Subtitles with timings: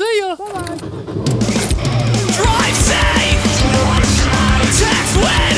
[0.00, 0.34] See ya.
[0.34, 0.78] Bye.
[2.32, 3.60] Drive safe.
[5.14, 5.49] Home.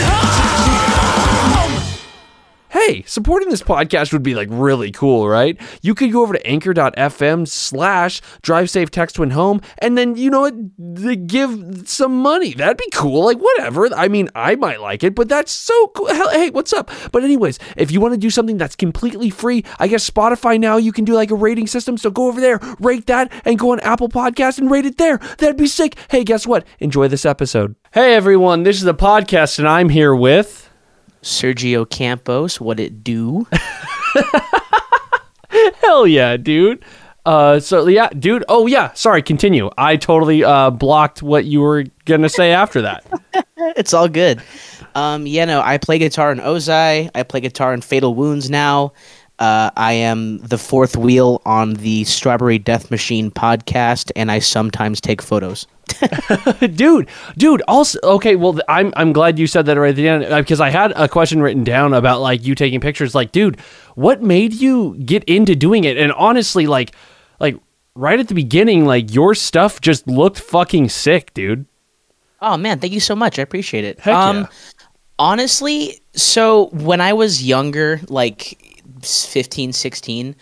[2.87, 5.57] Hey, supporting this podcast would be like really cool, right?
[5.83, 10.31] You could go over to anchor.fm slash drive safe text when home and then, you
[10.31, 12.55] know give some money.
[12.55, 13.25] That'd be cool.
[13.27, 13.87] Like, whatever.
[13.95, 16.09] I mean, I might like it, but that's so cool.
[16.31, 16.91] Hey, what's up?
[17.13, 20.77] But, anyways, if you want to do something that's completely free, I guess Spotify now
[20.77, 21.97] you can do like a rating system.
[21.97, 25.19] So go over there, rate that, and go on Apple Podcast and rate it there.
[25.39, 25.97] That'd be sick.
[26.11, 26.67] Hey, guess what?
[26.81, 27.77] Enjoy this episode.
[27.93, 28.65] Hey, everyone.
[28.65, 30.72] This is the podcast, and I'm here with.
[31.23, 33.47] Sergio Campos, what it do?
[35.81, 36.85] Hell yeah, dude.
[37.25, 38.45] Uh, so yeah, dude.
[38.49, 39.23] Oh yeah, sorry.
[39.23, 39.71] Continue.
[39.79, 43.07] I totally uh blocked what you were gonna say after that.
[43.77, 44.43] it's all good.
[44.95, 47.11] Um, yeah, no, I play guitar in Ozai.
[47.15, 48.93] I play guitar in Fatal Wounds now.
[49.39, 55.01] Uh, I am the fourth wheel on the Strawberry Death Machine podcast, and I sometimes
[55.01, 55.67] take photos.
[56.75, 57.63] dude, dude.
[57.67, 58.37] Also, okay.
[58.37, 61.09] Well, I'm I'm glad you said that right at the end because I had a
[61.09, 63.15] question written down about like you taking pictures.
[63.15, 63.61] Like, dude,
[63.95, 65.99] what made you get into doing it?
[65.99, 66.95] And honestly, like,
[67.41, 67.57] like
[67.95, 71.67] right at the beginning, like your stuff just looked fucking sick, dude.
[72.41, 73.39] Oh man, thank you so much.
[73.39, 74.01] I appreciate it.
[74.01, 74.47] Heck um yeah.
[75.19, 78.72] honestly, so when I was younger, like
[79.03, 80.35] 15, 16,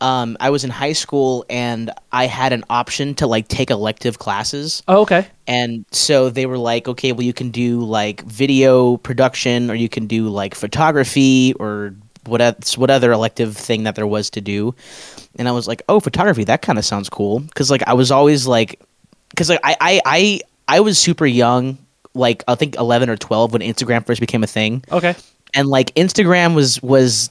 [0.00, 4.18] um, I was in high school and I had an option to like take elective
[4.18, 4.82] classes.
[4.88, 5.28] Oh, okay.
[5.46, 9.88] And so they were like, okay, well, you can do like video production or you
[9.88, 11.94] can do like photography or
[12.26, 14.74] what, else- what other elective thing that there was to do.
[15.38, 17.44] And I was like, oh, photography, that kind of sounds cool.
[17.54, 18.80] Cause like I was always like,
[19.36, 21.78] cause like I, I, I, I was super young,
[22.14, 25.14] like I think 11 or 12 when Instagram first became a thing Okay.
[25.54, 27.30] and like Instagram was was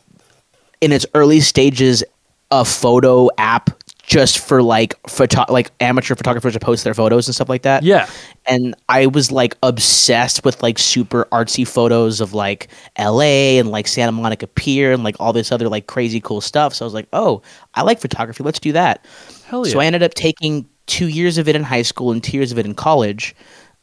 [0.81, 2.03] in its early stages
[2.51, 3.69] a photo app
[4.03, 7.81] just for like photo like amateur photographers to post their photos and stuff like that.
[7.83, 8.09] Yeah.
[8.45, 12.67] And I was like obsessed with like super artsy photos of like
[12.99, 16.73] LA and like Santa Monica Pier and like all this other like crazy cool stuff.
[16.73, 17.41] So I was like, "Oh,
[17.75, 18.43] I like photography.
[18.43, 19.05] Let's do that."
[19.45, 19.71] Hell yeah.
[19.71, 22.51] So I ended up taking two years of it in high school and two years
[22.51, 23.33] of it in college.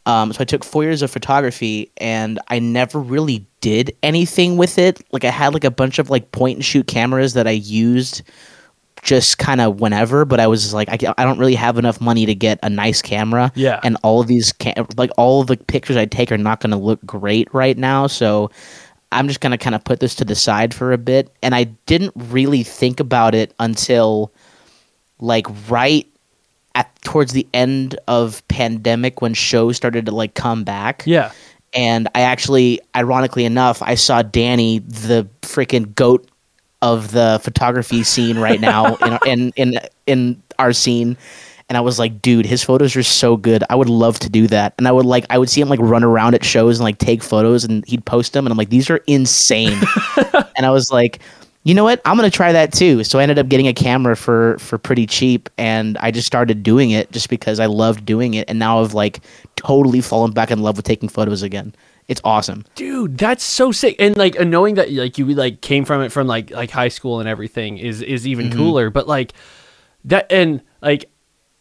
[0.09, 4.79] Um, so I took four years of photography, and I never really did anything with
[4.79, 5.01] it.
[5.13, 8.23] Like I had like a bunch of like point and shoot cameras that I used
[9.03, 12.27] just kind of whenever, but I was like, I, I don't really have enough money
[12.27, 13.53] to get a nice camera.
[13.55, 13.81] Yeah.
[13.85, 16.71] And all of these, cam- like all of the pictures I take are not going
[16.71, 18.07] to look great right now.
[18.07, 18.51] So
[19.13, 21.31] I'm just going to kind of put this to the side for a bit.
[21.43, 24.33] And I didn't really think about it until
[25.21, 26.07] like right
[26.79, 31.33] at towards the end of pandemic when shows started to like come back Yeah.
[31.75, 36.31] and I actually, ironically enough, I saw Danny, the freaking goat
[36.81, 41.17] of the photography scene right now in, in in in our scene,
[41.69, 43.65] and I was like, dude, his photos are so good.
[43.69, 45.81] I would love to do that, and I would like, I would see him like
[45.83, 48.71] run around at shows and like take photos, and he'd post them, and I'm like,
[48.71, 49.77] these are insane,
[50.57, 51.19] and I was like.
[51.69, 52.01] You know what?
[52.07, 53.05] I'm gonna try that too.
[53.05, 56.63] So I ended up getting a camera for for pretty cheap, and I just started
[56.63, 59.21] doing it just because I loved doing it, and now I've like
[59.57, 61.75] totally fallen back in love with taking photos again.
[62.07, 62.65] It's awesome.
[62.75, 66.27] dude that's so sick and like knowing that like you like came from it from
[66.27, 68.57] like like high school and everything is is even mm-hmm.
[68.57, 69.35] cooler but like
[70.05, 71.11] that and like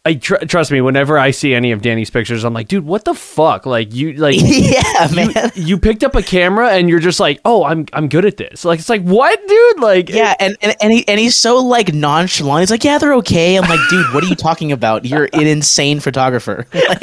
[0.08, 0.80] I tr- trust me.
[0.80, 3.66] Whenever I see any of Danny's pictures, I'm like, dude, what the fuck?
[3.66, 5.52] Like you, like yeah, man.
[5.54, 8.64] you picked up a camera and you're just like, oh, I'm I'm good at this.
[8.64, 9.80] Like it's like what, dude?
[9.82, 12.62] Like Yeah, and, and and he and he's so like nonchalant.
[12.62, 15.04] He's like, "Yeah, they're okay." I'm like, "Dude, what are you talking about?
[15.04, 17.02] You're an insane photographer." Like,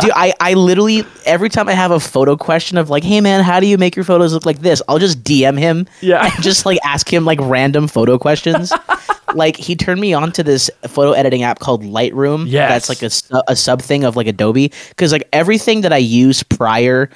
[0.00, 3.42] dude, I I literally every time I have a photo question of like, "Hey, man,
[3.42, 5.88] how do you make your photos look like this?" I'll just DM him.
[6.00, 6.24] Yeah.
[6.24, 8.72] and just like ask him like random photo questions.
[9.34, 12.44] like he turned me on to this photo editing app called Lightroom.
[12.46, 13.10] Yeah, that's like a
[13.48, 17.10] a sub thing of like Adobe because like everything that I used prior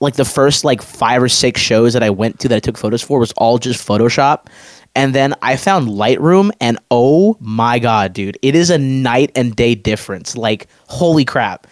[0.00, 2.78] like the first like five or six shows that I went to that I took
[2.78, 4.46] photos for was all just Photoshop.
[4.94, 9.54] And then I found Lightroom and oh my god, dude, it is a night and
[9.54, 10.36] day difference.
[10.36, 11.66] Like holy crap.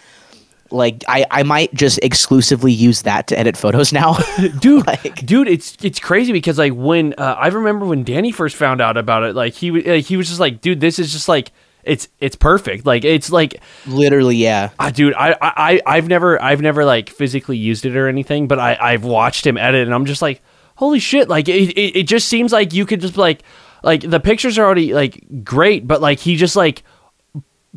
[0.71, 4.17] Like I, I might just exclusively use that to edit photos now.
[4.59, 8.55] dude Like- dude it's it's crazy because like when uh, i remember when danny first
[8.55, 11.11] found out about it like he was like, he was just like dude this is
[11.11, 11.51] just like
[11.83, 14.69] it's it's perfect like it's like Literally, yeah.
[14.79, 18.47] ah, dude I, I I- i've never i've never like physically used it or anything
[18.47, 20.41] but i i've watched him edit and i'm just like
[20.75, 23.41] holy shit like it, it, it just seems like you could just like
[23.83, 26.83] like the pictures are already like great but like he just like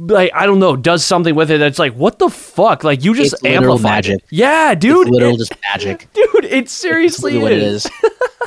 [0.08, 2.82] like I don't know, does something with it that's like, what the fuck?
[2.84, 4.14] Like you just It's amplified magic.
[4.18, 4.24] it.
[4.30, 5.08] Yeah, dude.
[5.08, 6.08] it's literal it- just magic.
[6.14, 7.82] dude, it seriously Literally what it is.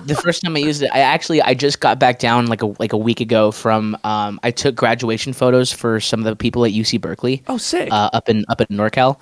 [0.05, 2.67] the first time I used it, I actually I just got back down like a
[2.79, 6.65] like a week ago from um I took graduation photos for some of the people
[6.65, 7.43] at UC Berkeley.
[7.47, 7.89] Oh, sick.
[7.91, 9.19] Uh, up in up in NorCal.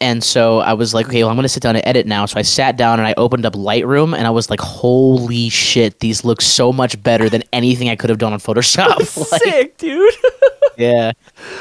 [0.00, 2.26] And so I was like, okay, well, I'm going to sit down and edit now.
[2.26, 6.00] So I sat down and I opened up Lightroom and I was like, holy shit,
[6.00, 8.96] these look so much better than anything I could have done on Photoshop.
[9.30, 10.12] Like, sick, dude.
[10.76, 11.12] yeah.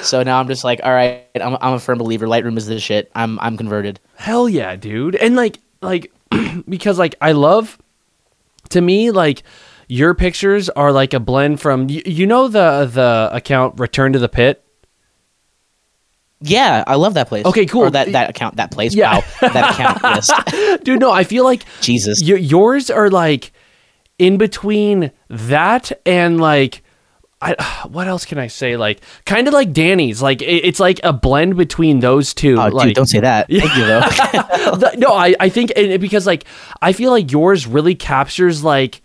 [0.01, 2.27] So now I'm just like, all right, I'm, I'm a firm believer.
[2.27, 3.11] Lightroom is the shit.
[3.15, 3.99] I'm I'm converted.
[4.15, 5.15] Hell yeah, dude.
[5.15, 6.11] And like like
[6.69, 7.77] because like I love
[8.69, 9.43] to me like
[9.87, 14.19] your pictures are like a blend from you, you know the the account Return to
[14.19, 14.63] the Pit.
[16.43, 17.45] Yeah, I love that place.
[17.45, 17.83] Okay, cool.
[17.83, 18.95] Or that that account, that place.
[18.95, 19.17] Yeah.
[19.17, 20.01] Wow, that account.
[20.03, 20.79] Yes.
[20.83, 22.19] Dude, no, I feel like Jesus.
[22.23, 23.51] y- yours are like
[24.17, 26.83] in between that and like
[27.41, 28.77] I, what else can I say?
[28.77, 30.21] Like, kind of like Danny's.
[30.21, 32.53] Like, it, it's like a blend between those two.
[32.59, 33.47] Oh, like, dude, don't say that.
[33.49, 34.01] Thank you, though.
[34.97, 36.45] No, I, I think it- because like
[36.81, 39.01] I feel like yours really captures like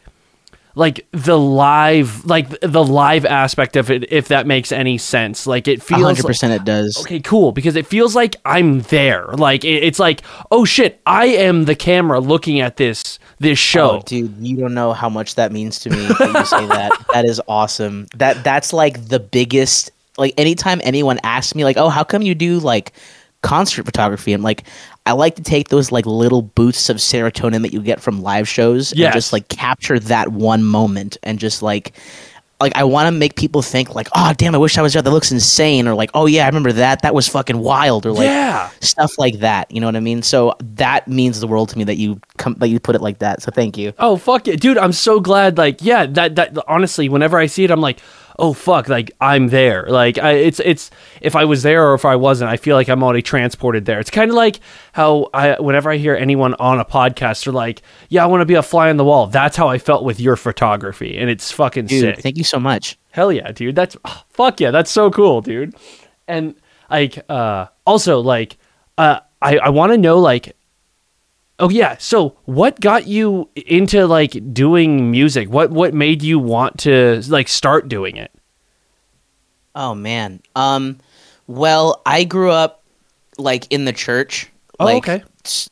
[0.76, 5.46] like the live like the live aspect of it if that makes any sense.
[5.46, 6.98] Like it feels hundred like- percent, it does.
[7.00, 7.50] Okay, cool.
[7.50, 9.24] Because it feels like I'm there.
[9.28, 10.20] Like it, it's like,
[10.50, 13.90] oh shit, I am the camera looking at this this oh, show.
[13.90, 16.92] Oh, dude, you don't know how much that means to me that you say that.
[17.16, 18.06] That is awesome.
[18.14, 19.90] That that's like the biggest.
[20.18, 22.92] Like anytime anyone asks me, like, "Oh, how come you do like
[23.40, 24.64] concert photography?" I'm like,
[25.06, 28.48] I like to take those like little boosts of serotonin that you get from live
[28.48, 29.06] shows Yes.
[29.06, 31.92] and just like capture that one moment and just like.
[32.58, 35.02] Like I want to make people think like, oh damn, I wish I was there.
[35.02, 37.02] That looks insane, or like, oh yeah, I remember that.
[37.02, 38.70] That was fucking wild, or like, Yeah.
[38.80, 39.70] stuff like that.
[39.70, 40.22] You know what I mean?
[40.22, 43.18] So that means the world to me that you come that you put it like
[43.18, 43.42] that.
[43.42, 43.92] So thank you.
[43.98, 44.78] Oh fuck it, dude!
[44.78, 45.58] I'm so glad.
[45.58, 47.98] Like, yeah, that that honestly, whenever I see it, I'm like,
[48.38, 49.86] oh fuck, like I'm there.
[49.88, 50.90] Like, I, it's it's
[51.20, 54.00] if I was there or if I wasn't, I feel like I'm already transported there.
[54.00, 54.60] It's kind of like
[54.92, 58.46] how I whenever I hear anyone on a podcast, they're like, yeah, I want to
[58.46, 59.26] be a fly on the wall.
[59.26, 62.22] That's how I felt with your photography, and it's fucking Dude, sick.
[62.22, 62.98] thank you so much.
[63.10, 63.76] Hell yeah, dude.
[63.76, 64.70] That's oh, fuck yeah.
[64.70, 65.74] That's so cool, dude.
[66.28, 66.54] And
[66.90, 68.58] like, uh, also like,
[68.98, 70.55] uh, I I want to know like,
[71.58, 71.96] oh yeah.
[71.98, 75.48] So what got you into like doing music?
[75.48, 78.32] What what made you want to like start doing it?
[79.74, 80.40] Oh man.
[80.54, 80.98] Um
[81.46, 82.82] well, I grew up
[83.38, 84.50] like in the church.
[84.78, 85.24] Oh, like, okay.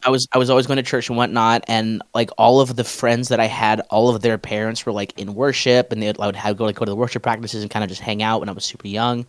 [0.04, 2.84] I was I was always going to church and whatnot, and like all of the
[2.84, 6.20] friends that I had, all of their parents were like in worship, and they would,
[6.20, 8.22] I would have go like go to the worship practices and kind of just hang
[8.22, 9.26] out when I was super young.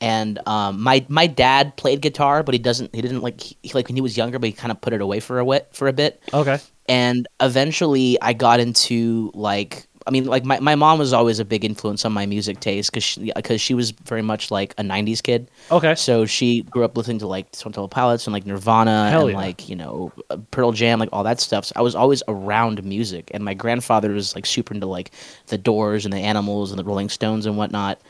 [0.00, 3.88] And um, my my dad played guitar, but he doesn't he didn't like he, like
[3.88, 5.88] when he was younger, but he kind of put it away for a wit for
[5.88, 6.22] a bit.
[6.32, 6.58] Okay.
[6.88, 11.44] and eventually I got into like I mean like my, my mom was always a
[11.44, 14.82] big influence on my music taste because she, cause she was very much like a
[14.82, 15.94] 90s kid Okay.
[15.94, 19.36] so she grew up listening to like Stone Pilots and like Nirvana Hell and yeah.
[19.36, 22.82] like you know uh, Pearl Jam like all that stuff so I was always around
[22.82, 25.10] music and my grandfather was like super into like
[25.48, 28.00] the Doors and the Animals and the Rolling Stones and whatnot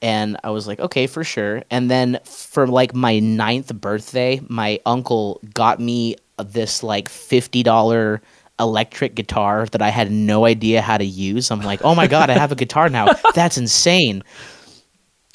[0.00, 1.62] and I was like, okay, for sure.
[1.70, 8.22] And then for like my ninth birthday, my uncle got me this like fifty dollar
[8.60, 11.50] electric guitar that I had no idea how to use.
[11.50, 13.08] I'm like, oh my god, I have a guitar now.
[13.34, 14.22] That's insane.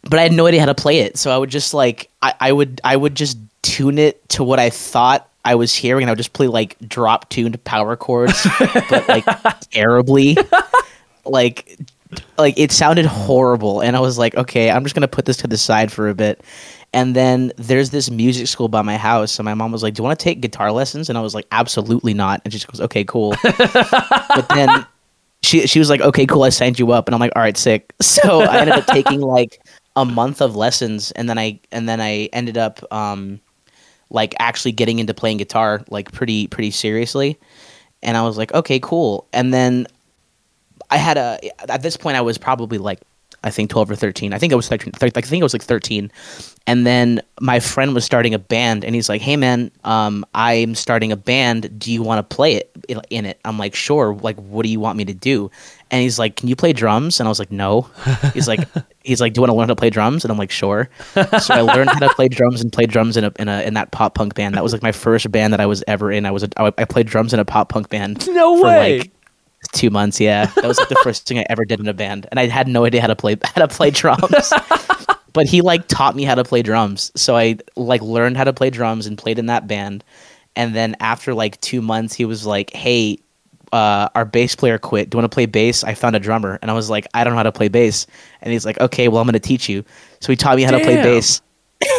[0.04, 2.33] But I had no idea how to play it, so I would just like I,
[2.39, 6.10] I would I would just tune it to what I thought I was hearing, and
[6.10, 8.45] I would just play like drop tuned power chords,
[8.89, 9.25] but like
[9.71, 10.38] terribly
[11.25, 11.80] like
[12.38, 15.48] like it sounded horrible and i was like okay i'm just gonna put this to
[15.48, 16.44] the side for a bit.
[16.95, 20.01] And then there's this music school by my house and my mom was like do
[20.01, 21.10] you want to take guitar lessons?
[21.10, 22.41] And i was like absolutely not.
[22.43, 23.36] And she just goes okay cool.
[23.43, 24.86] But then
[25.41, 27.08] she she was like okay cool i signed you up.
[27.08, 27.93] And i'm like all right sick.
[28.01, 29.60] So i ended up taking like
[29.96, 33.39] a month of lessons and then i and then i ended up um
[34.10, 37.39] like actually getting into playing guitar like pretty pretty seriously.
[38.03, 39.27] And i was like okay cool.
[39.34, 39.88] And then
[40.93, 41.39] I had a
[41.71, 43.00] at this point I was probably like
[43.45, 44.31] I think 12 or 13.
[44.31, 44.93] I think I was 13.
[44.95, 46.09] I think I was like 13.
[46.65, 50.75] And then my friend was starting a band and he's like, "Hey man, um I'm
[50.75, 51.77] starting a band.
[51.77, 52.71] Do you want to play it
[53.09, 54.13] in- it?" I'm like, "Sure.
[54.13, 55.50] Like what do you want me to do?"
[55.91, 57.89] And he's like, "Can you play drums?" And I was like, "No."
[58.33, 58.65] He's like
[59.03, 60.89] he's like, "Do you want to learn how to play drums?" And I'm like, "Sure."
[61.41, 63.73] So I learned how to play drums and play drums in a in a in
[63.73, 64.55] that pop punk band.
[64.55, 66.25] That was like my first band that I was ever in.
[66.25, 68.25] I was a, I played drums in a pop punk band.
[68.29, 69.00] No way.
[69.00, 69.12] like,
[69.74, 70.46] two months yeah.
[70.46, 72.68] That was like the first thing i ever did in a band and i had
[72.68, 74.53] no idea how to play how to play drums.
[75.34, 77.12] But he like taught me how to play drums.
[77.15, 80.03] So i like learned how to play drums and played in that band.
[80.56, 83.18] And then after like two months he was like hey
[83.72, 85.10] uh, our bass player quit.
[85.10, 85.84] Do you want to play bass?
[85.84, 86.60] I found a drummer.
[86.62, 88.06] And i was like i don't know how to play bass.
[88.42, 89.84] And he's like okay well i'm going to teach you.
[90.22, 91.42] So he taught me how to play bass.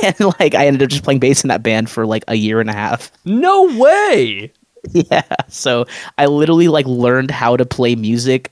[0.02, 2.61] And like i ended up just playing bass in that band for like a year
[2.61, 3.11] and a half.
[3.25, 4.52] No way.
[4.92, 5.22] yeah.
[5.48, 5.86] So
[6.18, 8.50] I literally like learned how to play music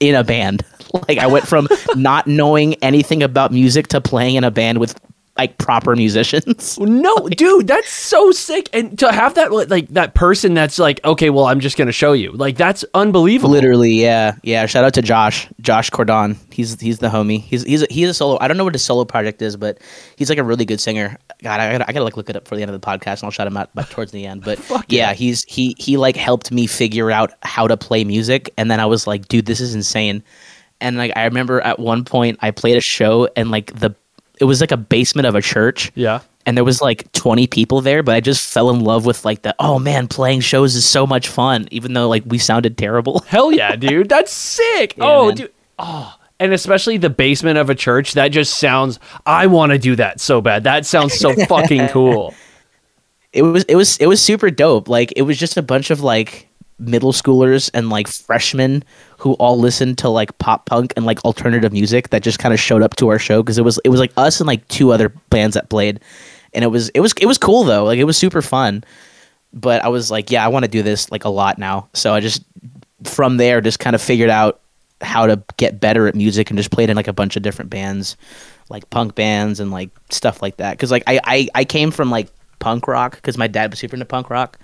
[0.00, 0.64] in a band.
[1.06, 4.98] Like I went from not knowing anything about music to playing in a band with
[5.38, 6.78] like proper musicians.
[6.80, 8.68] No, dude, that's so sick.
[8.72, 12.12] And to have that like that person that's like, okay, well, I'm just gonna show
[12.12, 12.32] you.
[12.32, 13.50] Like that's unbelievable.
[13.50, 14.66] Literally, yeah, yeah.
[14.66, 16.36] Shout out to Josh, Josh Cordon.
[16.50, 17.40] He's he's the homie.
[17.42, 18.36] He's he's a, he's a solo.
[18.40, 19.78] I don't know what his solo project is, but
[20.16, 21.16] he's like a really good singer.
[21.42, 23.14] God, I gotta, I gotta like look it up for the end of the podcast,
[23.20, 24.42] and I'll shout him out like, towards the end.
[24.44, 25.12] But yeah, yeah.
[25.14, 28.86] he's he he like helped me figure out how to play music, and then I
[28.86, 30.22] was like, dude, this is insane.
[30.80, 33.94] And like I remember at one point I played a show, and like the
[34.40, 36.20] it was like a basement of a church Yeah.
[36.46, 39.42] and there was like 20 people there but i just fell in love with like
[39.42, 43.18] the oh man playing shows is so much fun even though like we sounded terrible
[43.26, 44.08] Hell yeah, dude.
[44.08, 44.94] That's sick.
[44.96, 45.34] Yeah, oh, man.
[45.36, 45.52] dude.
[45.76, 46.14] Oh.
[46.40, 50.20] And especially the basement of a church, that just sounds I want to do that
[50.20, 50.64] so bad.
[50.64, 52.34] That sounds so fucking cool.
[53.32, 54.88] it was it was it was super dope.
[54.88, 58.84] Like it was just a bunch of like middle schoolers and like freshmen
[59.18, 62.60] who all listened to like pop punk and like alternative music that just kind of
[62.60, 64.92] showed up to our show because it was it was like us and like two
[64.92, 66.00] other bands that played.
[66.54, 67.84] And it was it was it was cool though.
[67.84, 68.84] Like it was super fun.
[69.52, 71.88] But i was like yeah i want to do this like a lot now.
[71.94, 72.44] So i just
[73.04, 74.60] from there just kind of figured out
[75.00, 77.70] how to get better at music and just played in like a bunch of different
[77.70, 78.16] bands
[78.68, 82.10] like punk bands and like stuff like that because like I, I i came from
[82.10, 82.28] like
[82.58, 84.58] punk rock because my dad was super into punk rock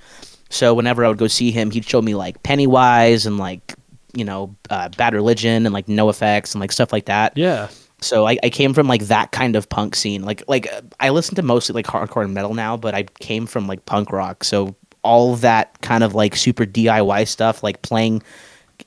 [0.50, 3.74] so whenever i would go see him he'd show me like pennywise and like
[4.14, 7.68] you know uh, bad religion and like NOFX and like stuff like that Yeah.
[8.00, 10.22] so I, I came from like that kind of punk scene.
[10.22, 10.68] Like like
[11.00, 14.12] I listen to mostly like hardcore and metal now, but I came from like punk
[14.12, 14.44] rock.
[14.44, 18.22] So all that kind of like super DIY stuff, like playing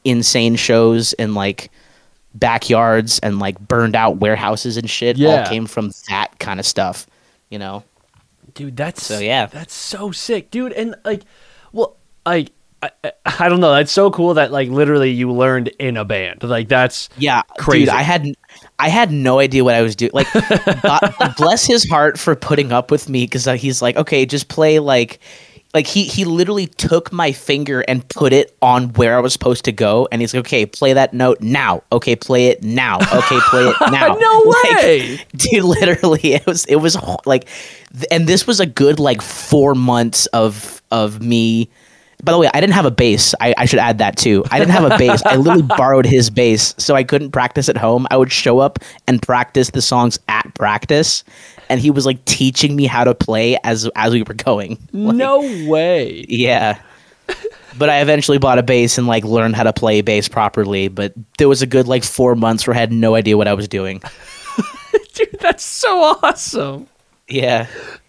[0.09, 1.69] insane shows in like
[2.33, 5.29] backyards and like burned out warehouses and shit, Yeah.
[5.43, 7.07] all came from that kind of stuff.
[7.49, 7.83] You know?
[8.53, 9.45] Dude, that's So, yeah.
[9.47, 10.73] that's so sick, dude.
[10.73, 11.23] And like,
[11.71, 12.51] well, like,
[12.83, 13.73] I, I, I don't know.
[13.73, 16.43] That's so cool that like literally you learned in a band.
[16.43, 17.85] Like that's Yeah, Crazy.
[17.85, 17.89] dude.
[17.89, 18.27] I had
[18.77, 20.11] I had no idea what I was doing.
[20.13, 20.27] Like,
[20.83, 24.47] God, bless his heart for putting up with me because uh, he's like, okay, just
[24.47, 25.19] play like,
[25.73, 29.65] like he he literally took my finger and put it on where I was supposed
[29.65, 31.83] to go, and he's like, okay, play that note now.
[31.91, 32.97] Okay, play it now.
[32.99, 34.15] Okay, play it now.
[34.15, 35.19] No Like, way.
[35.35, 35.63] dude.
[35.63, 37.47] Literally, it was it was like,
[38.11, 41.69] and this was a good like four months of of me.
[42.27, 43.33] By the way, I didn't have a bass.
[43.39, 44.43] I, I should add that too.
[44.51, 45.23] I didn't have a bass.
[45.25, 48.05] I literally borrowed his bass, so I couldn't practice at home.
[48.11, 51.23] I would show up and practice the songs at practice,
[51.69, 54.77] and he was like teaching me how to play as as we were going.
[54.93, 56.25] Like, no way.
[56.27, 56.81] yeah.
[57.77, 60.89] But I eventually bought a bass and like learned how to play bass properly.
[60.89, 63.53] But there was a good like four months where I had no idea what I
[63.53, 64.01] was doing.
[65.13, 66.87] Dude, that's so awesome.
[67.29, 67.67] Yeah.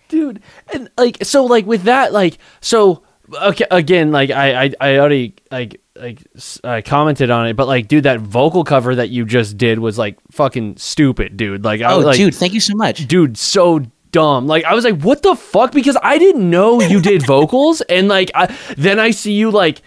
[0.09, 0.41] dude
[0.73, 3.03] and like so like with that like so
[3.35, 6.23] okay again like i i, I already like like
[6.63, 9.99] I commented on it but like dude that vocal cover that you just did was
[9.99, 11.65] like fucking stupid dude.
[11.65, 13.09] Like i Oh, like dude, thank you so much.
[13.09, 13.81] dude so
[14.13, 14.47] dumb.
[14.47, 15.73] Like i was like what the fuck?
[15.73, 19.83] Because i didn't know you did vocals and like I, then i see you like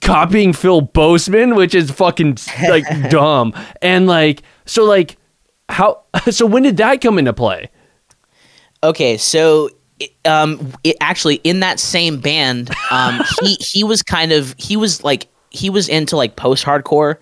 [0.00, 2.38] copying phil Bozeman which is fucking
[2.68, 3.52] like dumb.
[3.82, 5.16] And like so like
[5.68, 7.70] how so when did that come into play?
[8.84, 9.68] Okay, so
[10.00, 14.76] it, um, it actually in that same band, um, he he was kind of he
[14.76, 17.16] was like he was into like post hardcore,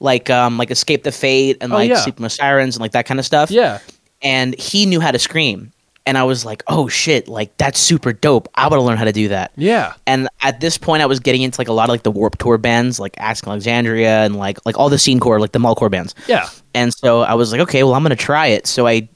[0.00, 1.96] like um like Escape the Fate and Oh, like yeah.
[1.96, 3.50] Sleeping with Sirens and like that kind of stuff.
[3.50, 3.78] yeah
[4.20, 5.72] and he knew how to scream,
[6.04, 8.48] and I was like, oh shit, like that's super dope.
[8.56, 9.52] I want to learn how to do that.
[9.56, 12.10] yeah And at this point, I was getting into like a lot of like the
[12.10, 15.60] Warped Tour bands, like Asking Alexandria, and like like all the scene core, like the
[15.60, 16.16] Mallcore bands.
[16.26, 18.66] yeah And so I was like, okay, well, I'm gonna try it.
[18.66, 19.08] So I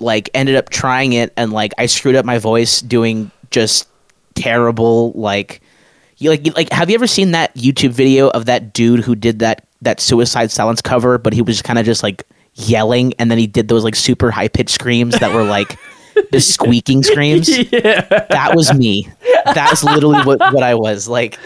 [0.00, 3.88] like ended up trying it, and like I screwed up my voice doing just
[4.34, 5.60] terrible like.
[6.18, 9.14] You like you- like have you ever seen that YouTube video of that dude who
[9.16, 12.24] did that that Suicide Silence cover, but he was kind of just like
[12.54, 15.76] yelling, and then he did those like super high pitched screams that were like
[16.30, 19.08] the squeaking screams yeah that was me.
[19.54, 21.36] That's literally what, what I was like.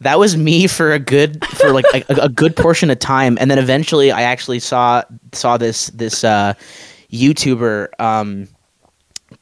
[0.00, 3.48] That was me for a good for like a, a good portion of time, and
[3.50, 6.52] then eventually I actually saw saw this this uh,
[7.16, 7.88] YouTuber.
[8.00, 8.48] Um,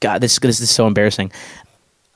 [0.00, 1.32] God, this this is so embarrassing.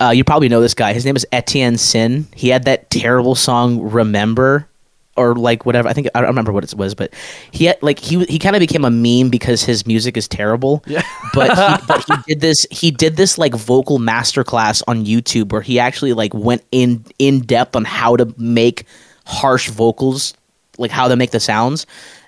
[0.00, 0.93] Uh, you probably know this guy.
[0.93, 2.27] His name is Etienne Sin.
[2.35, 4.69] He had that terrible song "Remember."
[5.17, 5.88] Or like whatever.
[5.88, 7.12] I think I don't remember what it was, but
[7.50, 10.85] he had like he he kind of became a meme because his music is terrible.
[10.87, 11.03] Yeah.
[11.35, 15.61] but he, but he did this he did this like vocal masterclass on YouTube where
[15.61, 18.85] he actually like went in in depth on how to make
[19.27, 20.35] harsh vocals,
[20.79, 21.85] like how to make the sounds.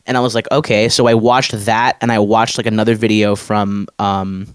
[0.06, 3.36] And I was like, okay, so I watched that and I watched like another video
[3.36, 4.46] from um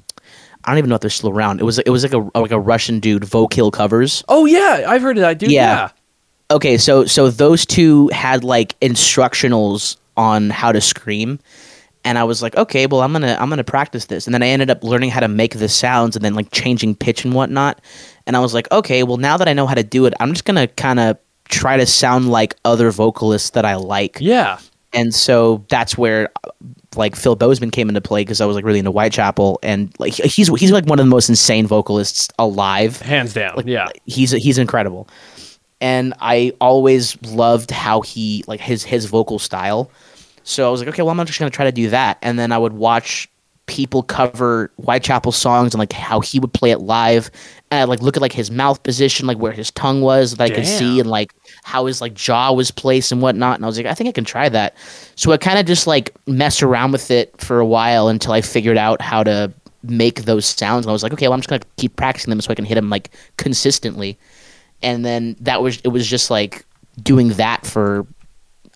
[0.64, 1.62] I don't even know if they're still around.
[1.62, 4.24] It was it was like a like a Russian dude, Vokill covers.
[4.28, 5.52] Oh yeah, I've heard of that dude.
[5.52, 5.76] Yeah.
[5.76, 5.90] Yeah.
[6.52, 11.40] Okay, so so those two had like instructionals on how to scream,
[12.04, 14.48] and I was like, okay, well I'm gonna I'm gonna practice this, and then I
[14.48, 17.82] ended up learning how to make the sounds and then like changing pitch and whatnot,
[18.28, 20.34] and I was like, okay, well now that I know how to do it, I'm
[20.34, 21.18] just gonna kind of
[21.50, 24.60] try to sound like other vocalists that I like, Yeah.
[24.96, 26.30] And so that's where
[26.96, 30.14] like Phil Bozeman came into play because I was like really into Whitechapel, and like
[30.14, 33.56] he's he's like one of the most insane vocalists alive Hands down.
[33.56, 33.90] like yeah.
[34.06, 35.08] he's he's incredible
[35.82, 39.92] and i always loved how he like his his vocal style
[40.44, 42.40] so i was like okay well i'm just going to try to do that and
[42.40, 43.30] then i would watch
[43.68, 47.32] people cover whitechapel songs and like how he would play it live
[47.72, 50.52] and I'd, like look at like his mouth position like where his tongue was that
[50.52, 53.56] i could see and like how his like jaw was placed and whatnot.
[53.56, 54.76] And i was like i think i can try that.
[55.16, 58.42] So i kind of just like messed around with it for a while until i
[58.42, 60.86] figured out how to make those sounds.
[60.86, 62.66] And i was like okay well i'm just gonna keep practicing them so i can
[62.66, 64.18] hit them like consistently.
[64.84, 66.66] And then that was it was just like
[67.02, 68.06] doing that for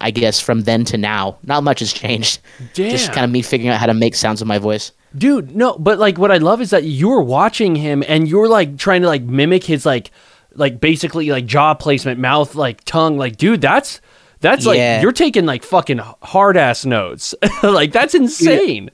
[0.01, 2.39] i guess from then to now not much has changed
[2.73, 5.75] just kind of me figuring out how to make sounds with my voice Dude, no,
[5.77, 9.07] but like what I love is that you're watching him and you're like trying to
[9.07, 10.11] like mimic his like
[10.53, 13.17] like basically like jaw placement, mouth, like tongue.
[13.17, 14.01] Like, dude, that's
[14.39, 17.33] that's like you're taking like fucking hard ass notes.
[17.63, 18.91] like that's insane.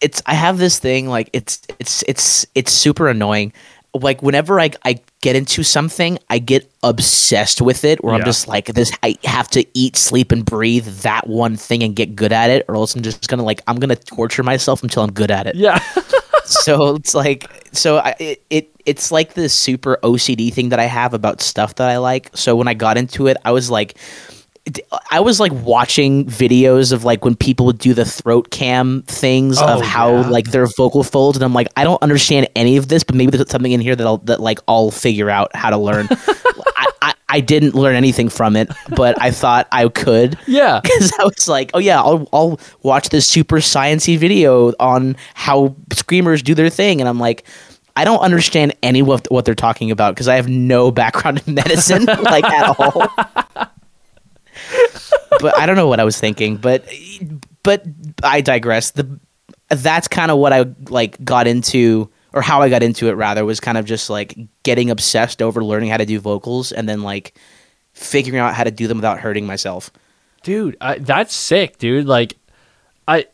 [0.00, 3.52] it's i have this thing like it's it's it's it's super annoying
[3.94, 8.18] like whenever i i get into something i get obsessed with it where Yeah.
[8.20, 11.94] i'm just like this i have to eat sleep and breathe that one thing and
[11.94, 15.02] get good at it or else i'm just gonna like i'm gonna torture myself until
[15.04, 15.78] i'm good at it Yeah.
[16.44, 20.84] so it's like so I, it, it it's like this super OCD thing that I
[20.84, 22.28] have about stuff that I like.
[22.36, 23.96] So when I got into it, I was like
[25.10, 29.58] I was like watching videos of like when people would do the throat cam things
[29.60, 30.28] Oh, of how yeah.
[30.28, 33.36] like their vocal folds, and I'm like, I don't understand any of this, but maybe
[33.36, 36.08] there's something in here that I'll that like I'll figure out how to learn.
[36.76, 40.38] I, I, I didn't learn anything from it, but I thought I could.
[40.46, 40.80] Yeah.
[40.82, 45.76] because I was like, oh yeah, I'll I'll watch this super sciency video on how
[45.92, 47.44] screamers do their thing, and I'm like.
[47.96, 51.54] I don't understand any of what they're talking about because I have no background in
[51.54, 53.06] medicine, like at all.
[55.40, 56.56] But I don't know what I was thinking.
[56.56, 56.84] But
[57.62, 57.84] but
[58.22, 58.92] I digress.
[58.92, 59.18] The
[59.68, 63.12] that's kind of what I like got into, or how I got into it.
[63.12, 66.88] Rather was kind of just like getting obsessed over learning how to do vocals, and
[66.88, 67.38] then like
[67.92, 69.90] figuring out how to do them without hurting myself.
[70.42, 72.36] dude I, that's sick dude like
[73.06, 73.26] i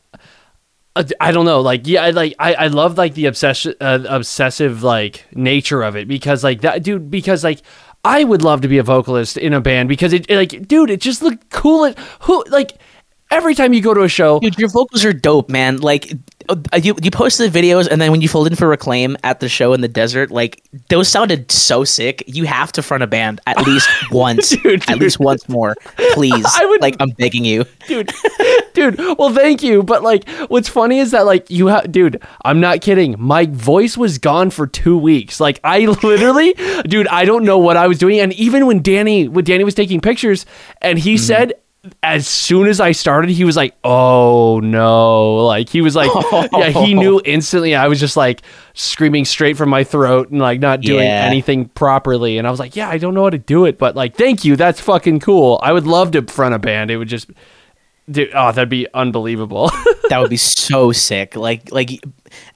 [1.21, 5.25] I don't know, like yeah, like I, I love like the obsession, uh, obsessive like
[5.35, 7.63] nature of it because like that dude because like
[8.05, 11.01] I would love to be a vocalist in a band because it, like dude it
[11.01, 11.85] just looked cool.
[11.85, 12.79] It, who like
[13.31, 15.79] every time you go to a show, Dude, your vocals are dope, man.
[15.79, 16.13] Like
[16.51, 19.41] Uh, you you posted the videos, and then when you filled in for Reclaim at
[19.41, 22.23] the show in the desert, like those sounded so sick.
[22.27, 25.01] You have to front a band at least once, Dude, at dude.
[25.01, 25.77] least once more,
[26.13, 26.45] please.
[26.61, 27.65] I would- like I'm begging you.
[27.87, 28.13] dude,
[28.75, 28.99] dude.
[29.19, 32.23] Well, thank you, but like, what's funny is that like you have, dude.
[32.45, 33.17] I'm not kidding.
[33.19, 35.41] My voice was gone for two weeks.
[35.41, 37.09] Like I literally, dude.
[37.09, 38.21] I don't know what I was doing.
[38.21, 40.47] And even when Danny, when Danny was taking pictures,
[40.83, 41.25] and he mm-hmm.
[41.25, 41.53] said.
[42.03, 46.11] As soon as I started, he was like, "Oh no!" Like he was like,
[46.53, 47.75] "Yeah." He knew instantly.
[47.75, 48.43] I was just like
[48.75, 51.25] screaming straight from my throat and like not doing Yeah.
[51.25, 52.37] anything properly.
[52.37, 54.45] And I was like, "Yeah, I don't know how to do it, but like, thank
[54.45, 54.57] you.
[54.57, 55.59] That's fucking cool.
[55.63, 56.91] I would love to front a band.
[56.91, 57.31] It would just
[58.11, 59.71] Dude, oh, that'd be unbelievable.
[60.11, 61.37] That would be so sick.
[61.37, 62.03] Like like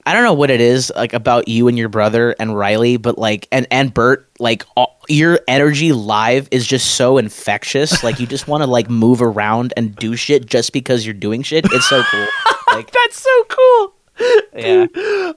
[0.05, 3.17] I don't know what it is like about you and your brother and Riley, but
[3.17, 7.95] like and and Bert, like all, your energy live is just so infectious.
[8.05, 11.41] Like you just want to like move around and do shit just because you're doing
[11.41, 11.65] shit.
[11.71, 12.27] It's so cool.
[12.67, 13.95] Like that's so cool.
[14.53, 14.85] yeah.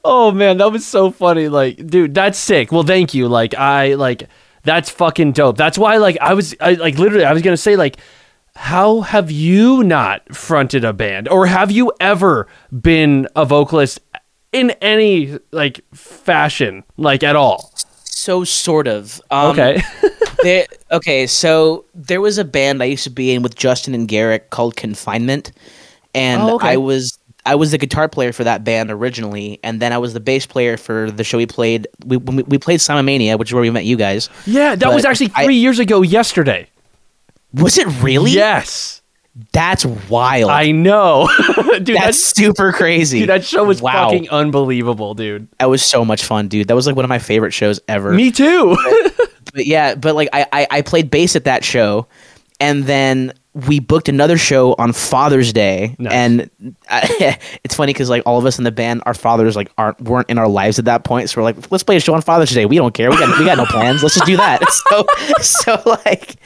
[0.04, 1.48] Oh man, that was so funny.
[1.48, 2.72] Like, dude, that's sick.
[2.72, 3.28] Well, thank you.
[3.28, 4.28] Like, I like
[4.64, 5.56] that's fucking dope.
[5.56, 7.98] That's why like I was I, like literally I was gonna say like.
[8.60, 14.00] How have you not fronted a band, or have you ever been a vocalist
[14.52, 17.72] in any like fashion, like at all?
[18.04, 19.20] So sort of.
[19.30, 19.80] Um, Okay,
[20.42, 24.06] there, okay, so there was a band I used to be in with Justin and
[24.08, 25.52] Garrick called Confinement,
[26.14, 26.68] and Oh, okay.
[26.70, 30.12] I was I was the guitar player for that band originally, and then I was
[30.12, 31.86] the bass player for the show we played.
[32.04, 34.28] We we, we played Simomania, which is where we met you guys.
[34.46, 36.68] yeah, that was But actually I- three years ago yesterday.
[37.54, 38.32] Was it really?
[38.32, 38.97] Yes,
[39.52, 40.50] That's wild.
[40.50, 41.28] I know,
[41.82, 41.86] dude.
[41.86, 43.20] That's That's super crazy.
[43.20, 43.28] dude.
[43.28, 44.08] That show was wow.
[44.08, 45.48] fucking unbelievable, dude.
[45.58, 46.68] That was so much fun, dude.
[46.68, 48.12] That was like one of my favorite shows ever.
[48.12, 48.76] Me too.
[49.52, 52.06] but yeah, but like I, I I played bass at that show,
[52.60, 53.32] and then
[53.66, 56.12] we booked another show on Father's Day, Nice.
[56.12, 57.00] and uh,
[57.64, 60.28] it's funny because like all of us in the band, our fathers like aren't weren't
[60.30, 61.30] in our lives at that point.
[61.30, 62.66] So we're like, let's play a show on Father's Day.
[62.66, 63.10] We don't care.
[63.10, 64.02] We got we got no plans.
[64.02, 64.62] Let's just do that.
[64.70, 65.06] So
[65.40, 66.36] so like.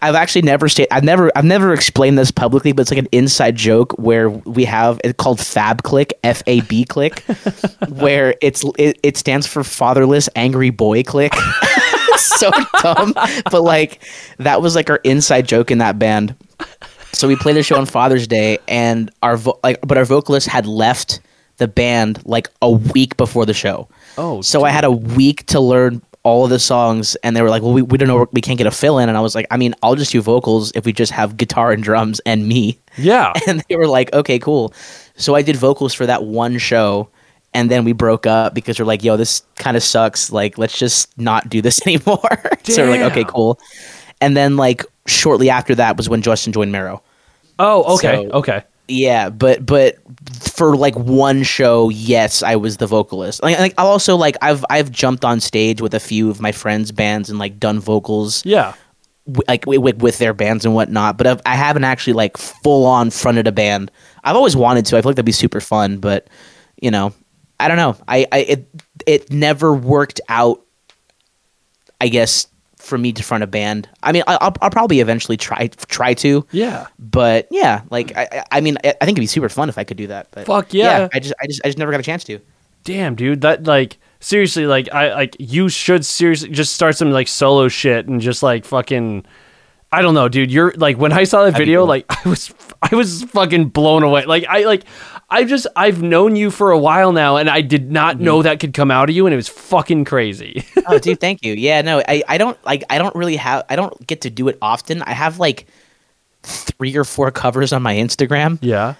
[0.00, 0.88] I've actually never stayed.
[0.90, 4.64] I've never, I've never explained this publicly, but it's like an inside joke where we
[4.64, 7.20] have it called Fab Click, F A B Click,
[7.88, 11.32] where it's it, it stands for Fatherless Angry Boy Click.
[12.16, 12.50] so
[12.82, 13.12] dumb,
[13.50, 14.02] but like
[14.38, 16.34] that was like our inside joke in that band.
[17.12, 20.46] So we played the show on Father's Day, and our vo- like, but our vocalist
[20.46, 21.20] had left
[21.56, 23.88] the band like a week before the show.
[24.16, 27.50] Oh, so I had a week to learn all of the songs, and they were
[27.50, 29.34] like, "Well, we, we don't know, we can't get a fill in." And I was
[29.34, 32.46] like, "I mean, I'll just do vocals if we just have guitar and drums and
[32.48, 33.32] me." Yeah.
[33.46, 34.72] And they were like, "Okay, cool."
[35.16, 37.08] So I did vocals for that one show.
[37.54, 40.30] And then we broke up because we're like, yo, this kind of sucks.
[40.30, 42.20] Like, let's just not do this anymore.
[42.64, 43.58] so we're like, okay, cool.
[44.20, 47.02] And then like shortly after that was when Justin joined Marrow.
[47.58, 48.16] Oh, okay.
[48.28, 48.62] So- okay.
[48.86, 49.96] Yeah, but but
[50.40, 53.42] for like one show, yes, I was the vocalist.
[53.42, 56.52] Like, like I'll also like I've I've jumped on stage with a few of my
[56.52, 58.74] friends' bands and like done vocals Yeah.
[59.26, 61.18] w- like with, with, their bands and whatnot.
[61.18, 63.90] But I've, I haven't actually like full on fronted a band.
[64.24, 64.96] I've always wanted to.
[64.96, 66.28] I feel like that'd be super fun, but
[66.82, 67.12] you know,
[67.60, 67.96] I don't know.
[68.08, 68.68] I, I it
[69.06, 70.64] it never worked out.
[72.00, 72.46] I guess
[72.88, 73.88] for me to front a band.
[74.02, 76.46] I mean, I, I'll I'll probably eventually try try to.
[76.50, 76.86] Yeah.
[76.98, 79.84] But yeah, like I, I- mean, I, I think it'd be super fun if I
[79.84, 80.28] could do that.
[80.32, 81.08] But Fuck yeah.
[81.12, 82.40] I just, I just, I just never got a chance to.
[82.84, 83.42] Damn, dude.
[83.42, 88.08] That like seriously, like I like you should seriously just start some like solo shit
[88.08, 89.26] and just like fucking.
[89.90, 90.50] I don't know, dude.
[90.52, 91.88] You're like when I saw that That'd video, cool.
[91.88, 94.26] like I was, I was fucking blown away.
[94.26, 94.84] Like I like,
[95.30, 98.24] I just I've known you for a while now, and I did not Mm-hmm.
[98.24, 100.64] know that could come out of you, and it was fucking crazy.
[100.86, 101.52] oh, dude, thank you.
[101.52, 104.48] Yeah, no, I, I don't like, I don't really have, I don't get to do
[104.48, 105.02] it often.
[105.02, 105.66] I have like
[106.42, 108.94] three or four covers on my Instagram, yeah.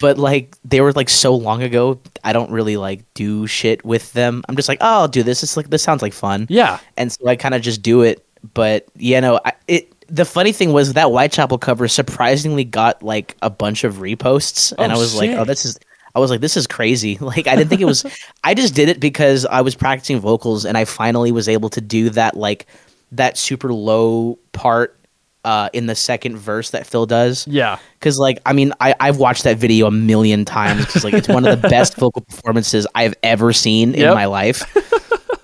[0.00, 2.00] but like they were like so long ago.
[2.24, 4.42] I don't really like do shit with them.
[4.48, 5.42] I'm just like, oh, I'll do this.
[5.44, 6.46] It's like this sounds like fun.
[6.48, 6.80] Yeah.
[6.96, 8.24] and so I kind of just do it.
[8.54, 9.92] But yeah, no, I, it.
[10.08, 14.92] The funny thing was that Whitechapel cover surprisingly got like a bunch of reposts, and
[14.92, 15.78] Oh, I was like, oh, this is.
[16.14, 17.16] I was like, this is crazy.
[17.20, 18.04] Like, I didn't think it was.
[18.44, 21.80] I just did it because I was practicing vocals, and I finally was able to
[21.80, 22.66] do that like
[23.12, 24.98] that super low part
[25.44, 27.46] uh, in the second verse that Phil does.
[27.46, 27.78] Yeah.
[27.98, 31.28] Because, like, I mean, I, I've watched that video a million times because, like, it's
[31.28, 34.62] one of the best vocal performances I've ever seen in my life.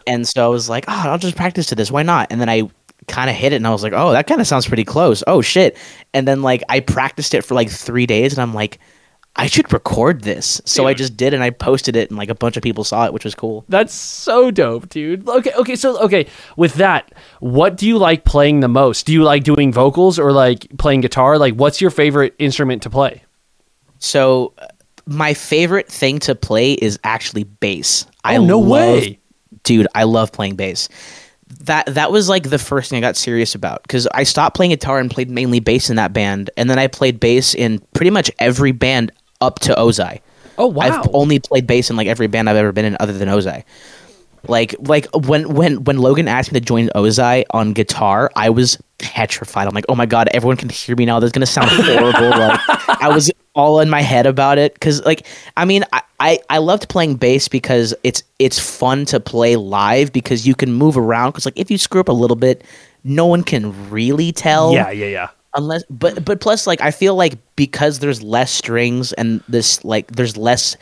[0.07, 1.91] and so I was like, oh, I'll just practice to this.
[1.91, 2.29] Why not?
[2.31, 2.69] And then I
[3.09, 5.23] kind of hit it and I was like, oh, that kind of sounds pretty close.
[5.27, 5.77] Oh, shit.
[6.13, 8.79] And then, like, I practiced it for like three days and I'm like,
[9.37, 10.61] I should record this.
[10.65, 13.05] So I just did and I posted it and, like, a bunch of people saw
[13.07, 13.65] it, which was cool.
[13.69, 15.29] That's so dope, dude.
[15.29, 19.07] Okay, okay, so okay, with that, what do you like playing the most?
[19.07, 21.37] Do you like doing vocals or like playing guitar?
[21.39, 23.23] Like what's your favorite instrument to play?
[23.99, 24.53] So.
[24.59, 24.67] uh,
[25.07, 28.07] My favorite thing to play is actually bass.
[28.25, 28.71] I Oh, no love-
[29.03, 29.19] way.
[29.65, 30.89] dude i love playing bass
[31.61, 34.71] that that was like the first thing i got serious about because i stopped playing
[34.71, 38.11] guitar and played mainly bass in that band and then i played bass in pretty
[38.11, 40.21] much every band up to ozai
[40.57, 40.85] Oh wow.
[40.85, 43.65] i've only played bass in like every band i've ever been in other than ozai
[44.47, 48.79] like like when when when logan asked me to join ozai on guitar i was
[49.05, 49.69] petrified.
[49.69, 51.21] I'm like oh my god everyone can hear me now.
[51.21, 52.31] This is gonna sound horrible.
[52.45, 52.61] Like
[53.03, 54.75] i was all in my head about it.
[54.75, 59.21] Because like i mean I, I i loved playing bass because it's it's fun to
[59.21, 61.33] play live because you can move around.
[61.33, 62.65] Because like if you screw up a little bit
[63.05, 64.73] no one can really tell.
[64.73, 65.29] Yeah, yeah, yeah.
[65.55, 70.11] unless but but plus like i feel like because there's less strings and this like
[70.13, 70.77] there's less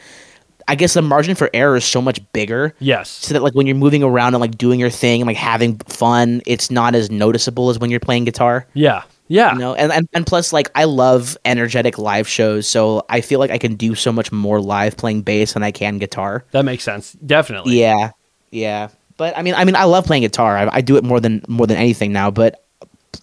[0.69, 3.09] i guess the margin for error is so much bigger Yes.
[3.09, 5.77] so that like when you're moving around and like doing your thing and like having
[5.89, 9.03] fun it's not as noticeable as when you're playing guitar Yeah.
[9.29, 9.53] Yeah.
[9.55, 13.39] you know and, and and plus like i love energetic live shows so i feel
[13.39, 16.65] like i can do so much more live playing bass than i can guitar That
[16.65, 17.13] makes sense.
[17.13, 17.79] Definitely.
[17.81, 18.11] yeah
[18.51, 21.21] yeah but i mean i mean i love playing guitar i, I do it more
[21.21, 22.65] than more than anything now but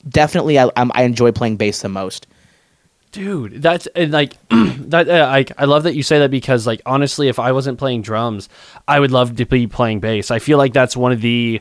[0.08, 2.28] definitely i I'm, i enjoy playing bass the most
[3.12, 5.10] Dude, that's and like that.
[5.10, 8.04] Uh, I I love that you say that because like honestly, if I wasn't playing
[8.04, 8.50] drums,
[8.88, 10.30] I would love to be playing bass.
[10.30, 11.60] I feel like that's one of the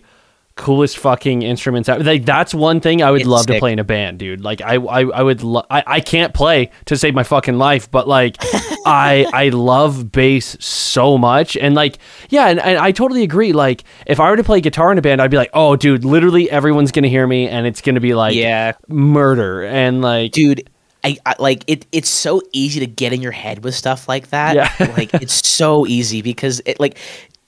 [0.56, 2.02] coolest fucking instruments out.
[2.04, 4.42] Like that's one thing I would It's love to play in a band, dude.
[4.42, 7.90] Like I I, I would lo- I I can't play to save my fucking life,
[7.90, 8.36] but like
[8.84, 11.96] I I love bass so much and like
[12.28, 13.52] yeah, and, and I totally agree.
[13.54, 16.04] Like if I were to play guitar in a band, I'd be like, oh, dude,
[16.04, 18.72] literally everyone's gonna hear me, and it's gonna be like Yeah.
[18.88, 20.68] murder and like dude
[21.08, 24.28] I, I like it it's so easy to get in your head with stuff like
[24.30, 24.92] that Yeah.
[24.96, 26.98] like it's so easy because it like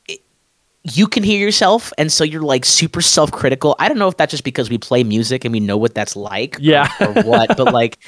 [0.09, 0.21] it,
[0.85, 3.77] you can hear yourself, and so you're like super self critical.
[3.79, 6.17] I don't know if that's just because we play music and we know what that's
[6.17, 6.89] like, or- Yeah.
[7.01, 7.99] or, what, but like.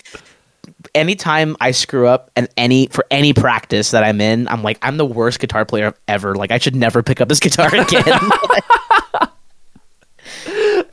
[0.94, 4.96] Anytime I screw up and any for any practice that I'm in, I'm like I'm
[4.96, 6.34] the worst guitar player ever.
[6.36, 8.20] Like I should never pick up this guitar again.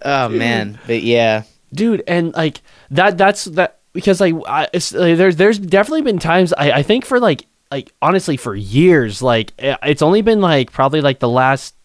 [0.04, 1.44] oh man, but yeah,
[1.74, 6.20] dude and like that that's that because like I, it's, like, there's there's definitely been
[6.20, 10.42] times I, I think for like like honestly for years like eh, it's only been
[10.42, 11.76] like probably like the last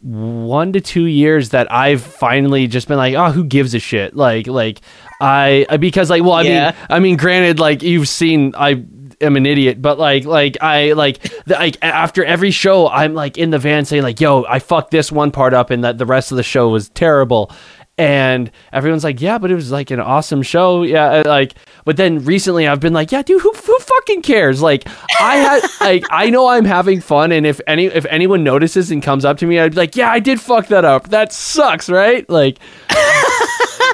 [0.00, 4.14] one to two years that I've finally just been like, oh, who gives a shit?
[4.14, 4.80] Like, like
[5.20, 6.64] I I- because like, well, I Yeah.
[6.70, 8.84] mean, I mean, granted, like you've seen, I
[9.20, 13.38] am an idiot, but like, like I like the, like after every show, I'm like
[13.38, 16.06] in the van saying like, yo, I fucked this one part up, and that the
[16.06, 17.50] rest of the show was terrible.
[17.98, 20.84] And everyone's like, yeah, but it was like an awesome show.
[20.84, 24.62] Yeah, uh, like, but then recently I've been like, yeah, dude, who, who fucking cares?
[24.62, 24.88] Like,
[25.20, 29.02] I had, like, I know I'm having fun, and if any, if anyone notices and
[29.02, 31.08] comes up to me, I'd be like, yeah, I did fuck that up.
[31.08, 32.28] That sucks, right?
[32.30, 32.60] Like,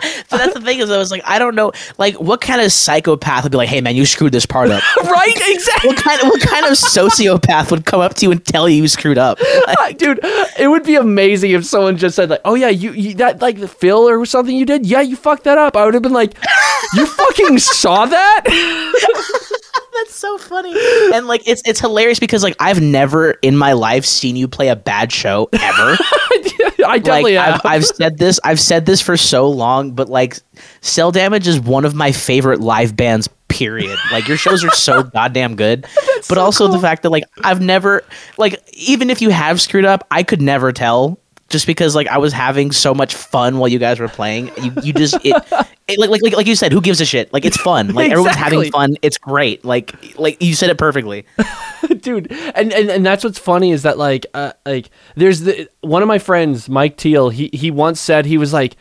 [0.28, 2.72] So that's the thing is, I was like, I don't know, like, what kind of
[2.72, 5.32] psychopath would be like, "Hey, man, you screwed this part up." right?
[5.48, 5.90] Exactly.
[5.90, 8.82] what kind of what kind of sociopath would come up to you and tell you
[8.82, 9.38] you screwed up?
[9.98, 10.20] dude
[10.58, 13.58] it would be amazing if someone just said like oh yeah you, you that like
[13.58, 16.12] the fill or something you did yeah you fucked that up i would have been
[16.12, 16.34] like
[16.94, 18.44] you fucking saw that
[19.94, 20.74] That's so funny.
[21.14, 24.68] And like, it's it's hilarious because like I've never in my life seen you play
[24.68, 25.96] a bad show ever.
[26.84, 27.60] i like definitely have.
[27.64, 30.38] I've, I've said this, I've said this for so long, but like,
[30.80, 33.28] Cell Damage is one of my favorite live bands.
[33.48, 33.96] Period.
[34.10, 35.86] Like your shows are so goddamn good,
[36.28, 38.02] but also the fact that like I've never
[38.36, 41.20] like even if you have screwed up, I could never tell
[41.54, 44.50] just because like I was having so much fun while you guys were playing.
[44.60, 45.36] You you just it,
[45.86, 47.32] it like, like like like you said, who gives a shit?
[47.32, 47.94] Like it's fun.
[47.94, 48.96] Like everyone's having fun.
[49.02, 49.64] It's great.
[49.64, 51.26] Like like you said it perfectly.
[52.00, 56.02] dude and, and and that's what's funny is that like uh, like there's the one
[56.02, 58.76] of my friends mike teal he he once said he was like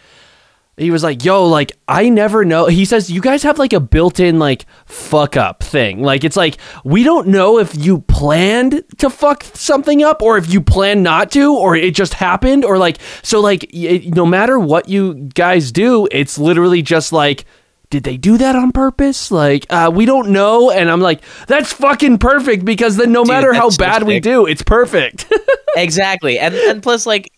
[0.78, 3.80] he was like yo like i never know he says you guys have like a
[3.80, 9.10] built-in like fuck up thing like it's like we don't know if you planned to
[9.10, 12.98] fuck something up or if you planned not to or it just happened or like
[13.22, 17.46] so like y- no matter what you guys do it's literally just like
[17.90, 19.30] did they do that on purpose?
[19.30, 20.72] Like, uh, we don't know.
[20.72, 24.64] And I'm like, that's fucking perfect because then no matter how bad we do, it's
[24.64, 25.32] perfect.
[25.76, 27.32] exactly and and plus like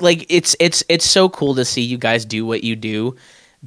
[0.00, 3.14] like it's it's it's so cool to see you guys do what you do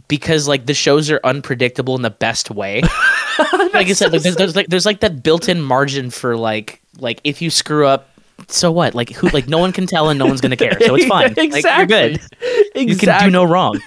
[0.08, 2.82] because like the shows are unpredictable in the best way
[3.74, 7.22] like i said like there's, there's like there's like that built-in margin for like like
[7.24, 8.10] if you screw up
[8.48, 10.96] so what like who like no one can tell and no one's gonna care so
[10.96, 12.19] it's fine like, you're good
[12.76, 12.84] Exactly.
[12.86, 13.80] you can do no wrong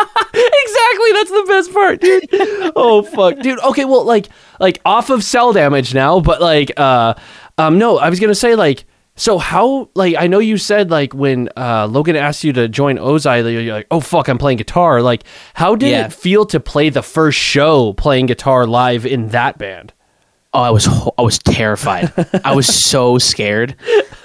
[0.34, 1.12] exactly.
[1.12, 2.72] That's the best part, dude.
[2.76, 3.58] oh fuck, dude.
[3.60, 4.28] Okay, well, like,
[4.58, 7.14] like off of cell damage now, but like, uh,
[7.58, 8.84] um, no, I was gonna say like.
[9.20, 12.96] So how like I know you said like when uh, Logan asked you to join
[12.96, 16.06] Ozai you're like oh fuck I'm playing guitar like how did Yeah.
[16.06, 19.92] it feel to play the first show playing guitar live in that band
[20.52, 22.12] Oh, I was ho- I was terrified.
[22.44, 23.76] I was so scared.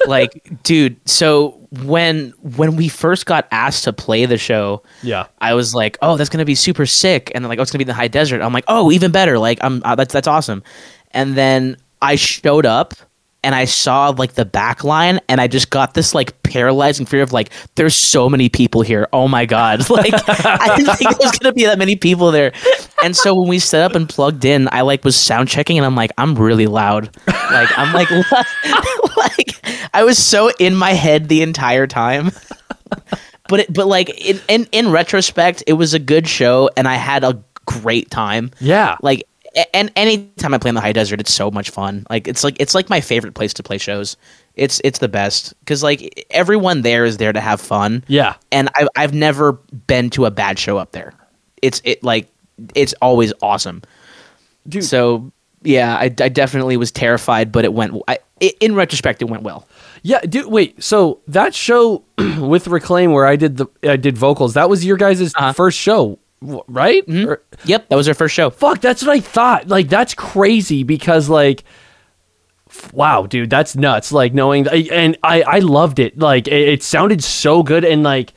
[0.08, 0.32] Like,
[0.64, 1.52] dude, so
[1.84, 5.28] when when we first got asked to play the show, Yeah.
[5.40, 7.78] I was like, "Oh, that's gonna be super sick," and then like, "Oh, it's gonna
[7.78, 10.28] be in the high desert." I'm like, "Oh, even better!" Like, I'm uh, that's that's
[10.28, 10.64] awesome.
[11.12, 12.96] And then I showed up
[13.46, 17.22] and I saw like the back line, and I just got this like paralyzing fear
[17.22, 19.08] of like, "There's so many people here.
[19.14, 22.52] Oh my god!" Like, I didn't think there was gonna be that many people there.
[23.04, 25.86] And so when we set up and plugged in, I like was sound checking, and
[25.86, 28.10] I'm like, "I'm really loud." Like, I'm like,
[29.18, 32.32] like I was so in my head the entire time
[33.48, 36.96] but it, but like in, in in retrospect, it was a good show, and I
[36.96, 38.52] had a great time.
[38.60, 38.98] Yeah.
[39.02, 39.28] Like,
[39.74, 42.06] and anytime I play in the high desert, it's so much fun.
[42.10, 44.18] Like, it's like it's like my favorite place to play shows.
[44.56, 48.04] It's it's the best because like everyone there is there to have fun.
[48.08, 48.36] Yeah.
[48.52, 51.14] and I've I've never been to a bad show up there.
[51.62, 52.28] It's it like
[52.74, 53.82] it's always awesome.
[54.68, 54.84] Dude.
[54.84, 55.32] So
[55.64, 58.02] yeah, I, I definitely was terrified, but it went.
[58.08, 58.20] I,
[58.60, 59.68] in retrospect, it went well.
[60.04, 60.48] Yeah, dude.
[60.48, 60.82] Wait.
[60.84, 62.04] So that show
[62.40, 65.54] with Reclaim, where I did the I did vocals, that was your guys' Uh-huh.
[65.54, 66.20] first show,
[66.68, 67.04] right?
[67.10, 68.50] Or- Yep, that was our first show.
[68.50, 69.68] fuck, that's what I thought.
[69.68, 71.64] Like that's crazy because like,
[72.94, 74.12] wow, dude, that's nuts.
[74.12, 76.18] Like knowing, and I I loved it.
[76.18, 78.34] Like it, it sounded so good and like.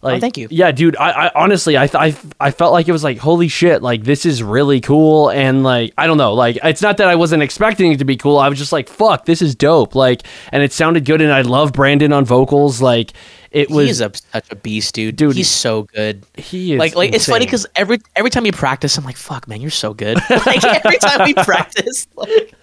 [0.00, 0.46] Like, Oh, thank you.
[0.48, 0.96] Yeah, dude.
[0.96, 4.24] I, I honestly, I, I, I felt like it was like, holy shit, like this
[4.24, 7.90] is really cool, and like, I don't know, like, it's not that I wasn't expecting
[7.90, 8.38] it to be cool.
[8.38, 9.96] I was just like, fuck, this is dope.
[9.96, 12.80] Like, and it sounded good, and I love Brandon on vocals.
[12.80, 13.12] Like,
[13.50, 15.16] it was He's a, such a beast, dude.
[15.16, 16.24] Dude, he's so good.
[16.36, 19.48] he is like, like it's funny because every every time you practice, I'm like, "Fuck,
[19.48, 22.54] man, you're so good." like every time we practice, like,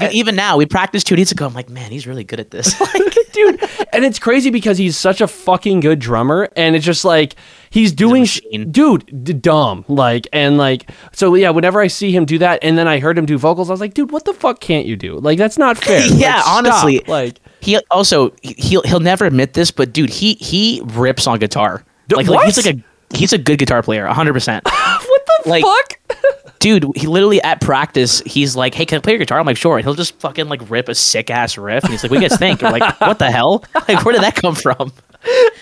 [0.00, 1.46] Dude, even now we practiced two days ago.
[1.46, 2.78] I'm like, man, he's really good at this.
[2.94, 3.02] like,
[3.32, 3.60] dude
[3.92, 7.34] and it's crazy because he's such a fucking good drummer and it's just like
[7.68, 12.24] he's doing sh- dude d- dumb like and like so yeah whenever i see him
[12.24, 14.32] do that and then i heard him do vocals i was like dude what the
[14.34, 16.56] fuck can't you do like that's not fair Yeah, Like, stop.
[16.58, 17.02] honestly.
[17.08, 21.84] like he also he'll he'll never admit this, but dude, he he rips on guitar.
[22.10, 24.32] Like, like he's like a he's a good guitar player, 100.
[24.32, 26.18] percent what the Like- fuck
[26.60, 29.58] Dude, he literally at practice, he's like, "Hey, can I play your guitar?" I'm like,
[29.58, 32.16] "Sure." And he'll just fucking like rip a sick ass riff, and he's like, "What
[32.20, 33.64] do you guys think?" I'm like, "What the hell?
[33.86, 34.90] Like, where did that come from?"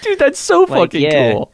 [0.02, 1.32] dude that's so fucking yeah.
[1.32, 1.52] cool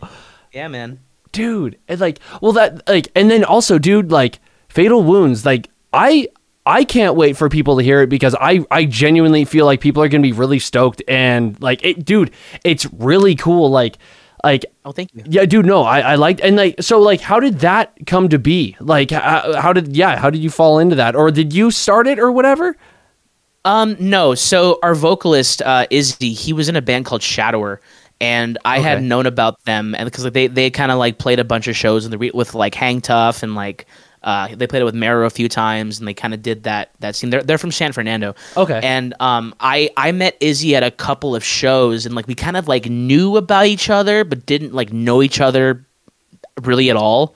[0.52, 1.00] Yeah, man.
[1.32, 6.26] dude and like well that like and then also dude like fatal wounds like i
[6.68, 10.02] i can't wait for people to hear it because i i genuinely feel like people
[10.02, 12.30] are gonna be really stoked and like it dude
[12.64, 13.98] it's really cool like
[14.44, 15.24] like Oh, thank you.
[15.26, 18.38] yeah dude no i i liked and like so like how did that come to
[18.38, 21.70] be like how, how did yeah how did you fall into that or did you
[21.72, 22.76] start it or whatever
[23.64, 24.34] Um, no.
[24.36, 27.78] So our vocalist uh, Izzy, he was in a band called Shadower,
[28.20, 31.38] and I had known about them, and because like, they they kind of like played
[31.40, 33.84] a bunch of shows in the re- with like Hang Tough and like.
[34.28, 36.90] Uh, they played it with Marrow a few times, and they kind of did that
[37.00, 37.30] that scene.
[37.30, 38.34] They're, they're from San Fernando.
[38.58, 38.78] Okay.
[38.82, 42.58] And um, I I met Izzy at a couple of shows, and like we kind
[42.58, 45.86] of like knew about each other, but didn't like know each other
[46.60, 47.34] really at all.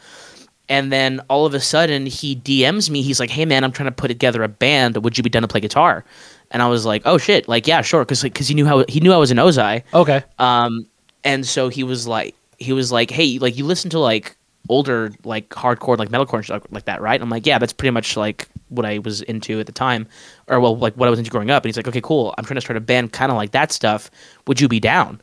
[0.68, 3.00] And then all of a sudden, he DMs me.
[3.00, 5.02] He's like, "Hey, man, I'm trying to put together a band.
[5.02, 6.04] Would you be down to play guitar?"
[6.50, 7.48] And I was like, "Oh shit!
[7.48, 9.82] Like, yeah, sure." Because because he knew how he knew I was an Ozai.
[9.94, 10.86] okay Um,
[11.24, 14.36] and so he was like, he was like, "Hey, like you listen to like
[14.68, 17.90] older like hardcore like metalcore and stuff like that, right?" I'm like, "Yeah, that's pretty
[17.90, 20.06] much like what I was into at the time,
[20.48, 22.34] or well, like what I was into growing up." And he's like, "Okay, cool.
[22.38, 24.10] I'm trying to start a band, kind of like that stuff.
[24.46, 25.20] Would you be down?"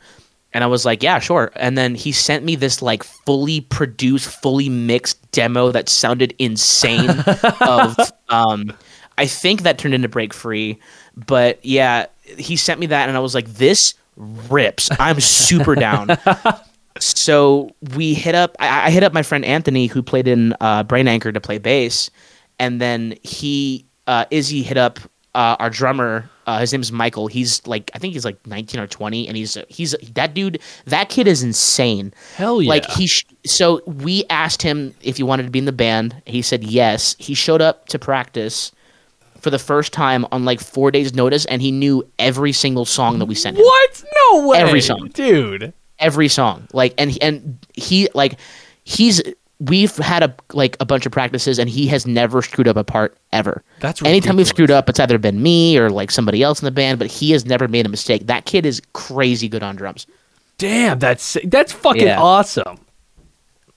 [0.52, 4.28] And I was like, "Yeah, sure." And then he sent me this like fully produced,
[4.42, 7.10] fully mixed demo that sounded insane.
[7.60, 7.96] of
[8.28, 8.72] um,
[9.16, 10.78] I think that turned into Break Free,
[11.14, 14.90] but yeah, he sent me that, and I was like, "This rips.
[14.98, 16.08] I'm super down."
[17.00, 18.56] so we hit up.
[18.60, 21.58] I, I hit up my friend Anthony, who played in uh, Brain Anchor, to play
[21.58, 22.10] bass,
[22.58, 24.98] and then he uh, Izzy hit up
[25.34, 26.28] uh, our drummer.
[26.46, 27.28] Uh, his name is Michael.
[27.28, 30.60] He's like I think he's like 19 or 20, and he's he's that dude.
[30.86, 32.12] That kid is insane.
[32.34, 35.64] hell yeah Like he, sh- so we asked him if he wanted to be in
[35.66, 36.20] the band.
[36.26, 37.14] He said yes.
[37.18, 38.72] He showed up to practice
[39.38, 43.18] for the first time on like four days' notice, and he knew every single song
[43.20, 43.62] that we sent him.
[43.62, 45.08] what no way Every song.
[45.14, 48.38] dude Every song, like, and and he like
[48.84, 49.22] he's
[49.60, 52.84] we've had a like a bunch of practices, and he has never screwed up a
[52.84, 53.62] part ever.
[53.80, 56.70] That's anytime we've screwed up, it's either been me or like somebody else in the
[56.70, 58.26] band, but he has never made a mistake.
[58.26, 60.06] That kid is crazy good on drums.
[60.58, 62.20] damn that's that's fucking Yeah.
[62.20, 62.78] awesome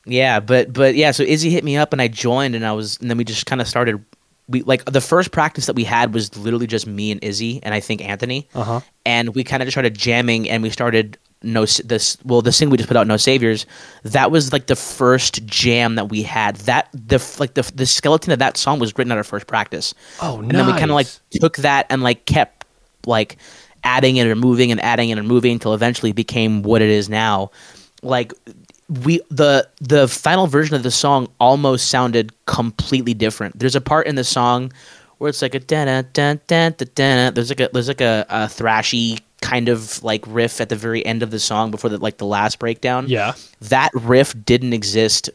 [0.05, 2.97] Yeah, but but yeah, so Izzy hit me up and I joined and I was
[2.99, 4.03] and then we just kind of started
[4.49, 7.73] we like the first practice that we had was literally just me and Izzy and
[7.73, 8.49] I think Anthony.
[8.53, 8.81] Uh-huh.
[9.05, 12.71] And we kind of just started jamming and we started no this well the single
[12.71, 13.65] we just put out no saviors
[14.03, 16.56] that was like the first jam that we had.
[16.58, 19.93] That the like the the skeleton of that song was written at our first practice.
[20.21, 20.41] Oh, no.
[20.41, 22.65] and then we kind of like took that and like kept
[23.06, 23.38] like
[23.84, 27.51] adding and removing and adding and removing until eventually it became what it is now.
[28.01, 28.34] Like
[29.03, 33.60] we the the final version of the song almost sounded completely different.
[33.60, 34.71] There's a part in the song
[35.17, 38.01] where it's like a da da da da da da there's like a there's like
[38.01, 41.89] a, a thrashy kind of like riff at the very end of the song before
[41.89, 43.08] the like the last breakdown.
[43.08, 43.34] Yeah.
[43.60, 45.29] That riff didn't exist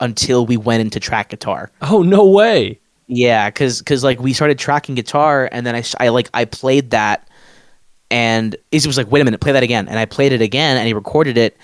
[0.00, 1.70] until we went into track guitar.
[1.80, 2.80] Oh no way.
[3.06, 6.90] Yeah, cuz cuz like we started tracking guitar, and then I I like I played
[6.90, 7.28] that,
[8.10, 10.76] and Izzy was like, "Wait a minute, play that again," and I played it again,
[10.76, 11.56] and he recorded it,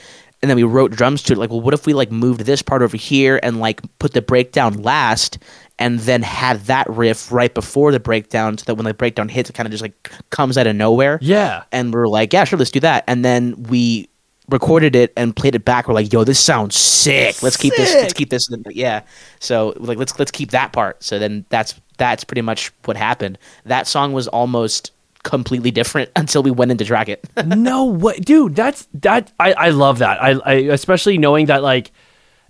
[0.44, 1.38] and then we wrote drums to it.
[1.38, 4.20] Like, well, what if we like moved this part over here and like put the
[4.20, 5.38] breakdown last,
[5.78, 9.48] and then had that riff right before the breakdown, so that when the breakdown hits,
[9.48, 11.18] it kind of just like comes out of nowhere.
[11.22, 13.04] yeah And we are like, yeah, sure, let's do that.
[13.07, 14.11] And then we
[14.50, 15.88] recorded it and played it back.
[15.88, 17.42] We're like, yo, this sounds sick.
[17.42, 17.94] Let's keep this.
[17.94, 18.48] Let's keep this.
[18.68, 19.00] Yeah.
[19.40, 21.02] So like, let's let's keep that part.
[21.02, 23.38] So then that's that's pretty much what happened.
[23.64, 24.90] That song was almost
[25.24, 27.28] completely different until we went into track it.
[27.46, 28.16] no way.
[28.18, 30.22] Dude that's that i i love that.
[30.22, 31.90] I, I especially knowing that like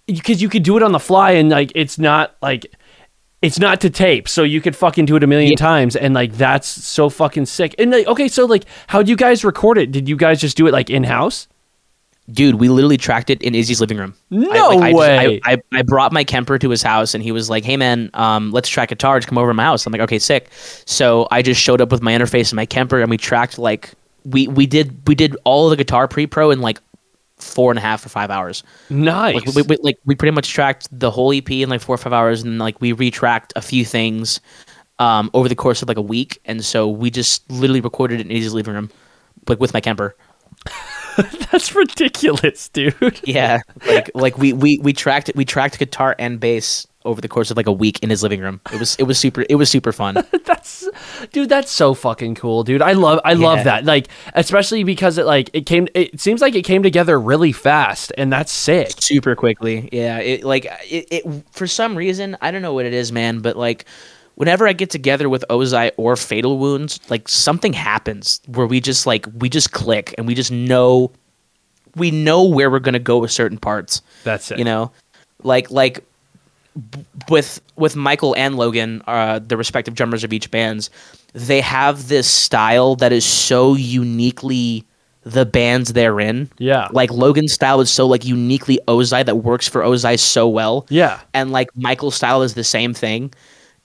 [0.06, 2.66] because you could do it on the fly and like it's not like
[3.40, 4.28] it's not to tape.
[4.28, 5.56] So you could fucking do it a million Yeah.
[5.56, 7.74] times and like that's so fucking sick.
[7.78, 9.90] And like okay so like how'd you guys record it?
[9.92, 11.48] Did you guys just do it like in-house
[12.32, 14.14] Dude, we literally tracked it in Izzy's living room.
[14.30, 15.18] No I, like, way.
[15.18, 17.64] I, just, I, I, I brought my Kemper to his house, and he was like,
[17.64, 19.18] "Hey man, um, let's track guitar.
[19.18, 20.48] Just come over to my house." I'm like, "Okay, sick."
[20.86, 23.90] So I just showed up with my interface and my Kemper, and we tracked like
[24.24, 26.80] we we did we did all of the guitar pre pro in like
[27.36, 28.62] four and a half or five hours.
[28.88, 29.34] Nice.
[29.34, 31.98] Like we, we, like we pretty much tracked the whole EP in like four or
[31.98, 34.40] five hours, and like we retracked a few things
[34.98, 38.30] um, over the course of like a week, and so we just literally recorded it
[38.30, 38.90] in his living room,
[39.48, 40.16] like with my Kemper.
[41.50, 42.94] That's ridiculous, dude.
[43.24, 47.50] Yeah, like like we we we tracked we tracked guitar and bass over the course
[47.50, 48.60] of like a week in his living room.
[48.72, 50.16] It was it was super it was super fun.
[50.44, 50.88] that's
[51.32, 55.26] dude that's so fucking cool dude i love i love that like especially because it
[55.26, 59.34] like it came it seems like it came together really fast and that's sick super
[59.34, 59.88] quickly.
[59.92, 63.40] Yeah, it like it, it for some reason I don't know what it is, man,
[63.40, 63.86] but like
[64.36, 69.06] whenever I get together with Ozai or Fatal Wounds, like something happens where we just
[69.06, 71.10] like we just click and we just know
[71.96, 74.02] we know where we're gonna go with certain parts.
[74.24, 74.90] that's it You know,
[75.42, 76.04] like like
[76.90, 80.90] b- with with Michael and Logan, uh, the respective drummers of each bands,
[81.32, 84.84] they have this style that is so uniquely
[85.22, 86.50] the bands they're in.
[86.58, 86.88] Yeah.
[86.92, 90.86] Like Logan's style is so like uniquely Ozai that works for Ozai so well.
[90.90, 91.18] Yeah.
[91.32, 93.32] And like Michael's style is the same thing.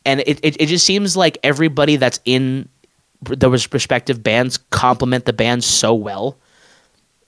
[0.09, 2.67] And it, it, it just seems like everybody that's in
[3.21, 6.35] those respective bands complement the band so well.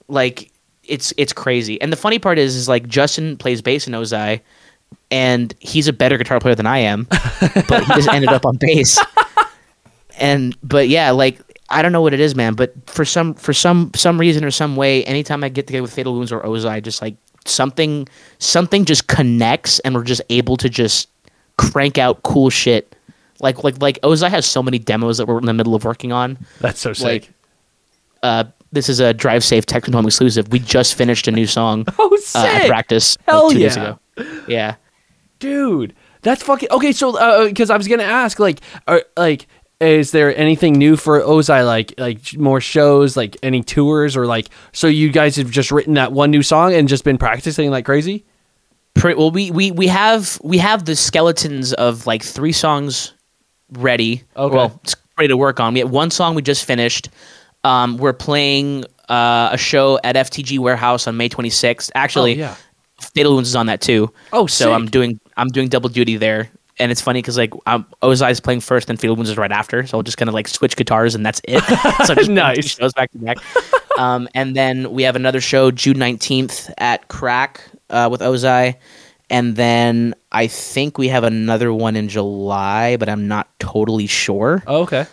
[0.08, 0.50] Like
[0.82, 1.80] it's it's crazy.
[1.80, 4.40] And the funny part is is like Justin plays bass in Ozai
[5.12, 7.04] and he's a better guitar player than I am,
[7.68, 8.98] but he just ended up on bass.
[10.18, 13.52] And but yeah, like I don't know what it is, man, but for some for
[13.52, 16.82] some some reason or some way, anytime I get together with Fatal Wounds or Ozai,
[16.82, 17.14] just like
[17.44, 18.08] something
[18.40, 21.08] something just connects and we're just able to just
[21.70, 22.96] crank out cool shit.
[23.40, 26.12] Like like like Ozai has so many demos that we're in the middle of working
[26.12, 26.38] on.
[26.60, 27.32] that's so sick Like
[28.22, 30.48] uh this is a drive safe Techno Home exclusive.
[30.48, 33.82] We just finished a new song oh uh, at practice Hell like, two days yeah.
[33.82, 33.98] ago.
[34.48, 34.74] Yeah.
[35.38, 39.46] dude that's fucking okay so because i was gonna ask like are, like
[39.80, 44.48] is there anything new for ozai like like more shows like any tours or like
[44.72, 47.84] so you guys have just written that one new song and just been practicing like
[47.84, 48.24] crazy
[48.94, 53.14] Pre- well we, we we have we have the skeletons of like three songs
[53.72, 54.54] ready Okay.
[54.54, 57.08] well it's ready to work on we have one song we just finished
[57.64, 62.56] um, we're playing uh, a show at ftg warehouse on may 26th actually Oh, yeah.
[63.00, 64.72] fatal wounds is on that too Oh, so sick.
[64.74, 68.60] i'm doing i'm doing double duty there and it's funny because like um, Ozai's playing
[68.60, 71.14] first and Fatal Wounds is right after, so I'll just kind of like switch guitars
[71.14, 71.62] and that's it.
[72.06, 72.66] so just Nice.
[72.66, 73.36] shows back to back.
[73.98, 77.62] um, and then we have another show June nineteenth at Crack
[77.92, 78.76] uh, with Ozai,
[79.30, 84.62] and then I think we have another one in July, but I'm not totally sure.
[84.66, 85.06] oh, okay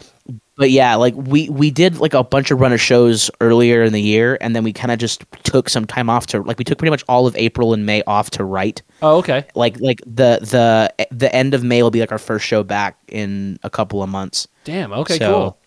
[0.58, 3.94] But yeah, like we we did like a bunch of run of shows earlier in
[3.94, 6.66] the year, and then we kind of just took some time off to like we
[6.66, 8.82] took pretty much all of April and May off to write.
[9.02, 12.46] oh okay Like like the the the end of May will be like our first
[12.46, 14.48] show back in a couple of months.
[14.66, 15.58] damn okay So, cool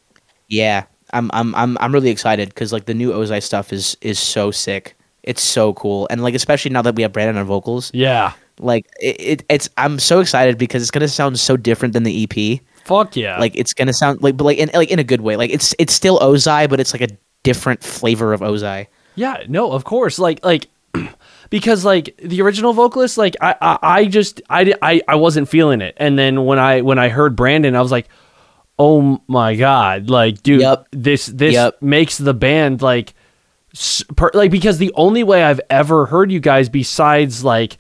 [0.48, 0.84] Yeah,
[1.14, 4.50] I'm I'm I'm I'm really excited because like the new Ozai stuff is is so
[4.50, 4.94] sick.
[5.22, 8.86] It's so cool, and like especially now that we have Brandon on vocals, yeah like
[9.00, 12.60] it, it it's I'm so excited because it's gonna sound so different than the EP.
[12.84, 15.36] fuck yeah Like it's gonna sound like but like in like in a good way.
[15.36, 17.14] Like it's it's still Ozai, but it's like a
[17.44, 18.86] different flavor of Ozai.
[19.14, 20.18] Yeah, no, of course.
[20.18, 20.68] Like like
[21.50, 25.80] because like the original vocalist, like I I, I just I, I I wasn't feeling
[25.80, 25.94] it.
[25.96, 28.08] And then when I when I heard Brandon, I was like,
[28.78, 30.88] "Oh my god." Like, dude, Yep.
[30.92, 31.80] this this Yep.
[31.82, 33.14] makes the band like
[34.34, 37.78] like because the only way I've ever heard you guys besides like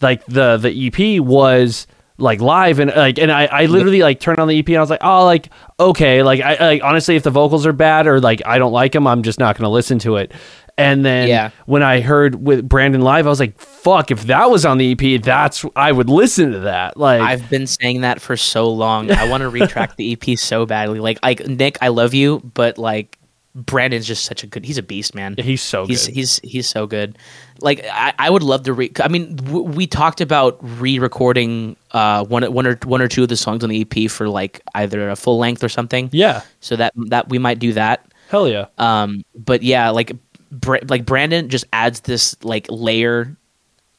[0.00, 1.86] like the the EP was
[2.16, 4.80] like live and like and I, I literally like turned on the EP and I
[4.80, 8.20] was like oh like okay like I like honestly if the vocals are bad or
[8.20, 10.32] like I don't like them I'm just not gonna listen to it
[10.78, 11.50] and then Yeah.
[11.66, 14.92] when I heard with Brandon live I was like fuck if that was on the
[14.92, 19.10] EP that's I would listen to that like I've been saying that for so long.
[19.10, 21.00] I want to retract the EP so badly.
[21.00, 23.18] Like like Nick, I love you, but like
[23.54, 24.64] Brandon's just such a good.
[24.64, 25.36] He's a beast, man.
[25.38, 27.16] he's so He's good he's he's so good.
[27.60, 28.90] Like I, I would love to re.
[29.00, 33.28] I mean, w- we talked about re-recording uh one one or one or two of
[33.28, 36.08] the songs on the EP for like either a full length or something.
[36.12, 38.04] yeah So that that we might do that.
[38.28, 40.12] hell yeah Um, but yeah, like
[40.50, 43.36] Bra- like Brandon just adds this like layer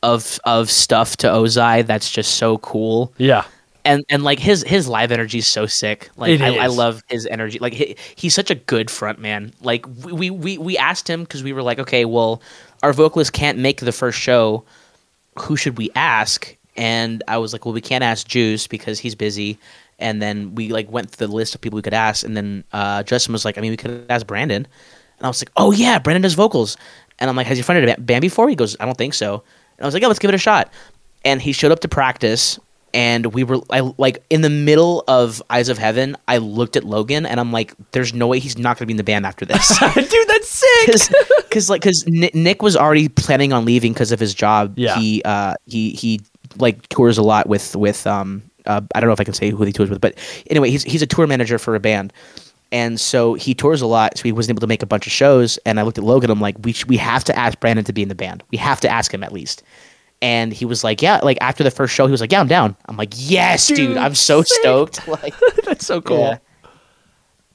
[0.03, 3.43] of of stuff to Ozai that's just so cool yeah
[3.85, 6.09] and and like his his live energy is so sick.
[6.17, 7.59] Like I, I love his energy.
[7.59, 9.53] Like he, he's such a good front man.
[9.61, 12.41] Like we we we asked him because we were like, okay, well,
[12.83, 14.65] our vocalist can't make the first show.
[15.39, 16.55] Who should we ask?
[16.75, 19.57] And I was like, well, we can't ask Juice because he's busy.
[19.99, 22.65] And then we like went through the list of people we could ask, and then
[22.73, 24.67] uh, Justin was like, I mean, we could ask Brandon.
[25.17, 26.75] And I was like, oh yeah, Brandon does vocals.
[27.19, 28.49] And I'm like, has he fronted a band before?
[28.49, 29.35] He goes, I don't think so.
[29.77, 30.73] And I was like, yeah, let's give it a shot.
[31.23, 32.59] And he showed up to practice,
[32.95, 36.15] and we were I like in the middle of Eyes of Heaven.
[36.29, 38.93] I looked at Logan, and I'm like, "There's no way he's not going to be
[38.93, 41.11] in the band after this." dude, that's sick.
[41.49, 44.73] because like because Nick was already planning on leaving because of his job.
[44.77, 44.97] Yeah.
[44.97, 46.21] He uh he he
[46.55, 49.49] like tours a lot with with um uh, I don't know if I can say
[49.49, 50.15] who he tours with, but
[50.49, 52.13] anyway, he's he's a tour manager for a band.
[52.71, 55.11] And so he tours a lot, so he wasn't able to make a bunch of
[55.13, 55.57] shows.
[55.65, 56.31] And I looked at Logan.
[56.31, 58.43] I'm like, we sh- we have to ask Brandon to be in the band.
[58.51, 59.63] We have to ask him at least.
[60.25, 61.19] And he was like, yeah.
[61.21, 62.75] Like after the first show, he was like, yeah, I'm down.
[62.87, 63.77] I'm like, yes, dude.
[63.77, 64.57] Dude, I'm so sick.
[64.61, 65.07] stoked.
[65.07, 66.19] Like, that's so cool.
[66.19, 66.33] Yeah.
[66.33, 66.41] it,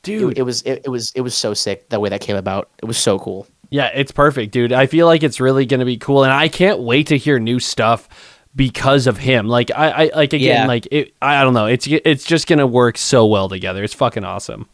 [0.02, 2.68] Dude, it was it, it was it was so sick the way that came about.
[2.82, 3.46] It was so cool.
[3.70, 4.72] Yeah, it's perfect, dude.
[4.72, 7.38] I feel like it's really going to be cool, and I can't wait to hear
[7.38, 8.08] new stuff
[8.56, 9.46] because of him.
[9.46, 10.66] Like I, I like again, Yeah.
[10.66, 11.66] like it, I don't know.
[11.66, 13.84] It's it's just going to work so well together.
[13.84, 14.68] It's fucking awesome.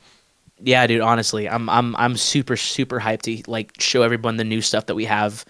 [0.60, 1.00] Yeah, dude.
[1.02, 4.94] Honestly, I'm I'm I'm super super hyped to like show everyone the new stuff that
[4.94, 5.44] we have.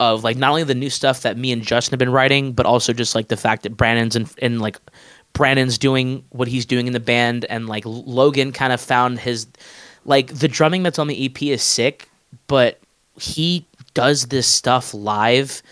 [0.00, 2.64] Of like not only the new stuff that me and Justin have been writing, but
[2.66, 4.78] also just like the fact that Brandon's and and like
[5.34, 9.46] Brandon's doing what he's doing in the band, and like Logan kind of found his
[10.06, 12.08] like the drumming that's on the EP is sick,
[12.46, 12.80] but
[13.20, 15.62] he does this stuff live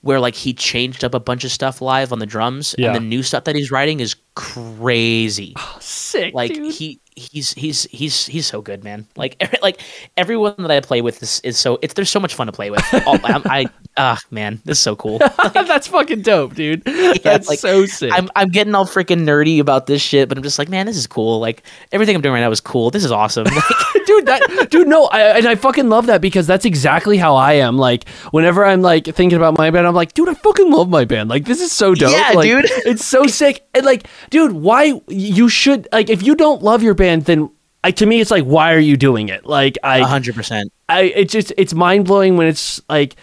[0.00, 2.86] where like he changed up a bunch of stuff live on the drums, Yeah.
[2.88, 5.54] and the new stuff that he's writing is crazy.
[5.80, 6.74] Sick, like dude.
[6.74, 9.06] he he's he's he's he's so good man.
[9.16, 9.80] Like every, like
[10.16, 12.70] everyone that i play with is, is so it's there's so much fun to play
[12.70, 12.82] with.
[13.06, 13.66] All, i
[13.96, 15.18] ah man this is so cool.
[15.54, 16.82] That's fucking dope, dude.
[17.22, 18.12] that's like, so sick.
[18.12, 20.96] i'm i'm getting all freaking nerdy about this shit but i'm just like man this
[20.96, 21.38] is cool.
[21.40, 21.62] Like
[21.92, 22.90] everything i'm doing right now is cool.
[22.90, 23.44] This is awesome.
[23.44, 23.64] Like,
[24.06, 27.54] dude that dude no I, and i fucking love that because that's exactly how i
[27.54, 27.78] am.
[27.78, 31.04] Like whenever i'm like thinking about my band i'm like dude i fucking love my
[31.04, 31.30] band.
[31.30, 32.10] Like this is so dope.
[32.10, 32.64] Yeah, Like, dude.
[32.86, 33.64] it's so sick.
[33.74, 37.50] And like dude why you should like if you don't love your band then
[37.82, 41.32] I, to me it's like why are you doing it like i 100% I it's
[41.32, 43.16] just it's mind blowing when it's like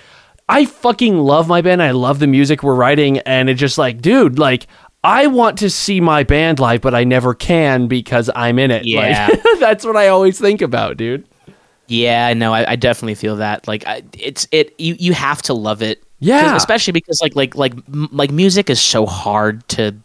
[0.49, 1.82] I fucking love my band.
[1.82, 4.68] I love the music we're writing, and it's just like, dude, like
[5.02, 8.80] I want to see my band live, but I never can because I'm in it.
[8.80, 9.30] Like, Yeah.
[9.62, 11.26] that's what I always think about, dude.
[11.88, 15.41] yeah i know I, I definitely feel that like I, it's it you you have
[15.43, 16.04] to love it.
[16.20, 16.56] Yeah.
[16.58, 19.95] especially because like like like m- like music is so hard to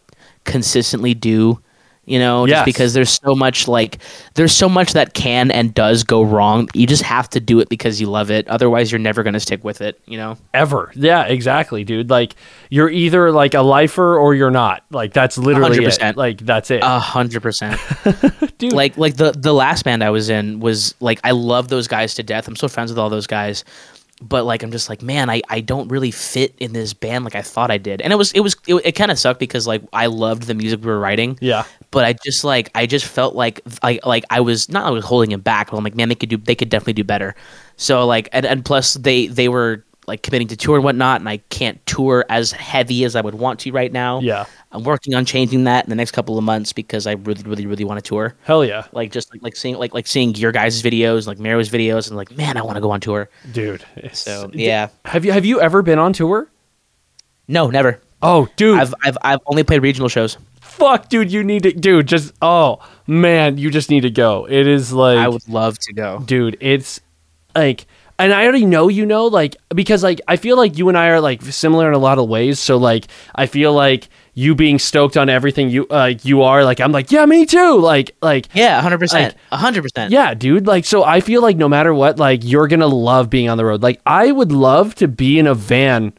[0.46, 1.60] consistently do
[2.06, 3.98] you know just because there's so much like
[4.34, 6.68] there's so much that can and does go wrong.
[6.72, 8.46] You just have to do it because you love it.
[8.48, 10.38] Otherwise you're never going to stick with it you know?
[10.54, 12.08] Ever, yeah, exactly, dude.
[12.08, 12.36] Like
[12.70, 14.84] you're either like a lifer or you're not.
[14.90, 16.16] Like that's literally 100%.
[16.16, 17.80] Like that's it, a hundred percent.
[18.58, 18.72] Dude.
[18.72, 22.14] like like the the last band i was in was like i love those guys
[22.14, 22.46] to death.
[22.48, 23.64] I'm so friends with all those guys
[24.22, 27.34] but like i'm just like man i i don't really fit in this band like
[27.34, 28.00] i thought i did.
[28.00, 30.54] And it was it was it, it kind of sucked because like i loved the
[30.54, 31.38] music we were writing.
[31.40, 34.90] Yeah, but I just like I just felt like I like I was not I
[34.90, 37.04] was holding it back, but I'm like, man, they could do they could definitely do
[37.04, 37.34] better.
[37.76, 41.28] So like and, and plus they they were like committing to tour and whatnot, and
[41.28, 44.20] I can't tour as heavy as I would want to right now.
[44.20, 44.44] Yeah.
[44.72, 47.66] I'm working on changing that in the next couple of months because I really really
[47.66, 48.34] really want to tour.
[48.42, 51.70] hell yeah, Like just like, like seeing like like seeing your guys' videos, like Maro's
[51.70, 53.28] videos, and like man, I want to go on tour.
[53.52, 53.84] dude.
[54.12, 56.50] So yeah, have you have you ever been on tour?
[57.48, 58.00] no, never.
[58.22, 60.36] Oh, dude, I've I've I've only played regional shows.
[60.60, 62.06] fuck, dude, you need to, dude.
[62.08, 64.46] Just oh man, you just need to go.
[64.48, 66.22] It is like I would love to go.
[66.24, 67.00] dude it's
[67.54, 67.86] like
[68.18, 71.08] and i already know you know like because like i feel like you and i
[71.08, 72.58] are like similar in a lot of ways.
[72.60, 76.80] So like i feel like you being stoked on everything you uh, you are like
[76.80, 77.78] i'm like yeah me too.
[77.78, 80.12] Like like Yeah, hundred percent, Like, hundred percent.
[80.12, 80.66] yeah dude.
[80.66, 83.64] Like so i feel like no matter what like you're gonna love being on the
[83.64, 83.82] road.
[83.82, 86.12] Like i would love to be in a van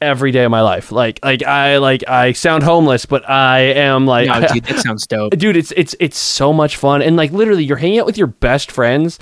[0.00, 0.90] every day of my life.
[0.92, 5.06] Like like i like i sound homeless but i am like No, dude, that sounds
[5.06, 5.36] dope.
[5.36, 7.02] dude it's it's it's so much fun.
[7.02, 9.18] And like literally you're hanging out with your best friends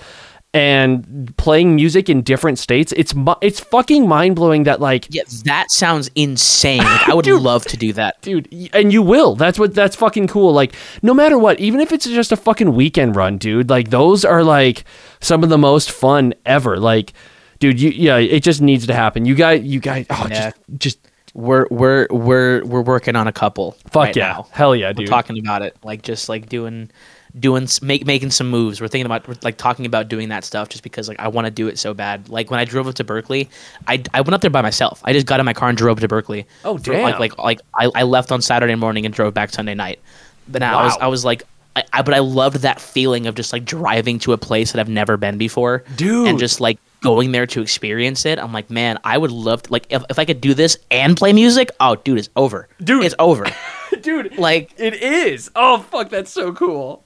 [0.55, 5.71] and playing music in different states it's mu- it's fucking mind-blowing that like Yeah, that
[5.71, 6.79] sounds insane.
[6.79, 7.43] Like, I would Dude.
[7.43, 8.21] love to do that.
[8.23, 11.93] dude and you will that's what that's fucking cool like no matter what even if
[11.93, 14.85] it's just a fucking weekend run dude like those are like
[15.21, 17.13] some of the most fun ever like
[17.59, 20.51] dude you yeah it just needs to happen you guys you guys oh Yeah.
[20.71, 20.99] just just
[21.35, 23.73] We're we're we're we're working on a couple.
[23.91, 24.47] fuck right yeah now.
[24.51, 26.91] hell yeah We're dude talking about it, like just like doing
[27.39, 28.81] doing make making some moves.
[28.81, 31.47] We're thinking about we're, like talking about doing that stuff just because like I want
[31.47, 32.29] to do it so bad.
[32.29, 33.49] Like when I drove up to Berkeley,
[33.87, 35.01] I, I went up there by myself.
[35.05, 36.47] I just got in my car and drove up to Berkeley.
[36.65, 37.21] Oh, For, like damn.
[37.21, 40.01] like like I, I left on Saturday morning and drove back Sunday night.
[40.49, 41.45] But now I was I was like.
[41.77, 44.81] I, I, but I loved that feeling of just like driving to a place that
[44.81, 46.27] I've never been before, Dude.
[46.27, 48.41] and just like going there to experience it.
[48.41, 51.17] I'm like, man, I would love to, like if, if I could do this and
[51.17, 51.71] play music.
[51.79, 52.69] Oh, dude, it's over.
[52.83, 53.05] Dude.
[53.05, 53.47] it's over.
[54.01, 57.05] dude like it is oh fuck that's so cool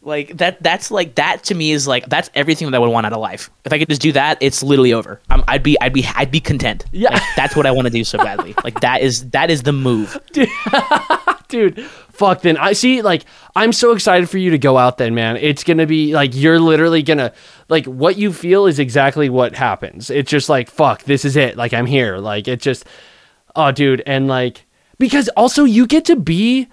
[0.00, 0.62] Like that.
[0.62, 3.20] That's like that to me is like that's everything that I would want out of
[3.20, 3.50] life.
[3.64, 5.20] If I could just do that, it's literally over.
[5.28, 6.84] i I'd be, I'd be, I'd be content.
[6.92, 7.10] Yeah.
[7.10, 8.54] Like, that's what I want to do so badly.
[8.64, 10.18] like that is that is the move.
[11.48, 11.82] dude
[12.12, 13.24] fuck then i see like
[13.56, 16.60] i'm so excited for you to go out then man it's gonna be like you're
[16.60, 17.32] literally gonna
[17.68, 21.56] like what you feel is exactly what happens it's just like fuck this is it
[21.56, 22.84] like i'm here like it just
[23.56, 24.66] oh dude and like
[24.98, 26.68] because also you get to be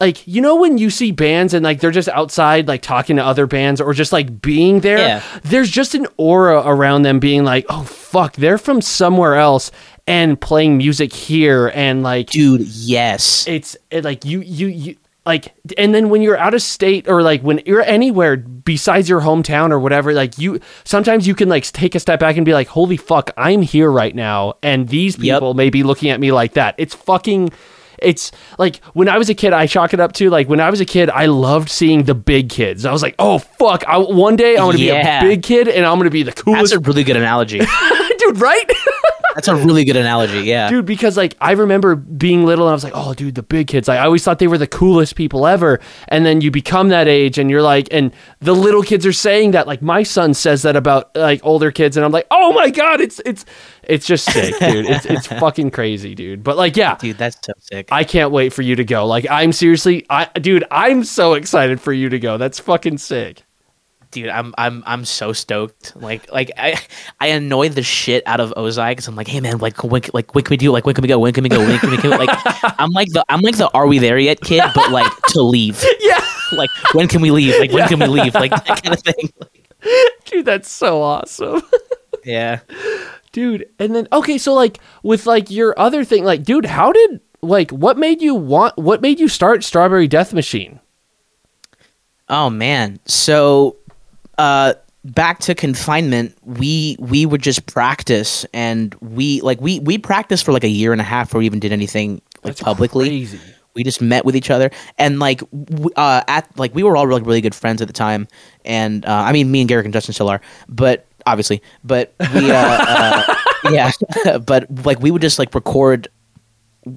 [0.00, 3.24] like you know when you see bands and like they're just outside like talking to
[3.24, 5.22] other bands or just like being there Yeah.
[5.42, 9.70] there's just an aura around them being like oh fuck they're from somewhere else
[10.06, 13.46] and playing music here and like Dude, yes.
[13.48, 17.20] it's it, like you you you like and then when you're out of state or
[17.22, 21.64] like when you're anywhere besides your hometown or whatever like you sometimes you can like
[21.64, 25.18] take a step back and be like holy fuck i'm here right now and these
[25.18, 25.36] Yep.
[25.36, 27.50] people may be looking at me like that it's fucking
[27.98, 30.70] it's like when I was a kid, I chalk it up to like when I
[30.70, 32.84] was a kid, I loved seeing the big kids.
[32.84, 35.20] I was like, oh fuck, I, one day I'm gonna Yeah.
[35.20, 36.72] be a big kid and I'm gonna be the coolest.
[36.72, 37.58] That's a really good analogy.
[38.18, 38.64] dude, right?
[39.34, 40.40] That's a really good analogy.
[40.40, 40.70] Yeah.
[40.70, 43.66] dude because like i remember being little and i was like oh dude the big
[43.66, 45.78] kids like, i always thought they were the coolest people ever
[46.08, 49.50] and then you become that age and you're like and the little kids are saying
[49.50, 52.70] that like my son says that about like older kids and i'm like oh my
[52.70, 53.44] god it's it's
[53.86, 54.86] it's just sick dude.
[54.86, 56.42] It's it's fucking crazy dude.
[56.44, 56.96] But like yeah.
[56.96, 57.88] Dude, that's so sick.
[57.90, 59.06] I can't wait for you to go.
[59.06, 62.38] Like I'm seriously I dude, I'm so excited for you to go.
[62.38, 63.42] That's fucking sick.
[64.12, 65.94] dude i'm i'm i'm so stoked.
[65.96, 66.78] Like like i
[67.20, 70.34] i annoy the shit out of ozai because i'm like hey man like when like
[70.34, 71.18] when can we do like when can we go?
[71.18, 71.58] When can we go?
[71.58, 72.10] When can we go?
[72.10, 72.30] Like
[72.78, 74.62] i'm like the i'm like the are we there yet kid?
[74.74, 75.82] but like to leave.
[76.00, 76.20] Yeah.
[76.52, 77.58] like when can we leave?
[77.58, 78.34] Like when can we leave?
[78.34, 79.30] Like that kind of thing.
[80.24, 81.62] Dude, that's so awesome.
[82.24, 82.60] yeah
[83.36, 87.20] dude and then okay so like with like your other thing like dude how did
[87.42, 90.80] like what made you want what made you start strawberry death machine
[92.28, 92.98] Oh man.
[93.06, 93.76] So
[94.38, 94.74] uh
[95.04, 100.52] back to confinement, we we would just practice and we like we we practiced for
[100.52, 103.08] like a year and a half before we even did anything like That's publicly.
[103.10, 103.38] crazy.
[103.74, 107.06] We just met with each other and like w- uh at like we were all
[107.06, 108.26] really really good friends at the time
[108.64, 112.50] and uh I mean me and Garrick and Justin still are, but obviously, but we
[112.50, 113.34] uh, uh
[113.70, 113.90] yeah,
[114.46, 116.08] but like we would just like record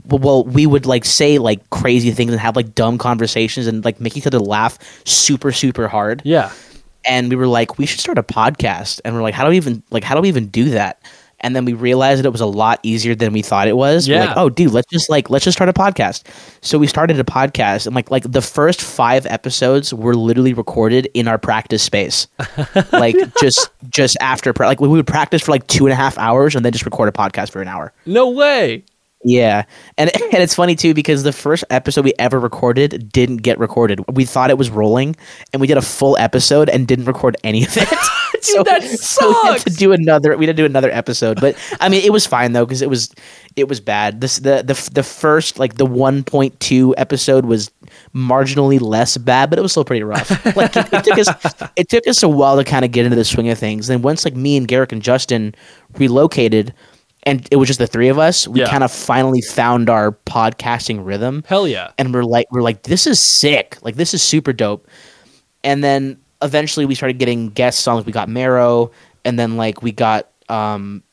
[0.05, 3.99] well we would like say like crazy things and have like dumb conversations and like
[3.99, 6.21] make each other laugh super super hard.
[6.23, 6.51] Yeah.
[7.05, 9.01] And we were like we should start a podcast.
[9.03, 11.01] And we're like how do we even like how do we even do that
[11.41, 14.07] and then we realized that it was a lot easier than we thought it was.
[14.07, 14.25] We're Yeah.
[14.25, 16.23] like oh dude let's just like let's just start a podcast.
[16.61, 21.09] So we started a podcast and like like the first five episodes were literally recorded
[21.13, 22.27] in our practice space.
[22.91, 26.17] Like just just after pra- like we would practice for like two and a half
[26.17, 27.93] hours and then just record a podcast for an hour.
[28.05, 28.83] No way
[29.23, 29.63] yeah,
[29.97, 34.03] and and it's funny too because the first episode we ever recorded didn't get recorded.
[34.13, 35.15] We thought it was rolling,
[35.51, 37.89] and we did a full episode and didn't record any of it.
[38.41, 40.37] Dude, that we had to do another.
[40.37, 42.89] We had to do another episode, but I mean, it was fine though because it
[42.89, 43.13] was
[43.55, 44.21] it was bad.
[44.21, 47.69] This the the the first like the one point two episode was
[48.15, 50.29] marginally less bad, but it was still pretty rough.
[50.55, 51.27] like it, it took us
[51.75, 53.87] it took us a while to kind of get into the swing of things.
[53.87, 55.53] Then once like me and Garrick and Justin
[55.97, 56.73] relocated.
[57.23, 58.47] And it was just the three of us.
[58.47, 58.69] We Yeah.
[58.69, 61.43] kind of finally found our podcasting rhythm.
[61.47, 61.91] Hell yeah.
[61.97, 63.77] And we're like we're like this is sick.
[63.81, 64.87] Like this is super dope.
[65.63, 68.05] And then eventually we started getting guest songs.
[68.05, 68.91] We got marrow
[69.25, 71.03] and then like we got um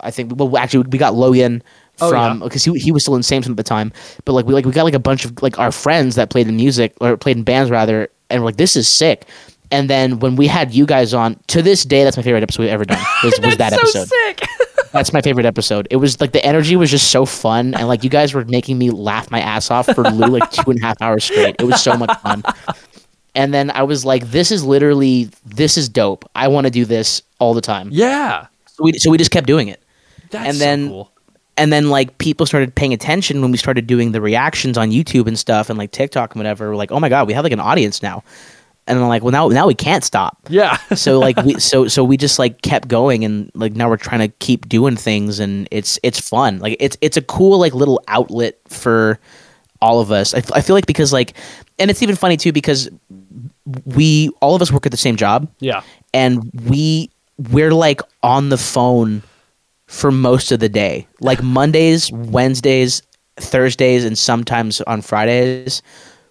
[0.00, 1.62] i think well actually we got logan
[2.00, 2.44] Oh, from yeah.
[2.44, 3.90] because he, he was still in samson at the time.
[4.26, 6.46] But like we like we got like a bunch of like our friends that played
[6.46, 9.24] in music or played in bands rather and we're like this is sick.
[9.72, 12.62] And then when we had you guys on to this day that's my favorite episode
[12.64, 14.08] we've ever done was, was that so episode.
[14.08, 14.42] sick
[14.96, 15.86] that's my favorite episode.
[15.90, 18.78] It was like the energy was just so fun, and like you guys were making
[18.78, 21.56] me laugh my ass off for literally like two and a half hours straight.
[21.58, 22.42] It was so much fun.
[23.34, 26.24] And then I was like, "This is literally this is dope.
[26.34, 29.46] I want to do this all the time." yeah So we so we just kept
[29.46, 29.82] doing it,
[30.30, 31.10] that's And so then- cool.
[31.58, 35.26] and then like people started paying attention when we started doing the reactions on YouTube
[35.26, 36.70] and stuff, and like TikTok and whatever.
[36.70, 38.24] We're like, "Oh my god, we have like an audience now,"
[38.86, 40.78] and I'm like, "Well, now now we can't stop." yeah.
[40.96, 44.20] So like we so so we just like kept going and like now we're trying
[44.20, 46.58] to keep doing things and it's it's fun.
[46.58, 49.18] Like it's it's a cool like little outlet for
[49.80, 50.34] all of us.
[50.34, 51.34] I, f- I feel like because like
[51.78, 52.88] and it's even funny too because
[53.84, 55.48] we all of us work at the same job.
[55.60, 55.82] Yeah.
[56.14, 57.10] And we
[57.50, 59.22] we're like on the phone
[59.86, 61.06] for most of the day.
[61.20, 63.02] Like mondays wednesdays
[63.38, 65.82] thursdays and sometimes on fridays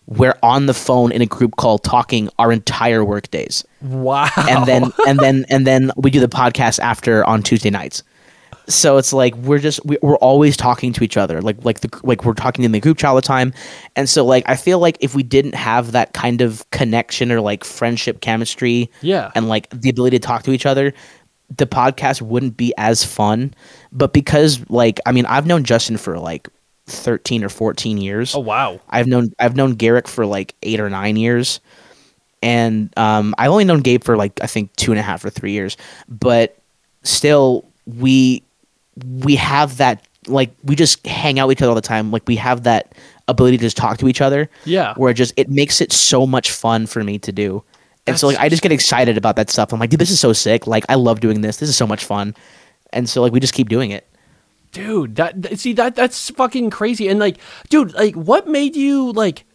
[0.07, 3.63] we're on the phone in a group call talking our entire work days.
[3.81, 4.29] Wow.
[4.49, 8.03] And then and then and then we do the podcast after on Tuesday nights.
[8.67, 11.41] so it's like we're just we, we're always talking to each other.
[11.41, 13.53] Like like the like we're talking in the group chat all the time.
[13.95, 17.41] And so like i feel like if we didn't have that kind of connection or
[17.41, 19.31] like friendship chemistry Yeah.
[19.35, 20.93] and like the ability to talk to each other
[21.57, 23.53] the podcast wouldn't be as fun.
[23.91, 26.47] But because like i mean i've known justin for like
[26.88, 28.79] 13 or 14 years Oh wow.
[28.89, 31.59] I've known I've known Garrick for like eight or nine years,
[32.43, 35.29] and um, I've only known Gabe for like I think two and a half or
[35.29, 35.77] three years.
[36.07, 36.57] But
[37.03, 38.43] still, we
[39.21, 42.11] we have that like we just hang out with each other all the time.
[42.11, 42.93] Like we have that
[43.27, 44.49] ability to just talk to each other.
[44.65, 44.93] Yeah.
[44.95, 47.63] where it just it makes it so much fun for me to do.
[48.07, 49.73] And so like I just get excited about that stuff.
[49.73, 50.67] I'm like, dude, this is so sick.
[50.67, 51.57] Like I love doing this.
[51.57, 52.36] This is so much fun.
[52.93, 54.07] And so like we just keep doing it.
[54.76, 57.38] Dude that see that that's fucking crazy and like
[57.69, 59.45] dude like what made you like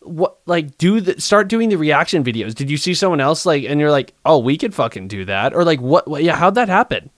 [0.00, 3.64] what like do the start doing the reaction videos did you see someone else like
[3.64, 6.54] and you're like oh we could fucking do that or like what, what yeah how'd
[6.56, 7.08] that happen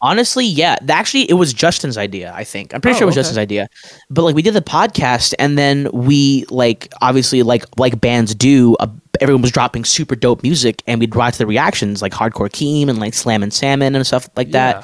[0.00, 0.76] Honestly, yeah.
[0.86, 2.30] Actually, it was Justin's idea.
[2.34, 3.20] I think I'm pretty Oh, sure it was okay.
[3.20, 3.68] Justin's idea.
[4.10, 8.76] But like, we did the podcast, and then we like obviously like like bands do.
[8.80, 8.88] Uh,
[9.22, 12.98] everyone was dropping super dope music, and we'd watch the reactions like Hardcore Keem and
[12.98, 14.82] like Slam and Salmon and stuff like Yeah.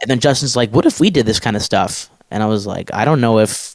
[0.00, 2.66] And then Justin's like, "What if we did this kind of stuff?" And I was
[2.66, 3.74] like, "I don't know if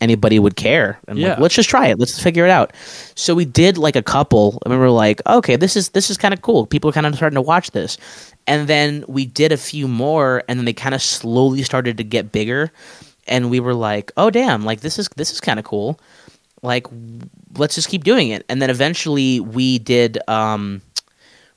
[0.00, 0.98] anybody would care.
[1.08, 1.30] And Yeah.
[1.30, 1.98] like, let's just try it.
[1.98, 2.72] Let's figure it out.
[3.14, 4.58] So we did like a couple.
[4.64, 6.66] And we were like, okay, this is this is kind of cool.
[6.66, 7.98] People are kind of starting to watch this.
[8.46, 12.04] And then we did a few more, and then they kind of slowly started to
[12.04, 12.72] get bigger.
[13.28, 16.00] And we were like, oh damn, like this is this is kind of cool.
[16.62, 16.86] Like
[17.56, 18.44] let's just keep doing it.
[18.48, 20.80] And then eventually we did um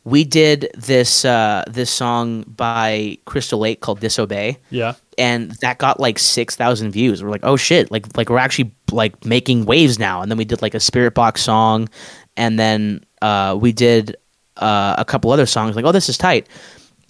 [0.06, 4.58] we did this uh this song by Crystal Lake called Disobey.
[4.70, 4.96] Yeah.
[5.18, 7.24] And that got like 6000 views.
[7.24, 7.92] We're like oh shit.
[7.92, 10.22] Like like we're actually like making waves now.
[10.22, 11.88] And then we did like a Spiritbox song.
[12.36, 14.16] And then uh we did
[14.58, 15.76] uh a couple other songs.
[15.76, 16.48] Like oh this is tight.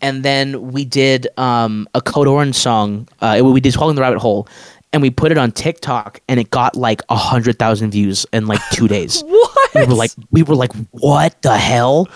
[0.01, 3.07] And then we did um a code orange song.
[3.21, 4.47] Uh it, we did swallowing the rabbit whole.
[4.91, 8.45] And we put it on tiktok and it got like a hundred thousand views in
[8.45, 9.23] like two days.
[9.73, 9.87] What?
[9.87, 12.07] We were like we were like what the hell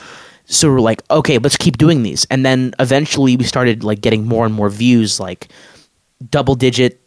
[0.50, 2.26] so we're like okay let's keep doing these.
[2.32, 5.50] And then eventually we started like getting more and more views like
[6.30, 7.00] double digit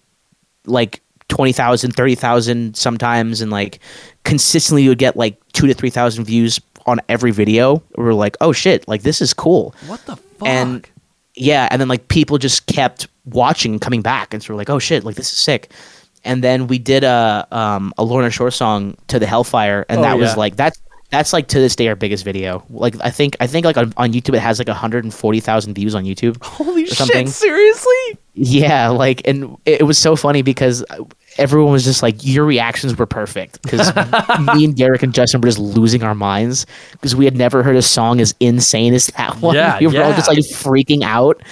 [0.66, 3.40] like 20,000 30,000 sometimes.
[3.40, 3.80] And like
[4.24, 7.82] consistently you would get like 2 to 3,000 views on every video.
[7.96, 9.74] We were like oh shit like this is cool.
[9.86, 10.48] What the fuck?
[10.48, 10.86] and
[11.34, 14.34] yeah and then like people just kept watching and coming back.
[14.34, 15.70] And so we're like oh shit like this is sick.
[16.24, 19.86] And then we did a um a Lorna Shore song to the Hellfire.
[19.88, 20.78] And Oh, that was like that's
[21.10, 22.64] that's like to this day our biggest video.
[22.70, 26.04] Like I think I think like on, on YouTube it has like 140,000 views on
[26.04, 28.18] YouTube holy shit seriously?
[28.34, 30.84] Yeah like and it, it was so funny because
[31.36, 33.60] everyone was just like your reactions were perfect.
[33.62, 33.94] Because
[34.54, 37.76] me and Garrick and Justin were just losing our minds because we had never heard
[37.76, 39.56] a song as insane as that one.
[39.56, 41.42] Yeah, we were all just like freaking out.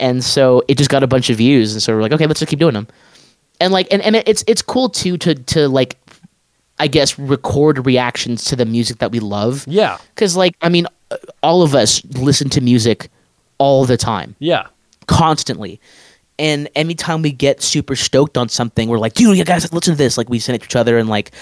[0.00, 2.40] And so it just got a bunch of views and so we're like okay let's
[2.40, 2.88] just keep doing them.
[3.60, 5.96] And like and, and it's it's cool too to to like
[6.80, 9.64] i guess record reactions to the music that we love.
[9.68, 9.98] Yeah.
[10.14, 10.86] Because like i mean
[11.42, 13.08] all of us listen to music
[13.58, 14.34] all the time.
[14.38, 14.66] Yeah.
[15.06, 15.80] Constantly.
[16.38, 19.98] And anytime we get super stoked on something we're like dude you guys listen to
[19.98, 20.16] this.
[20.18, 21.32] Like we send it to each other and like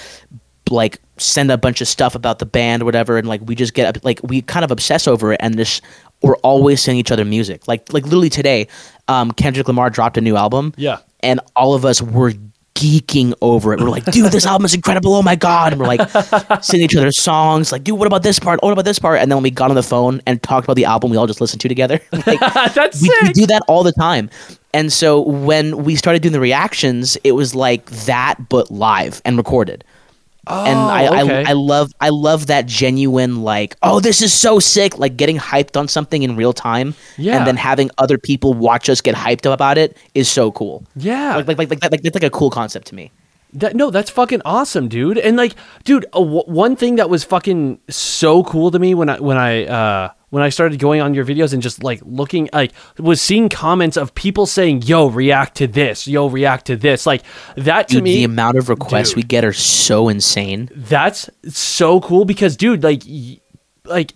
[0.71, 3.73] like send a bunch of stuff about the band or whatever and like we just
[3.75, 5.81] get like we kind of obsess over it and this
[6.23, 7.67] we're always sending each other music.
[7.69, 8.67] Like like literally today
[9.09, 10.75] um kendrick lamar dropped a new album.
[10.77, 10.99] Yeah.
[11.21, 12.33] and all of us were
[12.79, 13.81] geeking over it.
[13.81, 15.15] We're like dude this album is incredible.
[15.15, 15.73] Oh my god.
[15.73, 16.09] And we're like
[16.63, 18.63] singing each other songs like dude what about this part?
[18.63, 19.21] What about this part?
[19.21, 21.27] And then when we got on the phone and talked about the album we all
[21.27, 22.01] just listened to together.
[22.27, 22.41] Like
[22.75, 24.29] that's we, we do that all the time.
[24.75, 29.37] And so when we started doing the reactions, it was like that, but live and
[29.39, 29.83] recorded.
[30.49, 31.45] And I, Oh, okay.
[31.45, 35.37] I, I love I love that genuine like oh this is so sick like getting
[35.39, 37.37] hyped on something in real time Yeah.
[37.37, 41.37] and then having other people watch us get hyped about it is so cool yeah
[41.37, 43.11] like like like like, like that's like a cool concept to me
[43.55, 45.17] That no, that's fucking awesome, dude.
[45.19, 49.09] And like, dude, uh, w- one thing that was fucking so cool to me when
[49.09, 52.51] I when I uh when I started going on your videos and just like looking
[52.53, 56.07] like was seeing comments of people saying, "Yo, react to this.
[56.07, 57.23] Yo, react to this." Like
[57.57, 59.17] that to Dude, me the amount of requests Dude.
[59.17, 63.41] we get are so insane that's so cool because dude like y-
[63.87, 64.13] like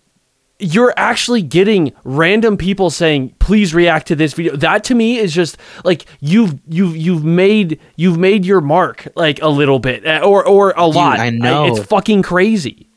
[0.63, 4.57] you're actually getting random people saying please react to this video.
[4.57, 9.43] That to me is just like you've you've you've made you've made your mark like
[9.43, 11.19] a little bit uh, or or a lot.
[11.19, 11.67] I know.
[11.67, 12.89] it's fucking crazy.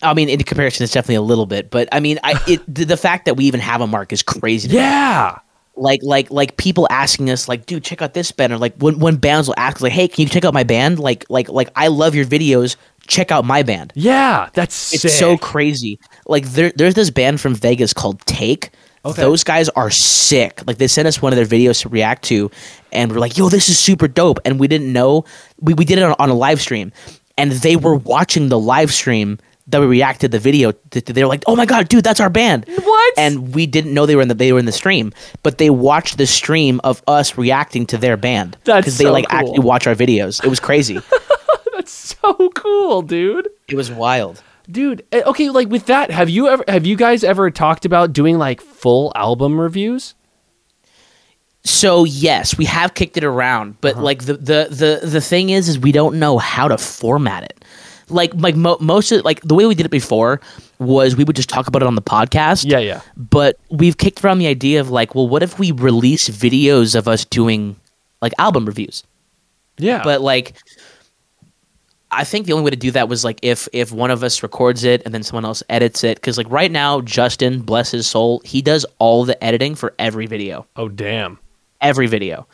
[0.00, 2.96] I mean in comparison it's definitely a little bit but I mean I it the,
[2.96, 4.80] fact that we even have a mark is crazy to me.
[4.80, 5.38] yeah.
[5.74, 8.98] Like like like people asking us like dude check out this band or like when,
[8.98, 10.98] when bands will ask like hey can you check out my band?
[10.98, 12.76] Like like like i love your videos.
[13.08, 13.92] Check out my band.
[13.96, 15.10] Yeah that's it's sick.
[15.10, 18.70] so crazy like there, there's this band from vegas called take
[19.04, 19.20] Okay.
[19.20, 20.62] Those guys are sick.
[20.66, 22.50] Like they sent us one of their videos to react to,
[22.92, 25.24] and we're like, "Yo, this is super dope." And we didn't know
[25.60, 26.92] we, we did it on, on a live stream,
[27.36, 30.72] and they were watching the live stream that we reacted the video.
[30.90, 33.14] They were like, "Oh my god, dude, that's our band!" What?
[33.18, 35.12] And we didn't know they were in the they were in the stream,
[35.42, 39.28] but they watched the stream of us reacting to their band That's they so like
[39.28, 39.38] cool.
[39.38, 40.44] actually watch our videos.
[40.44, 41.00] It was crazy.
[41.74, 43.48] That's so cool, dude.
[43.66, 44.44] it was wild.
[44.70, 48.12] Dude, eh, okay, like with that, have you ever have you guys ever talked about
[48.12, 50.14] doing like full album reviews?
[51.64, 54.02] So yes, we have kicked it around, but Uh-huh.
[54.02, 57.64] like the, the the the thing is, is we don't know how to format it.
[58.08, 60.40] Like like mo- most of like the way we did it before
[60.78, 62.64] was we would just talk about it on the podcast.
[62.68, 63.00] Yeah, yeah.
[63.16, 67.06] But we've kicked around the idea of like, well, what if we release videos of
[67.06, 67.76] us doing
[68.20, 69.04] like album reviews?
[69.78, 70.02] Yeah.
[70.02, 70.54] But like,
[72.12, 74.42] I think the only way to do that was like if if one of us
[74.42, 76.16] records it and then someone else edits it.
[76.18, 80.26] Because like right now, Justin, bless his soul, he does all the editing for every
[80.26, 81.38] video oh damn.
[81.80, 82.46] every video.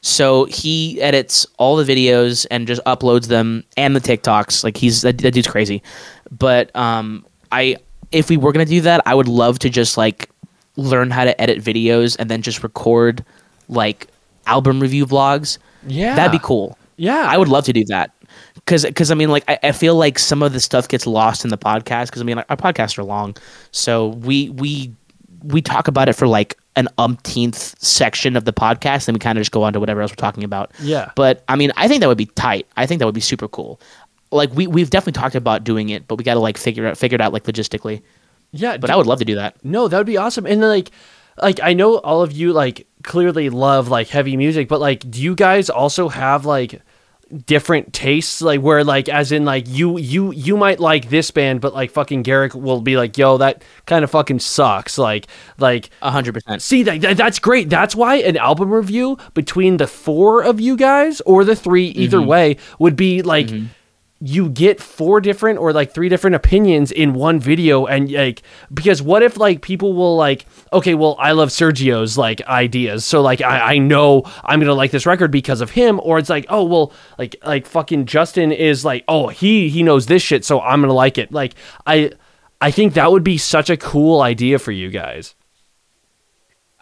[0.00, 4.62] So he edits all the videos and just uploads them and the TikToks.
[4.64, 5.82] Like he's that, that dude's crazy.
[6.30, 7.76] But um, I
[8.12, 10.28] if we were gonna do that, I would love to just like
[10.76, 13.24] learn how to edit videos and then just record
[13.68, 14.06] like
[14.46, 15.58] album review vlogs.
[15.86, 16.14] Yeah.
[16.14, 16.78] That'd be cool.
[16.96, 17.26] Yeah.
[17.28, 18.12] I would love to do that.
[18.66, 21.44] Cause, cause I mean, like, I, I feel like some of the stuff gets lost
[21.44, 22.10] in the podcast.
[22.12, 23.36] Cause I mean, like, our podcasts are long,
[23.70, 24.92] so we we
[25.42, 29.38] we talk about it for like an umpteenth section of the podcast, and we kind
[29.38, 30.72] of just go on to whatever else we're talking about.
[30.80, 31.10] Yeah.
[31.16, 32.66] But I mean, I think that would be tight.
[32.76, 33.80] I think that would be super cool.
[34.30, 36.98] Like we we've definitely talked about doing it, but we got to like figure out
[36.98, 38.02] figure it out like logistically.
[38.52, 38.76] Yeah.
[38.76, 39.62] But I would love to do that.
[39.64, 40.46] No, that would be awesome.
[40.46, 40.90] And then like
[41.42, 45.22] like I know all of you like clearly love like heavy music, but like do
[45.22, 46.80] you guys also have like
[47.44, 51.60] different tastes like where like as in like you you you might like this band
[51.60, 55.26] but like fucking Garrick will be like yo that kind of fucking sucks like
[55.58, 56.62] like A hundred percent.
[56.62, 57.68] See that, that- that's great.
[57.68, 62.18] That's why an album review between the four of you guys or the three, either
[62.18, 62.28] mm-hmm.
[62.28, 63.66] way, would be like mm-hmm.
[64.20, 68.42] You get four different or like three different opinions in one video, and like
[68.72, 73.20] because what if like people will like okay, well I love Sergio's like ideas, so
[73.20, 76.46] like I, I know I'm gonna like this record because of him, or it's like
[76.48, 80.60] oh well like like fucking Justin is like oh he he knows this shit, so
[80.60, 81.30] I'm gonna like it.
[81.30, 81.54] Like
[81.86, 82.12] I
[82.60, 85.34] I think that would be such a cool idea for you guys.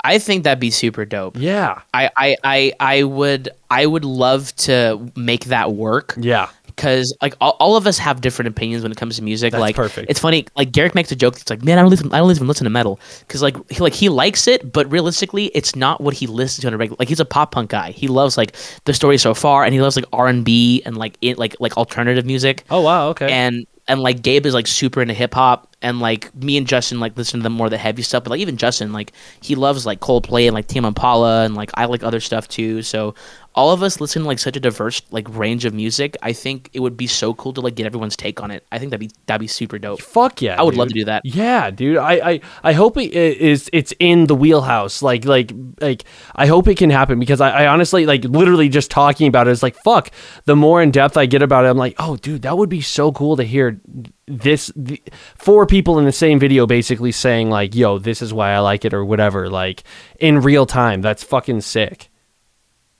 [0.06, 1.36] I think that'd be super dope.
[1.36, 1.80] Yeah.
[1.92, 6.14] I, I, I, I would I would love to make that work.
[6.16, 6.48] Yeah.
[6.76, 9.52] Because like all, all of us have different opinions when it comes to music.
[9.52, 10.10] That's like perfect.
[10.10, 10.46] It's funny.
[10.56, 11.36] Like Garrick makes a joke.
[11.36, 12.12] It's like, man, I don't listen.
[12.12, 15.46] I don't even listen to metal because like he like he likes it, but realistically,
[15.46, 16.96] it's not what he listens to on a regular.
[16.98, 17.90] Like he's a pop punk guy.
[17.92, 18.54] He loves like
[18.84, 21.56] the story so far, and he loves like R and B and like it like
[21.58, 22.64] like alternative music.
[22.70, 23.32] Oh wow, okay.
[23.32, 27.00] And and like Gabe is like super into hip hop, and like me and Justin
[27.00, 28.24] like listen to the more the heavy stuff.
[28.24, 31.70] But like even Justin, like he loves like Coldplay and like Tame Impala, and like
[31.74, 32.82] I like other stuff too.
[32.82, 33.14] So
[33.56, 36.16] all of us listen to like such a diverse like range of music.
[36.22, 38.66] I think it would be so cool to like get everyone's take on it.
[38.70, 40.02] I think that'd be that'd be super dope.
[40.02, 40.60] Fuck yeah!
[40.60, 41.22] I would love to do that.
[41.24, 41.96] Yeah, dude.
[41.96, 45.00] I, I, I hope it is it's in the wheelhouse.
[45.00, 46.04] Like like like
[46.34, 49.52] I hope it can happen because I, I honestly like literally just talking about it
[49.52, 50.10] is like fuck.
[50.44, 52.82] The more in depth I get about it, I'm like, oh dude, that would be
[52.82, 53.80] so cool to hear
[54.26, 55.02] this the,
[55.36, 58.84] four people in the same video basically saying like, yo, this is why I like
[58.84, 59.48] it or whatever.
[59.48, 59.82] Like
[60.20, 61.00] in real time.
[61.00, 62.10] That's fucking sick.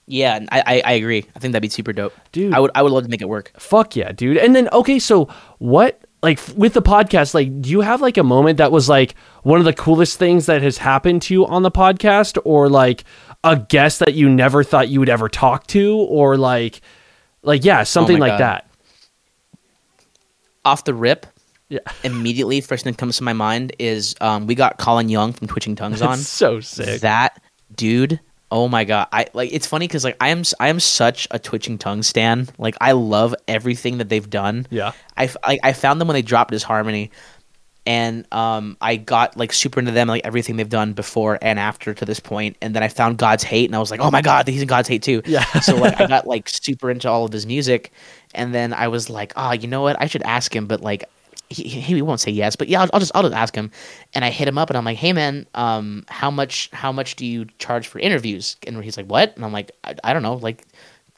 [0.07, 1.25] Yeah, I, I I agree.
[1.35, 2.53] I think that'd be super dope, Dude.
[2.53, 3.51] I would I would love to make it work.
[3.59, 4.37] Fuck yeah, dude.
[4.37, 5.27] And then okay, so
[5.59, 9.15] what like with the podcast, like do you have like a moment that was like
[9.43, 13.03] one of the coolest things that has happened to you on the podcast or like
[13.43, 16.81] a guest that you never thought you would ever talk to or like
[17.43, 18.39] like yeah, something like God.
[18.39, 18.69] that.
[20.65, 21.25] Off the rip,
[21.69, 21.79] Yeah.
[22.03, 25.47] immediately first thing that comes to my mind is um, we got Colin Young from
[25.47, 26.17] Twitching Tongues on.
[26.17, 27.01] So sick.
[27.01, 27.41] That
[27.73, 28.19] dude,
[28.51, 29.07] oh my god!
[29.11, 32.47] I like it's funny because like I am I am such a Twitching Tongue stan.
[32.57, 34.67] Like I love everything that they've done.
[34.69, 34.93] Yeah.
[35.15, 37.11] I I found them when they dropped Disharmony,
[37.85, 41.93] and um I got like super into them like everything they've done before and after
[41.93, 42.57] to this point.
[42.61, 44.67] And then I found God's Hate, and I was like, oh my god, he's in
[44.67, 45.21] God's Hate too.
[45.25, 45.43] Yeah.
[45.61, 47.91] so like I got like super into all of his music,
[48.33, 49.99] and then I was like, oh, you know what?
[49.99, 51.03] I should ask him, but like.
[51.49, 53.71] He, he won't say yes, but yeah, I'll, I'll just I'll just ask him,
[54.13, 57.15] and I hit him up, and I'm like, "Hey man, um, how much how much
[57.15, 60.23] do you charge for interviews?" And he's like, "What?" And I'm like, "I, I don't
[60.23, 60.65] know, like,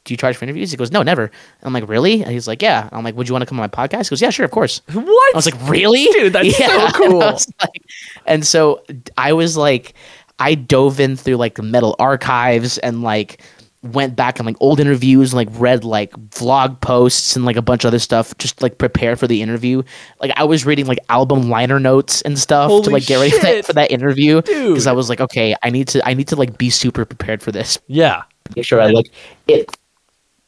[0.04, 2.46] do you charge for interviews?" He goes, "No, never." And I'm like, "Really?" And he's
[2.46, 4.22] like, "Yeah." And I'm like, "Would you want to come on my podcast?" He goes,
[4.22, 5.34] "Yeah, sure, of course." What?
[5.34, 7.18] I was like, "Really, Dude, that's so cool.
[7.18, 7.82] was like-
[8.26, 8.84] and so
[9.18, 9.94] I was like,
[10.38, 13.42] I dove in through like the metal archives and like
[13.82, 17.62] went back and like old interviews and like read like vlog posts and like a
[17.62, 19.82] bunch of other stuff just like prepare for the interview.
[20.20, 23.38] Like I was reading like album liner notes and stuff to like get ready for
[23.42, 26.36] that, for that interview because I was like, okay, I need to I need to
[26.36, 27.78] like be super prepared for this.
[27.86, 28.22] Yeah.
[28.54, 29.06] Make sure I look
[29.48, 29.74] it.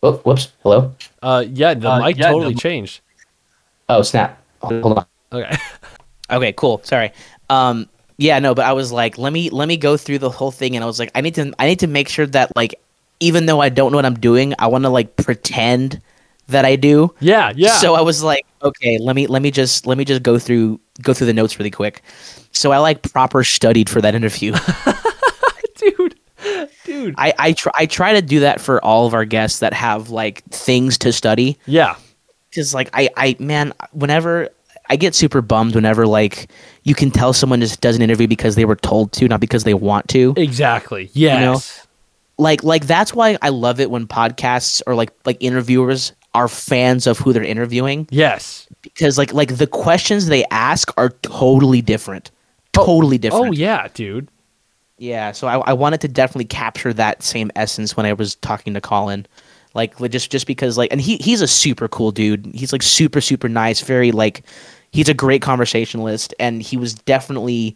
[0.02, 0.52] Oh, whoops.
[0.62, 0.92] Hello.
[1.22, 3.00] Uh, yeah, the Uh, mic yeah, totally the- changed.
[3.88, 4.42] Oh snap.
[4.60, 5.06] Hold on.
[5.32, 5.56] Okay.
[6.30, 6.80] Okay, cool.
[6.84, 7.12] Sorry.
[7.50, 10.50] Um yeah, no, but I was like, let me let me go through the whole
[10.50, 12.74] thing and I was like, I need to I need to make sure that like
[13.22, 16.00] even though I don't know what I'm doing, I want to like pretend
[16.48, 17.14] that I do.
[17.20, 17.76] Yeah, yeah.
[17.76, 20.80] So I was like, okay, let me let me just let me just go through
[21.00, 22.02] go through the notes really quick.
[22.50, 24.52] So I like proper studied for that interview.
[25.76, 26.18] dude,
[26.84, 27.14] dude.
[27.16, 30.10] I I try I try to do that for all of our guests that have
[30.10, 31.58] like things to study.
[31.66, 31.96] Yeah.
[32.50, 34.50] because like I, I man whenever
[34.88, 36.50] i get super bummed whenever like
[36.82, 39.62] you can tell someone just does an interview because they were told to not because
[39.64, 41.08] they want to Exactly.
[41.14, 41.81] Yes.
[42.38, 47.06] Like like that's why i love it when podcasts or like like interviewers are fans
[47.06, 48.66] of who they're interviewing Yes.
[48.80, 52.30] because like like the questions they ask are totally different
[52.78, 54.28] oh, totally oh, different Oh yeah, dude.
[54.98, 58.72] Yeah, so I, I wanted to definitely capture that same essence when I was talking
[58.74, 59.26] to Colin,
[59.74, 62.46] like just just because like, and he he's a super cool dude.
[62.54, 64.44] He's like super super nice, very like,
[64.92, 67.74] he's a great conversationalist, and he was definitely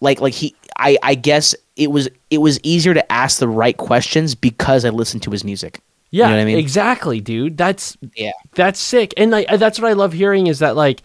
[0.00, 3.76] like like he I I guess it was it was easier to ask the right
[3.76, 5.80] questions because I listened to his music.
[6.10, 6.58] Yeah, you know what I mean?
[6.58, 7.56] exactly, dude.
[7.56, 11.02] That's Yeah, that's sick, and like that's what I love hearing is that like,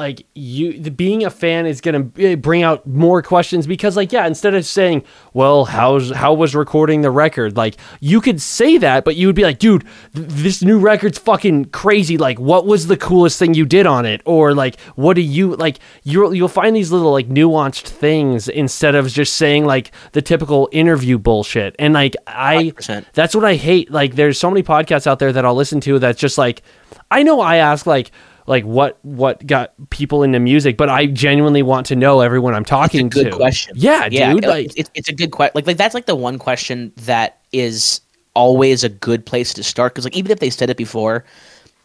[0.00, 4.12] like you the, being a fan is gonna eh, bring out more questions because like
[4.12, 8.78] yeah, instead of saying, well, how's how was recording the record, like you could say
[8.78, 9.84] that, but you would be like, dude,
[10.14, 12.16] th- this new record's fucking crazy.
[12.16, 15.54] Like, what was the coolest thing you did on it, or like, what do you
[15.56, 15.78] like?
[16.02, 20.70] You'll you'll find these little like nuanced things instead of just saying like the typical
[20.72, 22.72] interview bullshit, and like I.
[22.74, 23.04] 100%.
[23.12, 23.90] That's what I hate.
[23.90, 26.62] Like, there's so many podcasts out there that I'll listen to that's just like,
[27.10, 28.10] I know I ask like,
[28.50, 32.64] like what what got people into music, but I genuinely want to know everyone I'm
[32.64, 33.36] talking it's a good to.
[33.36, 33.74] question.
[33.76, 34.44] Yeah, yeah, dude.
[34.44, 35.52] it- Like, it's, it's a good question.
[35.54, 38.00] Like like that's like the one question that is
[38.34, 41.24] always a good place to start because like even if they said it before,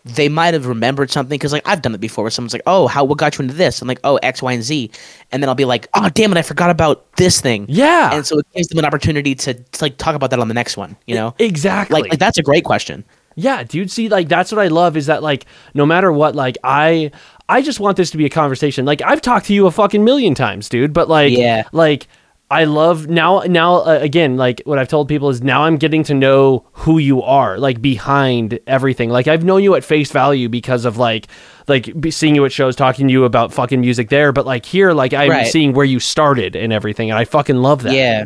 [0.05, 2.87] they might have remembered something because like I've done it before where someone's like, "Oh,
[2.87, 4.89] how what got you into this?" I'm like, "Oh, X, Y, and Z,"
[5.31, 8.25] and then I'll be like, "Oh, damn it, I forgot about this thing." yeah, and
[8.25, 10.77] so it gives them an opportunity to, to like talk about that on the next
[10.77, 10.95] one.
[11.07, 12.01] You know, exactly.
[12.01, 13.03] like like that's a great question.
[13.35, 13.91] Yeah, dude.
[13.91, 17.11] See, like that's what I love is that like no matter what, like I
[17.49, 18.85] I just want this to be a conversation.
[18.85, 20.93] Like I've talked to you a fucking million times, dude.
[20.93, 21.63] But like, Yeah.
[21.73, 22.07] like
[22.49, 23.39] I love now.
[23.39, 26.97] Now uh, again, like what I've told people is now I'm getting to know who
[26.99, 29.09] you are, like behind everything.
[29.09, 31.27] Like I've known you at face value because of like
[31.67, 34.31] like seeing you at shows, talking to you about fucking music there.
[34.31, 35.47] But like here, like I'm Right.
[35.47, 37.93] seeing where you started and everything, and I fucking love that.
[37.93, 38.25] Yeah.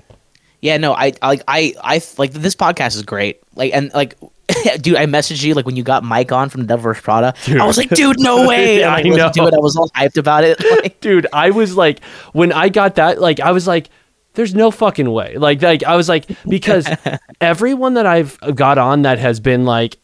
[0.62, 3.39] Yeah, no, I I like I I like this podcast is great.
[3.55, 4.16] Like and like
[4.82, 7.34] dude, I messaged you like when you got Mike on from the Devil Wears Prada.
[7.47, 8.80] I was like, dude, no way.
[8.80, 9.50] Yeah, and, like, I know.
[9.54, 10.58] I was all hyped about it.
[10.80, 13.89] Like, dude i was like when i got that like i was like
[14.34, 16.88] there's no fucking way like like i was like because
[17.41, 19.97] everyone that i've got on that has been like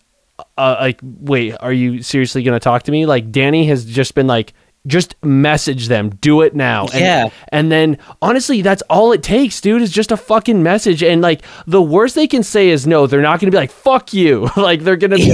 [0.57, 4.27] uh, like wait are you seriously gonna talk to me like danny has just been
[4.27, 4.53] like
[4.87, 7.29] just message them do it now and, Yeah.
[7.49, 11.41] and then honestly that's all it takes dude is just a fucking message and like
[11.65, 14.81] the worst they can say is no they're not gonna be like fuck you like
[14.81, 15.33] they're gonna be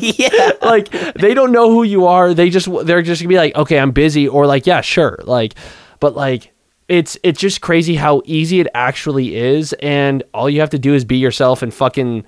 [0.00, 0.50] yeah.
[0.62, 2.34] like they don't know who you are.
[2.34, 5.18] They just they're just gonna be like, okay, I'm busy, or like, yeah, sure.
[5.24, 5.54] Like,
[5.98, 6.52] but like
[6.88, 10.94] it's it's just crazy how easy it actually is, and all you have to do
[10.94, 12.24] is be yourself and fucking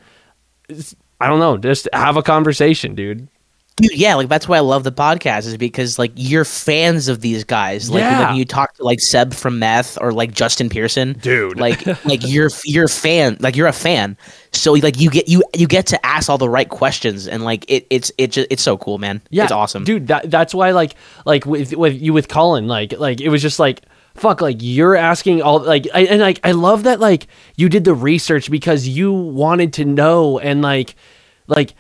[1.20, 3.28] I don't know, just have a conversation, dude.
[3.76, 7.22] Dude, yeah, like that's why I love the podcast is because like you're fans of
[7.22, 7.88] these guys.
[7.88, 8.28] Like, Yeah.
[8.28, 11.58] when you talk to like Seb from Meth or like Justin Pearson, Dude.
[11.58, 13.38] Like like you're you're a fan.
[13.40, 14.18] Like you're a fan.
[14.52, 17.64] So like you get you you get to ask all the right questions and like
[17.70, 19.22] it it's it just it's so cool, man.
[19.30, 19.84] Yeah, it's awesome.
[19.84, 20.08] dude.
[20.08, 20.94] That that's why like
[21.24, 23.80] like with with you with Colin, like like it was just like
[24.14, 27.84] fuck, like you're asking all like I, and like I love that like you did
[27.84, 30.96] the research because you wanted to know and like
[31.46, 31.72] like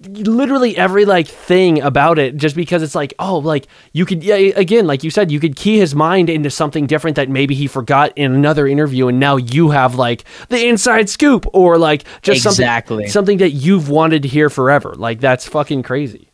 [0.00, 4.36] literally every like thing about it just because it's like oh like you could yeah
[4.36, 7.66] again like you said you could key his mind into something different that maybe he
[7.66, 12.46] forgot in another interview and now you have like the inside scoop or like just
[12.46, 12.96] Exactly.
[13.08, 16.28] something something that you've wanted to hear forever like that's fucking crazy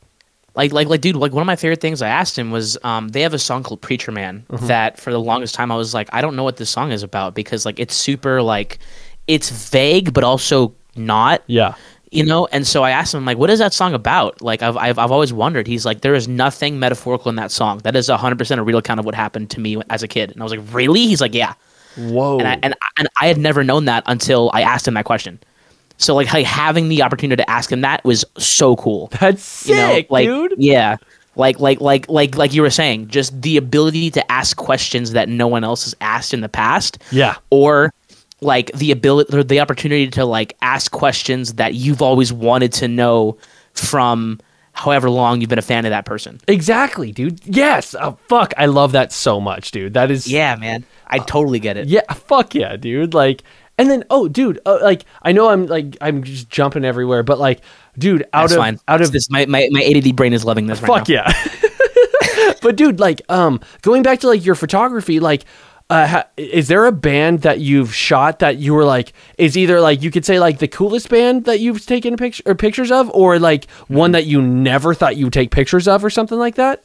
[0.55, 3.09] like like like dude like one of my favorite things i asked him was um
[3.09, 4.67] they have a song called preacher man Mm-hmm.
[4.67, 7.03] that for the longest time i was like i don't know what this song is
[7.03, 8.79] about because like it's super like
[9.27, 11.75] it's vague but also not yeah
[12.15, 14.77] you know and so i asked him like what is that song about like i've
[14.77, 18.09] i've, I've always wondered he's like there is nothing metaphorical in that song that is
[18.09, 20.53] 100% a real account of what happened to me as a kid and i was
[20.53, 21.55] like really he's like yeah
[21.97, 22.39] Whoa.
[22.39, 25.39] and I, and and I had never known that until I asked him that question.
[25.97, 29.09] So like, like having the opportunity to ask him that was so cool.
[29.21, 30.55] That's You know, sick, like dude.
[30.59, 30.97] yeah,
[31.37, 35.29] like like like like like you were saying, just the ability to ask questions that
[35.29, 36.99] no one else has asked in the past.
[37.13, 37.37] Yeah.
[37.51, 37.93] or
[38.41, 42.89] like the ability or the opportunity to like ask questions that you've always wanted to
[42.89, 43.37] know
[43.73, 44.41] from
[44.73, 46.41] however long you've been a fan of that person.
[46.49, 47.41] Exactly, dude.
[47.47, 47.95] Yes.
[47.99, 48.53] Oh, fuck.
[48.59, 49.95] I love that so much, dude.
[49.95, 50.27] That is.
[50.27, 50.85] Yeah, man.
[51.07, 51.89] I totally get it.
[51.89, 52.13] Yeah.
[52.13, 53.15] Fuck yeah, dude.
[53.15, 53.43] Like,
[53.79, 54.61] and then, oh, dude.
[54.67, 57.61] Uh, like, I know I'm like I'm just jumping everywhere, but like,
[57.99, 58.81] dude, out That's of fine.
[58.89, 61.25] out of this, my, my my ADD brain is loving this right fuck now.
[61.25, 62.55] yeah.
[62.63, 65.45] but dude, like, um, going back to like your photography, like.
[65.91, 69.81] Uh, ha- is there a band that you've shot that you were like is either
[69.81, 72.91] like you could say like the coolest band that you've taken a picture or pictures
[72.91, 76.39] of or like one that you never thought you would take pictures of or something
[76.39, 76.83] like that?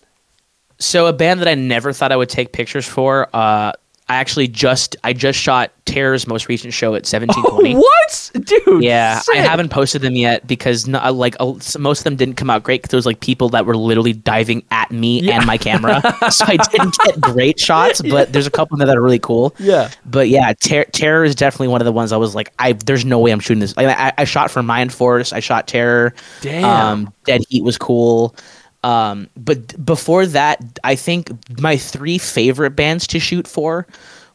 [0.79, 3.29] So a band that I never thought I would take pictures for.
[3.33, 3.71] Uh,
[4.09, 7.75] I actually just I just shot Terror's most recent show at 1720.
[7.75, 8.83] What, dude?
[8.83, 9.35] Yeah, sick.
[9.35, 12.49] I haven't posted them yet because no, uh, like uh, most of them didn't come
[12.49, 15.57] out great because there was like people that were literally diving at me and my
[15.57, 16.01] camera,
[16.31, 18.01] so I didn't get great shots.
[18.01, 19.55] But there's a couple that are really cool.
[19.59, 19.91] Yeah.
[20.05, 23.05] But yeah, Ter- Terror is definitely one of the ones I was like, I there's
[23.05, 23.77] no way I'm shooting this.
[23.77, 26.15] Like I, I shot for Mindforce, I shot Terror.
[26.41, 26.65] Damn.
[26.65, 28.35] Um, Dead Heat was cool.
[28.83, 33.87] Um, but before that, I think my three favorite bands to shoot for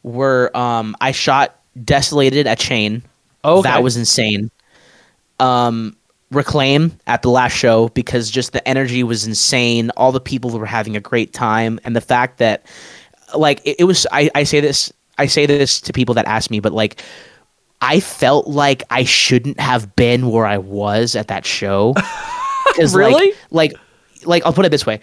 [0.02, 3.02] were um, I shot Desolated at Chain.
[3.44, 3.68] Okay.
[3.68, 4.50] That was insane.
[5.40, 5.96] Um,
[6.30, 9.90] Reclaim at the last show because just the energy was insane.
[9.90, 12.66] All the people were having a great time, and the fact that,
[13.36, 14.06] like, it, it was.
[14.10, 14.92] I, I say this.
[15.16, 17.00] I say this to people that ask me, but like,
[17.80, 21.94] I felt like I shouldn't have been where I was at that show.
[22.78, 23.32] Really?
[23.50, 23.80] Like, like,
[24.26, 25.00] like, I'll put it this way.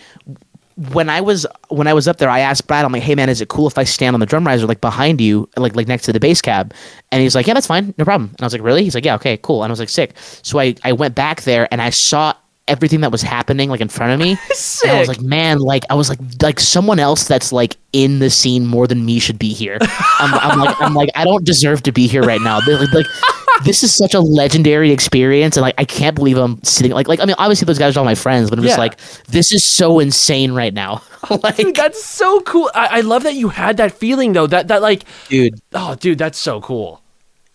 [0.94, 3.30] When I was when I was up there, I asked Brad, I'm like, "Hey man,
[3.30, 5.88] is it cool if I stand on the drum riser like behind you, like like
[5.88, 6.74] next to the bass cab?"
[7.12, 9.06] And he's like, "Yeah, that's fine, no problem." And I was like, "Really?" He's like,
[9.06, 11.82] "Yeah, okay, cool." And I was like, "Sick." So I I went back there and
[11.82, 12.34] I saw
[12.68, 14.38] everything that was happening like in front of me.
[14.84, 18.20] And I was like, man, like I was like like someone else that's like in
[18.20, 19.78] the scene more than me should be here.
[20.20, 22.60] I'm, I'm like I'm like I don't deserve to be here right now.
[22.66, 23.06] Like, like
[23.64, 27.20] this is such a legendary experience, and like I can't believe I'm sitting like like
[27.20, 28.80] I mean obviously those guys are all my friends, but I'm just Yeah.
[28.82, 28.98] like
[29.28, 31.02] this is so insane right now.
[31.30, 32.72] Oh, like Dude, that's so cool.
[32.74, 34.48] I, I love that you had that feeling though.
[34.48, 35.54] That that like, dude.
[35.72, 37.00] oh, dude, that's so cool.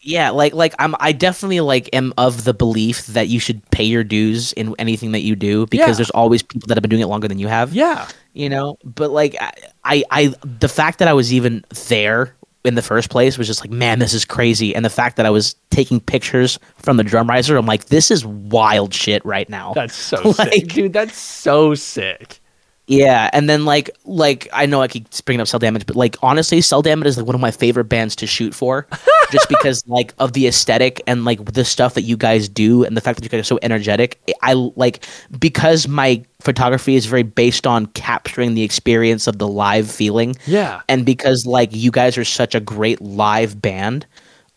[0.00, 3.82] Yeah, like like I'm I definitely like am of the belief that you should pay
[3.82, 5.94] your dues in anything that you do because Yeah.
[5.94, 7.74] there's always people that have been doing it longer than you have.
[7.74, 8.06] Yeah.
[8.34, 9.50] you know but like I,
[9.84, 12.36] I i the fact that i was even there
[12.66, 15.26] in the first place was just like man this is crazy and the fact that
[15.26, 19.48] i was taking pictures from the drum riser i'm like this is wild shit right
[19.48, 20.92] now That's so Like- sick, dude.
[20.92, 22.40] That's so sick.
[22.88, 26.16] Yeah and then like like i know i keep bringing up cell damage but like
[26.22, 28.86] honestly cell damage is like one of my favorite bands to shoot for
[29.32, 32.96] just because like of the aesthetic and like the stuff that you guys do and
[32.96, 35.04] the fact that you guys are so energetic i like
[35.38, 40.80] because my photography is very based on capturing the experience of the live feeling Yeah.
[40.88, 44.06] and because like you guys are such a great live band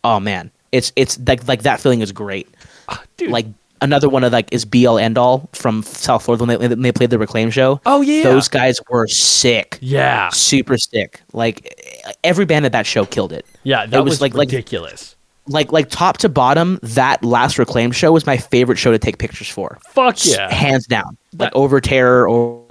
[0.04, 2.48] oh man it's it's like like that feeling is great
[3.16, 3.30] Dude.
[3.30, 3.46] like
[3.82, 6.92] another one of like is BL End All from South Florida when they, when they
[6.92, 7.80] played the Reclaim show.
[7.86, 8.22] Oh, yeah.
[8.22, 10.28] those guys were sick, yeah.
[10.30, 11.20] super sick.
[11.32, 11.80] Like
[12.24, 13.46] every band at that show killed it.
[13.62, 13.86] Yeah.
[13.86, 15.16] That it was, was, like like ridiculous.
[15.46, 16.78] like like top to bottom.
[16.82, 20.52] That last Reclaim show was my favorite show to take pictures for, Fuck yeah.
[20.52, 21.16] hands down.
[21.32, 22.66] Like That- over Terror or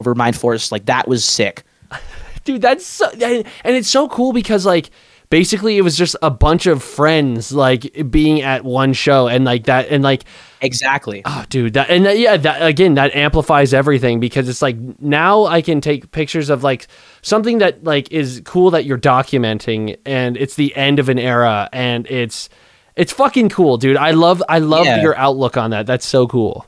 [0.00, 1.64] over Mindforce, like that was sick.
[2.44, 4.90] dude that's so and it's so cool because like
[5.30, 9.64] basically it was just a bunch of friends like being at one show and like
[9.64, 10.24] that and like
[10.60, 11.22] Exactly.
[11.24, 15.44] oh dude that and that, yeah that again that amplifies everything because it's like now
[15.46, 16.86] i can take pictures of like
[17.22, 21.68] something that like is cool that you're documenting and it's the end of an era
[21.72, 22.48] and it's
[22.96, 25.00] it's fucking cool dude i love i love Yeah.
[25.00, 26.66] your outlook on that that's so cool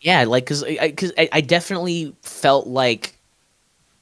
[0.00, 3.18] Yeah, like because I, cause I, I definitely felt like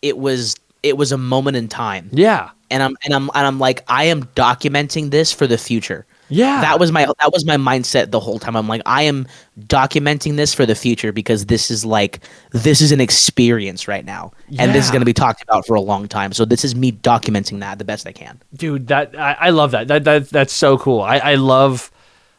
[0.01, 0.55] it was
[0.89, 2.09] it was a moment in time.
[2.13, 6.05] yeah and I'm and I'm and I'm like I am documenting this for the future.
[6.29, 8.57] yeah That was my that was my mindset the whole time.
[8.57, 9.27] I'm like I am
[9.61, 12.21] documenting this for the future because this is like
[12.51, 15.77] this is an experience right now, and this is going to be talked about for
[15.77, 16.33] a long time.
[16.33, 18.43] So this is me documenting that the best I can.
[18.53, 21.93] dude that I, I love that that that that's so cool i i love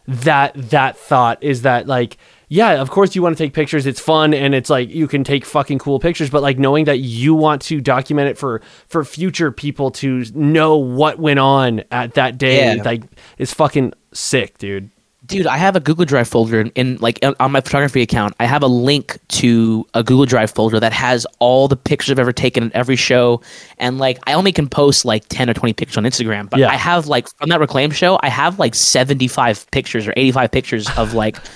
[0.08, 2.18] that that thought is that like
[2.50, 5.24] yeah of course you want to take pictures it's fun and it's like you can
[5.24, 9.04] take fucking cool pictures but like knowing that you want to document it for for
[9.04, 12.84] future people to know what went on at that day Yeah.
[12.84, 13.04] like
[13.38, 14.90] is fucking sick dude
[15.26, 18.34] dude i have a google drive folder in, in like on- on my photography account
[18.40, 22.20] i have a link to a google drive folder that has all the pictures i've
[22.20, 23.42] ever taken at every show
[23.78, 26.70] and like i only can post like 10 or 20 pictures on instagram but Yeah.
[26.70, 30.90] i have like from that reclaim show i have like 75 pictures or 85 pictures
[30.98, 31.38] of like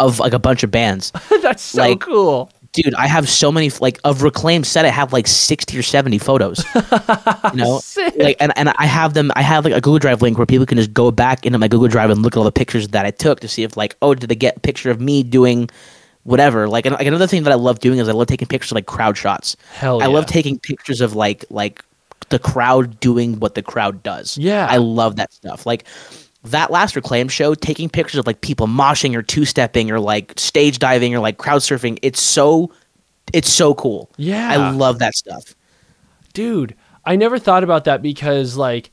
[0.00, 1.12] of like a bunch of bands.
[1.42, 2.50] That's so Like- cool.
[2.72, 6.18] dude i have so many like of reclaim set i have like 60 or 70
[6.18, 6.64] photos.
[7.52, 7.80] You know?
[8.16, 10.66] Like and, and i have them i have like a google drive link where people
[10.66, 13.04] can just go back into my google drive and look at all the pictures that
[13.06, 15.68] i took to see if like oh did they get a picture of me doing
[16.24, 16.68] whatever.
[16.68, 18.76] Like, and, like another thing that i love doing is i love taking pictures of
[18.76, 19.56] like crowd shots.
[19.74, 21.82] Hell i love taking pictures of like like
[22.28, 24.38] the crowd doing what the crowd does.
[24.38, 24.66] Yeah.
[24.70, 25.66] i love that stuff.
[25.66, 25.86] Like
[26.44, 30.78] that last reclaim show taking pictures of like people moshing or two-stepping or like stage
[30.78, 32.72] diving or like crowd surfing it's so
[33.32, 34.50] it's so cool Yeah.
[34.50, 35.54] i love that stuff
[36.32, 38.90] dude i never thought about that because like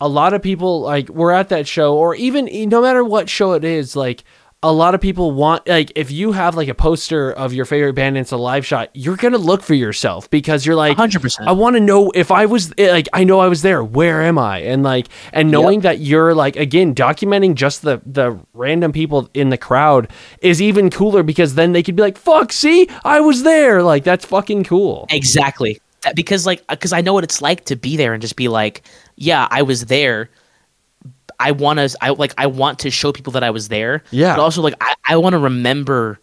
[0.00, 3.52] a lot of people like we're at that show or even no matter what show
[3.52, 4.24] it is like
[4.62, 7.92] a lot of people want like if you have like a poster of your favorite
[7.92, 11.46] band and it's a live shot you're gonna look for yourself because you're like 100%.
[11.46, 14.20] i want to know if i was eh, like i know i was there where
[14.22, 18.90] am i and like and knowing that you're like again documenting just the the random
[18.90, 20.10] people in the crowd
[20.40, 24.02] is even cooler because then they could be like fuck see i was there like
[24.02, 25.80] that's fucking cool Exactly.
[26.14, 28.82] Because like because I know what it's like to be there and just be like,
[29.16, 30.30] yeah, I was there.
[31.40, 34.02] I want to I like I want to show people that I was there.
[34.10, 34.36] Yeah.
[34.36, 36.18] But also like I, I want to remember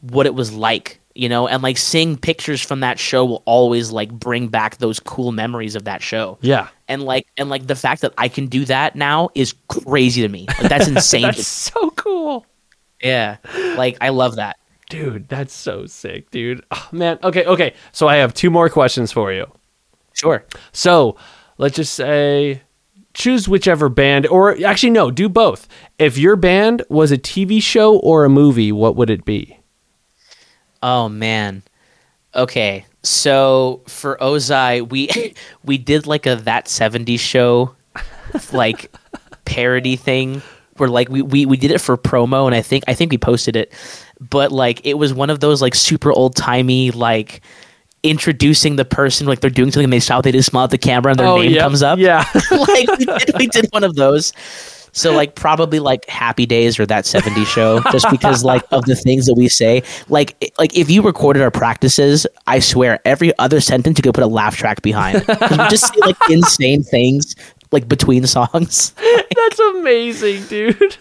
[0.00, 3.90] what it was like, you know, and like seeing pictures from that show will always
[3.90, 6.38] like bring back those cool memories of that show.
[6.40, 10.22] yeah And like and like the fact that I can do that now is crazy
[10.22, 10.46] to me.
[10.60, 11.22] Like that's insane.
[11.22, 12.46] that's so cool
[13.02, 13.36] yeah.
[13.76, 14.58] Like I love that.
[14.90, 16.64] Dude, that's so sick, dude.
[16.70, 17.74] Oh, man, okay, okay.
[17.92, 19.46] So I have two more questions for you.
[20.14, 20.44] Sure.
[20.72, 21.16] So
[21.58, 22.62] let's just say
[23.18, 25.68] choose whichever band, or actually, no, do both.
[25.98, 29.58] If your band was a TV show or a movie, what would it be?
[30.82, 31.62] Oh man.
[32.34, 32.86] Okay.
[33.02, 35.34] So for Ozai, we
[35.64, 37.74] we did like a that 70s show
[38.52, 38.94] like
[39.44, 40.40] parody thing
[40.76, 43.18] where like we, we we did it for promo and I think I think we
[43.18, 43.72] posted it.
[44.20, 47.40] But like it was one of those like super old timey like
[48.02, 50.78] introducing the person like they're doing something and they shout they just smile at the
[50.78, 51.98] camera and their oh, name yeah, comes up.
[51.98, 52.24] Oh, Yeah.
[52.50, 54.32] like we did, we did one of those.
[54.92, 58.96] So like probably like Happy Days or that 70 show, just because like of the
[58.96, 59.82] things that we say.
[60.08, 64.24] Like like if you recorded our practices, I swear every other sentence you could put
[64.24, 65.24] a laugh track behind.
[65.28, 67.34] we just say like insane things
[67.70, 68.92] like between songs.
[69.36, 70.96] that's amazing, dude.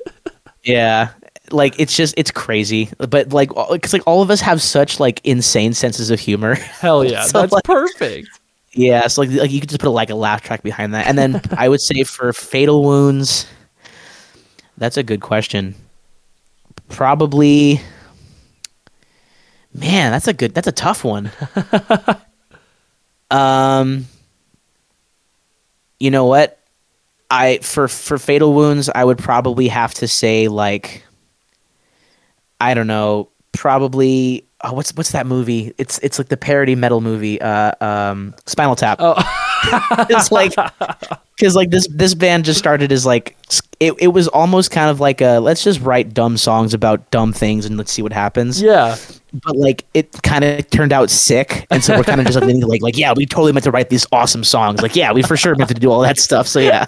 [0.64, 1.12] Yeah.
[1.52, 5.22] Like it's just it's crazy, but like because like all of us have such like
[5.24, 6.56] insane senses of humor.
[6.56, 7.24] Hell yeah.
[7.24, 8.28] So, that's like- perfect.
[8.74, 11.08] Yeah, so like like you could just put a, like a laugh track behind that,
[11.08, 13.48] and then I would say for fatal wounds,
[14.78, 15.74] that's a good question.
[16.90, 17.82] Probably,
[19.74, 21.32] man, that's a good that's a tough one.
[23.32, 24.06] um,
[26.00, 26.60] you know what?
[27.32, 31.04] I for for fatal wounds, I would probably have to say like,
[32.60, 34.44] I don't know, probably.
[34.64, 35.74] Oh, what's what's that movie?
[35.78, 38.98] It's it's like the parody metal movie, uh, um, Spinal Tap.
[39.00, 39.16] Oh,
[40.10, 40.54] it's like
[41.38, 43.38] because like this this band just started as like
[43.80, 47.32] it, it was almost kind of like a let's just write dumb songs about dumb
[47.32, 48.96] things and let's see what happens yeah.
[49.46, 52.56] but like it kind of turned out sick and so we're kind of just like,
[52.64, 55.38] like like yeah we totally meant to write these awesome songs like yeah we for
[55.38, 56.86] sure meant to do all that stuff so yeah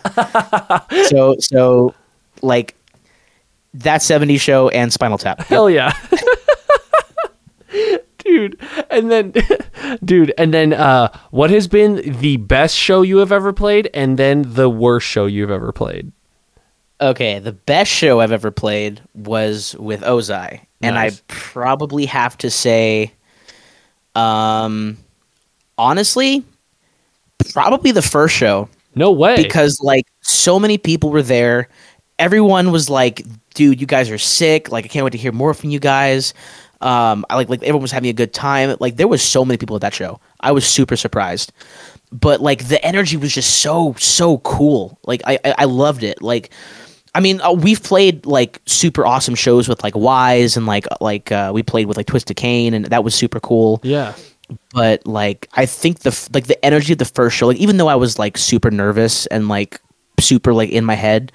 [1.06, 1.94] so so
[2.42, 2.76] like
[3.74, 5.94] that 70s show and spinal tap Hell yeah.
[8.20, 8.60] dude.
[8.90, 9.34] And then
[10.04, 14.18] dude, and then uh what has been the best show you have ever played and
[14.18, 16.12] then the worst show you've ever played?
[17.02, 22.52] Okay, the best show I've ever played was with Ozai, and I probably have to
[22.52, 23.14] say,
[24.16, 24.98] um,
[25.78, 26.44] honestly,
[27.54, 29.42] probably the first show No way.
[29.42, 31.70] because like so many people were there.
[32.18, 33.22] Everyone was like,
[33.60, 34.72] "Dude, you guys are sick!
[34.72, 36.34] Like, I can't wait to hear more from you guys."
[36.80, 38.74] Um, I like like everyone was having a good time.
[38.80, 40.22] Like, there was so many people at that show.
[40.40, 41.52] I was super surprised,
[42.10, 44.98] but like the energy was just so so cool.
[45.04, 46.22] Like, I I, I loved it.
[46.22, 46.52] Like.
[47.16, 51.32] I mean, uh, we've played like super awesome shows with like Wise and like like
[51.32, 54.14] uh, we played with like Twisted Cane and that was super cool yeah.
[54.76, 57.88] but like I think the like the energy of the first show, like even though
[57.88, 59.82] I was like super nervous and like
[60.20, 61.32] super like in my head,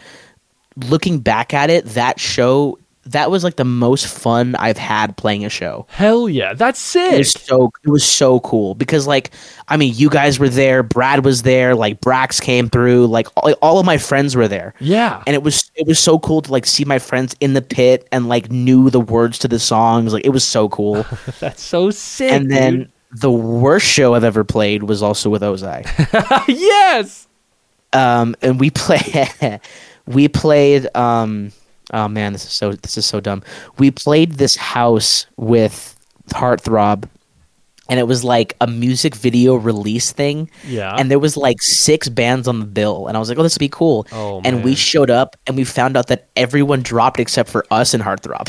[0.77, 5.45] looking back at it, that show that was like the most fun I've had playing
[5.45, 5.85] a show.
[5.91, 7.19] Hell yeah, that's It sick.
[7.19, 9.31] was so it was so cool because like
[9.69, 13.53] I mean you guys were there, Brad was there, like Brax came through, like all,
[13.61, 14.73] all of my friends were there.
[14.81, 15.23] Yeah.
[15.27, 18.09] And it was it was so cool to like see my friends in the pit
[18.11, 20.15] and like knew the words to the songs.
[20.15, 21.05] Like it was so cool.
[21.41, 22.33] That's so sick.
[22.33, 22.93] and then dude.
[23.13, 25.85] the worst show I've ever played was also with Ozai.
[26.49, 27.29] yes.
[27.93, 29.61] um, and we play
[30.07, 31.53] we played um,
[31.93, 33.43] oh man this is so this is so dumb
[33.79, 35.97] we played this house with
[36.31, 37.09] heartthrob
[37.91, 40.95] and it was like a music video release thing Yeah.
[40.97, 43.55] and there was like six bands on the bill and i was like oh this
[43.55, 47.21] would be cool Oh, and we showed up and we found out that everyone dropped
[47.21, 48.49] except for us and heartthrob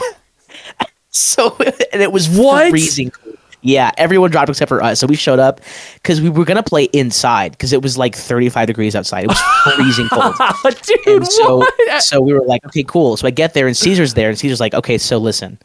[1.09, 1.55] so
[1.93, 2.69] and it was What?
[2.69, 3.37] freezing cold.
[3.65, 4.99] Yeah everyone dropped except for us.
[4.99, 5.59] So we showed up
[5.95, 9.25] because we were gonna play inside because it was like 35 degrees outside.
[9.25, 9.41] It was
[9.75, 10.35] freezing cold.
[10.83, 11.73] Dude, and so what?
[12.03, 13.17] so we were like okay cool.
[13.17, 15.59] So i get there and caesar's there and caesar's like okay so listen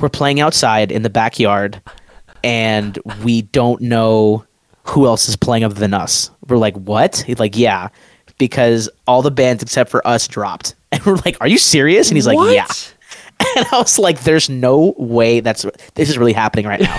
[0.00, 1.80] we're playing outside in the backyard
[2.42, 4.44] and we don't know
[4.84, 6.30] who else is playing other than us.
[6.48, 7.18] We're like what?
[7.26, 7.88] He's like yeah
[8.38, 10.74] because all the bands except for us dropped.
[10.92, 12.08] And we're like are you serious?
[12.08, 12.52] And he's like What?
[12.54, 12.66] yeah
[13.56, 15.64] and I was like, "There's no way that's
[15.94, 16.98] this is really happening right now."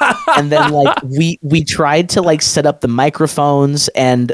[0.36, 4.32] and then like we we tried to like set up the microphones and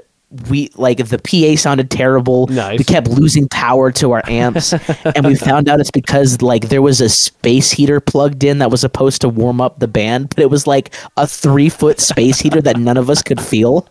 [0.48, 2.46] we like the PA sounded terrible.
[2.46, 2.78] Nice.
[2.78, 4.72] We kept losing power to our amps,
[5.16, 8.70] and we found out it's because like there was a space heater plugged in that
[8.70, 12.40] was supposed to warm up the band, but it was like a three foot space
[12.40, 13.88] heater that none of us could feel.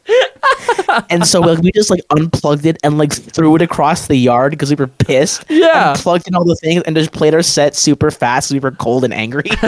[1.09, 4.51] and so like, we just like unplugged it and like threw it across the yard
[4.51, 5.45] because we were pissed.
[5.49, 5.91] Yeah.
[5.91, 8.51] and plugged in all the things and just played our set super fast.
[8.51, 9.49] We were cold and angry.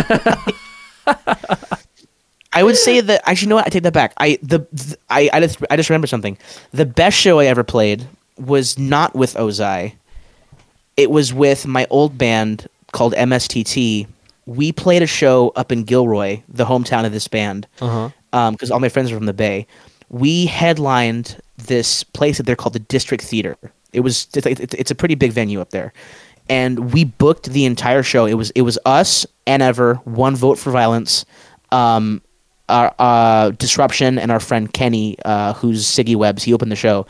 [2.55, 3.65] I would say that actually, you know what?
[3.65, 4.13] I take that back.
[4.17, 6.37] I the, th- I I just I just remember something.
[6.71, 8.07] The best show I ever played
[8.37, 9.93] was not with Ozai.
[10.97, 14.07] It was with my old band called MSTT.
[14.45, 18.09] We played a show up in Gilroy, the hometown of this band, Uh-huh.
[18.51, 19.65] because all my friends are from the Bay.
[20.09, 23.57] We headlined this place that they're called the District Theater.
[23.93, 25.93] It was it's, it's, it's a pretty big venue up there,
[26.49, 28.25] and we booked the entire show.
[28.25, 31.25] It was it was us and Ever, One Vote for Violence,
[31.71, 32.21] um,
[32.73, 36.43] our uh, Disruption, and our friend Kenny, uh, who's Siggy Webs.
[36.43, 37.05] He opened the show,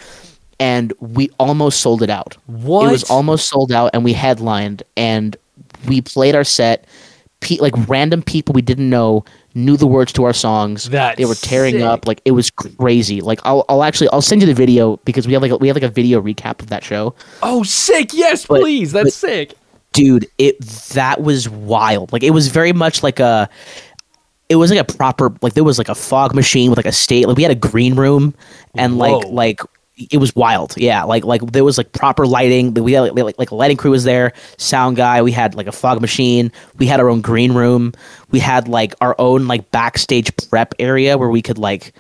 [0.60, 2.38] and we almost sold it out.
[2.46, 2.90] What?
[2.90, 5.36] It was almost sold out, and we headlined, and
[5.88, 6.86] we played our set.
[7.40, 10.90] Pe- like random people we didn't know knew the words to our songs.
[10.90, 11.84] That's they were tearing sick.
[11.84, 12.08] up.
[12.08, 13.20] Like it was crazy.
[13.20, 15.68] Like I'll, I'll actually I'll send you the video because we have like a, we
[15.68, 17.14] have like a video recap of that show.
[17.42, 18.12] Oh, sick.
[18.14, 18.94] Yes, But- please.
[18.94, 19.54] That's but- sick.
[19.92, 20.60] dude it
[20.96, 23.48] that was wild like it was very much like a
[24.54, 26.92] it was like a proper like there was like a fog machine with like a
[26.92, 28.36] state like we had a green room
[28.76, 29.32] and like Whoa.
[29.32, 29.60] like
[30.12, 30.78] it was wild.
[30.78, 32.74] Yeah like like there was like proper lighting.
[32.76, 35.24] We had like, like like a lighting crew was there sound guy.
[35.24, 36.52] We had like a fog machine.
[36.78, 37.94] We had our own green room.
[38.30, 41.94] We had like our own like backstage prep area where we could like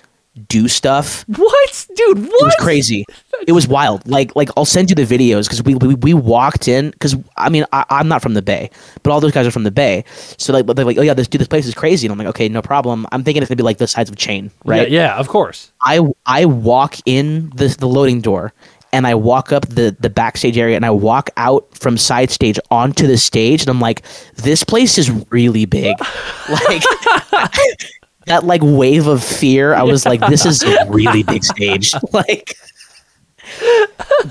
[0.47, 1.87] do stuff What?
[1.95, 2.41] Dude, what?
[2.41, 3.05] it was crazy.
[3.45, 4.07] It was wild.
[4.07, 7.49] Like like I'll send you the videos because we, we we walked in because I
[7.49, 8.69] mean I, I'm not from the Bay,
[9.03, 10.03] but all those guys are from the Bay.
[10.37, 12.27] So like they're like oh yeah this dude this place is crazy and I'm like
[12.27, 13.05] okay no problem.
[13.11, 14.89] I'm thinking it's gonna be like the size of a chain right.
[14.89, 15.71] Yeah, yeah, of course.
[15.81, 18.53] I I walk in the the loading door
[18.91, 22.59] and I walk up the the backstage area and I walk out from side stage
[22.71, 24.03] onto the stage and I'm like
[24.35, 25.95] this place is really big.
[26.49, 26.83] like
[28.25, 31.91] that like wave of fear I was like this is a really big stage.
[32.13, 32.55] like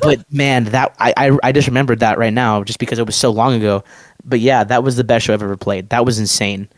[0.01, 3.17] but man that I, I I just remembered that right now just because it was
[3.17, 3.85] so long ago.
[4.25, 5.89] But yeah, that was the best show I've ever played.
[5.91, 6.69] That was insane.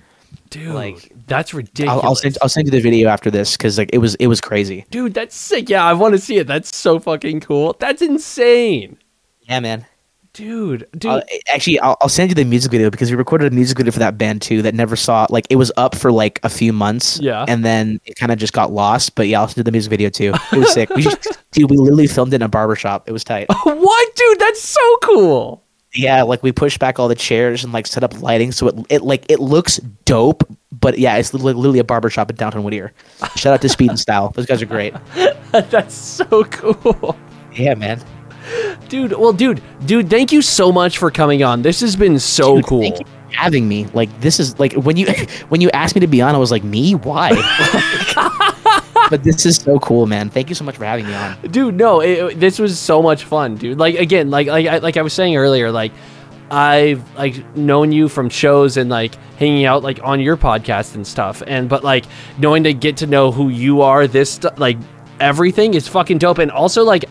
[0.51, 2.03] Dude, Like, that's ridiculous.
[2.03, 4.27] I'll, I'll send I'll send you the video after this because like it was it
[4.27, 4.85] was crazy.
[4.91, 5.69] Dude, that's sick.
[5.69, 6.47] Yeah, I want to see it.
[6.47, 7.77] That's so fucking cool.
[7.79, 8.99] That's insane.
[9.43, 9.87] Yeah, man.
[10.35, 11.11] Dude, dude.
[11.11, 11.21] Uh,
[11.53, 14.01] actually, I'll, I'll send you the music video because we recorded a music video for
[14.01, 17.21] that band too that never saw like it was up for like a few months.
[17.21, 17.45] Yeah.
[17.47, 19.15] and then it kind of just got lost.
[19.15, 20.35] But yeah, I'll send you the music video too.
[20.53, 20.91] It was sick.
[20.91, 23.09] We just, dude, we literally filmed it in a barber shop.
[23.09, 23.47] It was tight.
[23.63, 24.17] what?
[24.17, 25.63] Dude, that's so cool.
[25.95, 28.75] yeah, like we pushed back all the chairs and like set up lighting so it
[28.91, 30.43] it like it looks dope.
[30.73, 32.93] But yeah, it's literally, literally a barber shop in downtown Whittier.
[33.37, 34.31] Shout out to Speed and Style.
[34.31, 34.95] Those guys are great.
[35.53, 37.17] that's so cool.
[37.53, 38.03] Yeah, man.
[38.89, 41.63] Dude, well, dude, dude, thank you so much for coming on.
[41.63, 42.81] This has been so Dude, cool.
[42.83, 43.87] Thank you for having me.
[43.95, 45.07] Like this is like when you
[45.49, 46.95] when you asked me to be on, I was like, me?
[46.95, 47.31] Why?
[49.11, 50.31] but this is so cool, man.
[50.31, 51.37] Thank you so much for having me on.
[51.51, 54.97] dude no it, this was so much fun dude like again like like I, like
[54.97, 55.93] I was saying earlier like
[56.51, 61.07] I've like known you from shows and like hanging out like on your podcast and
[61.07, 62.05] stuff and but like
[62.39, 64.77] knowing to get to know who you are this like
[65.21, 67.05] everything is fucking dope and also like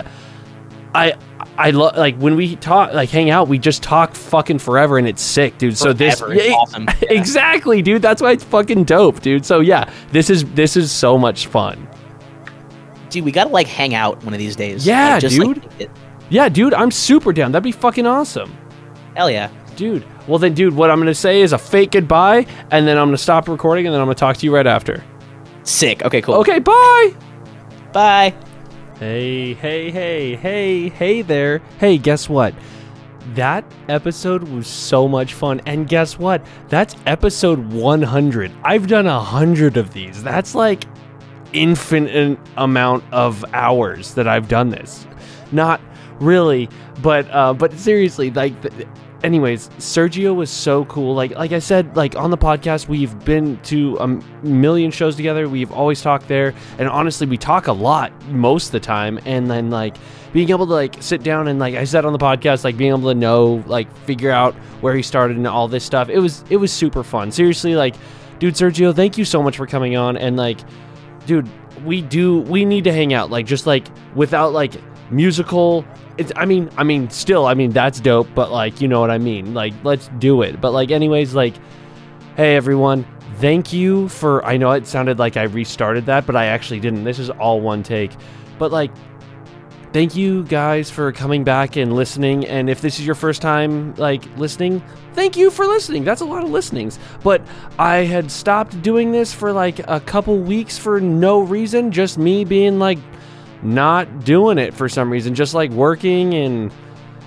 [0.96, 1.14] I
[1.58, 5.08] I love like when we talk, like hang out, we just talk fucking forever, and
[5.08, 5.78] it's sick, dude.
[5.78, 6.22] So this.
[6.26, 6.86] It's awesome.
[6.86, 6.94] Yeah.
[7.10, 8.02] exactly, dude.
[8.02, 9.46] That's why it's fucking dope, dude.
[9.46, 11.88] So yeah, this is this is so much fun.
[13.10, 14.86] Dude, we gotta like hang out one of these days.
[14.88, 15.70] Yeah, Like, just, dude.
[15.80, 15.92] it-
[16.30, 17.52] Yeah, dude, I'm super down.
[17.52, 18.56] That'd be fucking awesome,
[19.16, 19.50] hell yeah.
[19.76, 20.06] dude.
[20.28, 23.18] Well then, dude, what I'm gonna say is a fake goodbye, and then I'm gonna
[23.18, 25.04] stop recording, and then I'm gonna talk to you right after.
[25.64, 26.04] Sick.
[26.04, 26.36] Okay, cool.
[26.36, 27.14] Okay, bye.
[27.92, 28.34] Bye.
[29.00, 31.60] Hey, hey, hey, hey, hey there.
[31.80, 32.54] Hey, guess what?
[33.34, 35.62] That episode was so much fun.
[35.66, 36.46] And guess what?
[36.70, 38.52] That's episode 100.
[38.64, 40.22] I've done a 100 of these.
[40.22, 40.84] That's like
[41.54, 45.08] infinite amount of hours that I've done this.
[45.52, 45.82] Not
[46.20, 46.70] really,
[47.02, 48.54] but uh but seriously, like
[49.24, 51.16] anyways, Sergio was so cool.
[51.16, 54.08] Like like I said, like on the podcast, we've been to a
[54.46, 55.50] million shows together.
[55.50, 59.20] We've always talked there, and honestly, we talk a lot most of the time.
[59.26, 59.96] And then like
[60.34, 62.92] being able to like sit down and like I said on the podcast, like being
[62.92, 66.10] able to know like figure out where he started and all this stuff.
[66.10, 67.32] It was it was super fun.
[67.32, 67.96] Seriously, like
[68.40, 70.60] dude, Sergio, thank you so much for coming on and like
[71.26, 71.48] dude
[71.86, 74.74] we do we need to hang out like just like without like
[75.10, 75.86] musical
[76.18, 79.12] it's i mean i mean still i mean that's dope but like you know what
[79.12, 79.54] i mean?
[79.54, 80.62] Like let's do it.
[80.62, 81.56] But like anyways like
[82.36, 83.06] hey everyone.
[83.38, 87.04] Thank you for i know it sounded like i restarted that but i actually didn't.
[87.04, 88.12] This is all one take.
[88.60, 88.92] But like
[89.92, 92.46] thank you guys for coming back and listening.
[92.46, 94.84] And if this is your first time like listening
[95.14, 96.04] thank you for listening.
[96.04, 97.00] That's a lot of listenings.
[97.24, 97.42] But
[97.80, 102.46] i had stopped doing this for like a couple weeks for no reason just me
[102.46, 103.00] being like
[103.64, 106.72] not doing it for some reason just like working and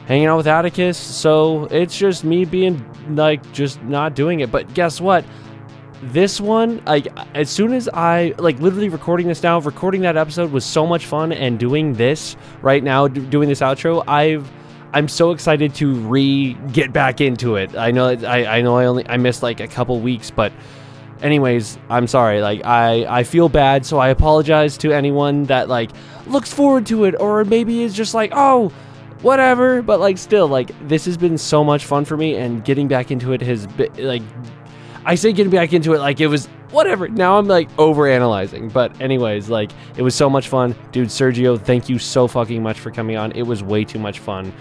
[0.06, 0.96] hanging out with atticus.
[0.96, 2.84] So it's just me being
[3.14, 4.50] like just not doing it.
[4.50, 5.24] But guess what?
[6.02, 10.52] This one like as soon as i like literally recording this now recording that episode
[10.52, 14.48] was so much fun and doing this right now doing this outro i've
[14.92, 17.74] i'm so excited to re get back into it.
[17.74, 20.52] I know i i know i only i missed like a couple weeks but
[21.22, 25.90] anyways i'm sorry like i i feel bad so i apologize to anyone that like
[26.26, 28.68] looks forward to it or maybe is just like oh
[29.22, 32.86] whatever but like still like this has been so much fun for me and getting
[32.86, 34.22] back into it has been like
[35.06, 37.08] I say getting back into it like it was whatever.
[37.08, 38.68] Now I'm like over analyzing.
[38.68, 40.74] But anyways, like it was so much fun.
[40.92, 43.32] Dude, Sergio, thank you so fucking much for coming on.
[43.32, 44.52] It was way too much fun.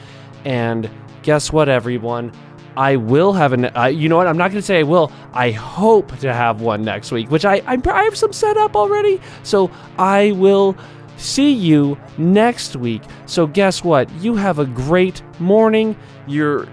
[0.46, 0.90] And
[1.24, 2.32] guess what, everyone?
[2.78, 3.66] I will have an.
[3.76, 4.28] Uh, you know what?
[4.28, 5.12] I'm not going to say I will.
[5.34, 8.76] I hope to have one next week, which I I, I have some set up
[8.76, 9.22] already.
[9.44, 10.76] So I will
[11.18, 13.02] see you next week.
[13.26, 14.12] So guess what?
[14.16, 15.96] You have a great morning.
[16.28, 16.68] Your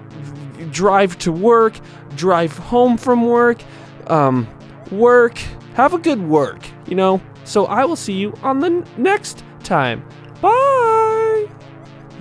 [0.70, 1.74] drive to work,
[2.16, 3.62] drive home from work,
[4.08, 4.48] um,
[4.90, 5.38] work.
[5.74, 7.20] Have a good work, you know?
[7.44, 10.04] So I will see you on the n- next time.
[10.40, 11.48] Bye.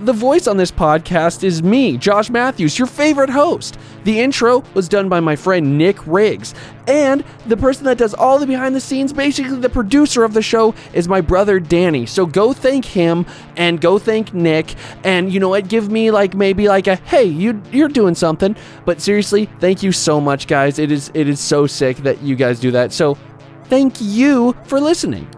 [0.01, 3.77] The voice on this podcast is me, Josh Matthews, your favorite host.
[4.03, 6.55] The intro was done by my friend Nick Riggs.
[6.87, 10.41] And the person that does all the behind the scenes, basically the producer of the
[10.41, 12.07] show, is my brother Danny.
[12.07, 14.73] So go thank him and go thank Nick.
[15.03, 15.67] And you know what?
[15.67, 18.55] Give me like maybe like a hey, you you're doing something.
[18.85, 20.79] But seriously, thank you so much, guys.
[20.79, 22.91] It is it is so sick that you guys do that.
[22.91, 23.19] So
[23.65, 25.29] thank you for listening.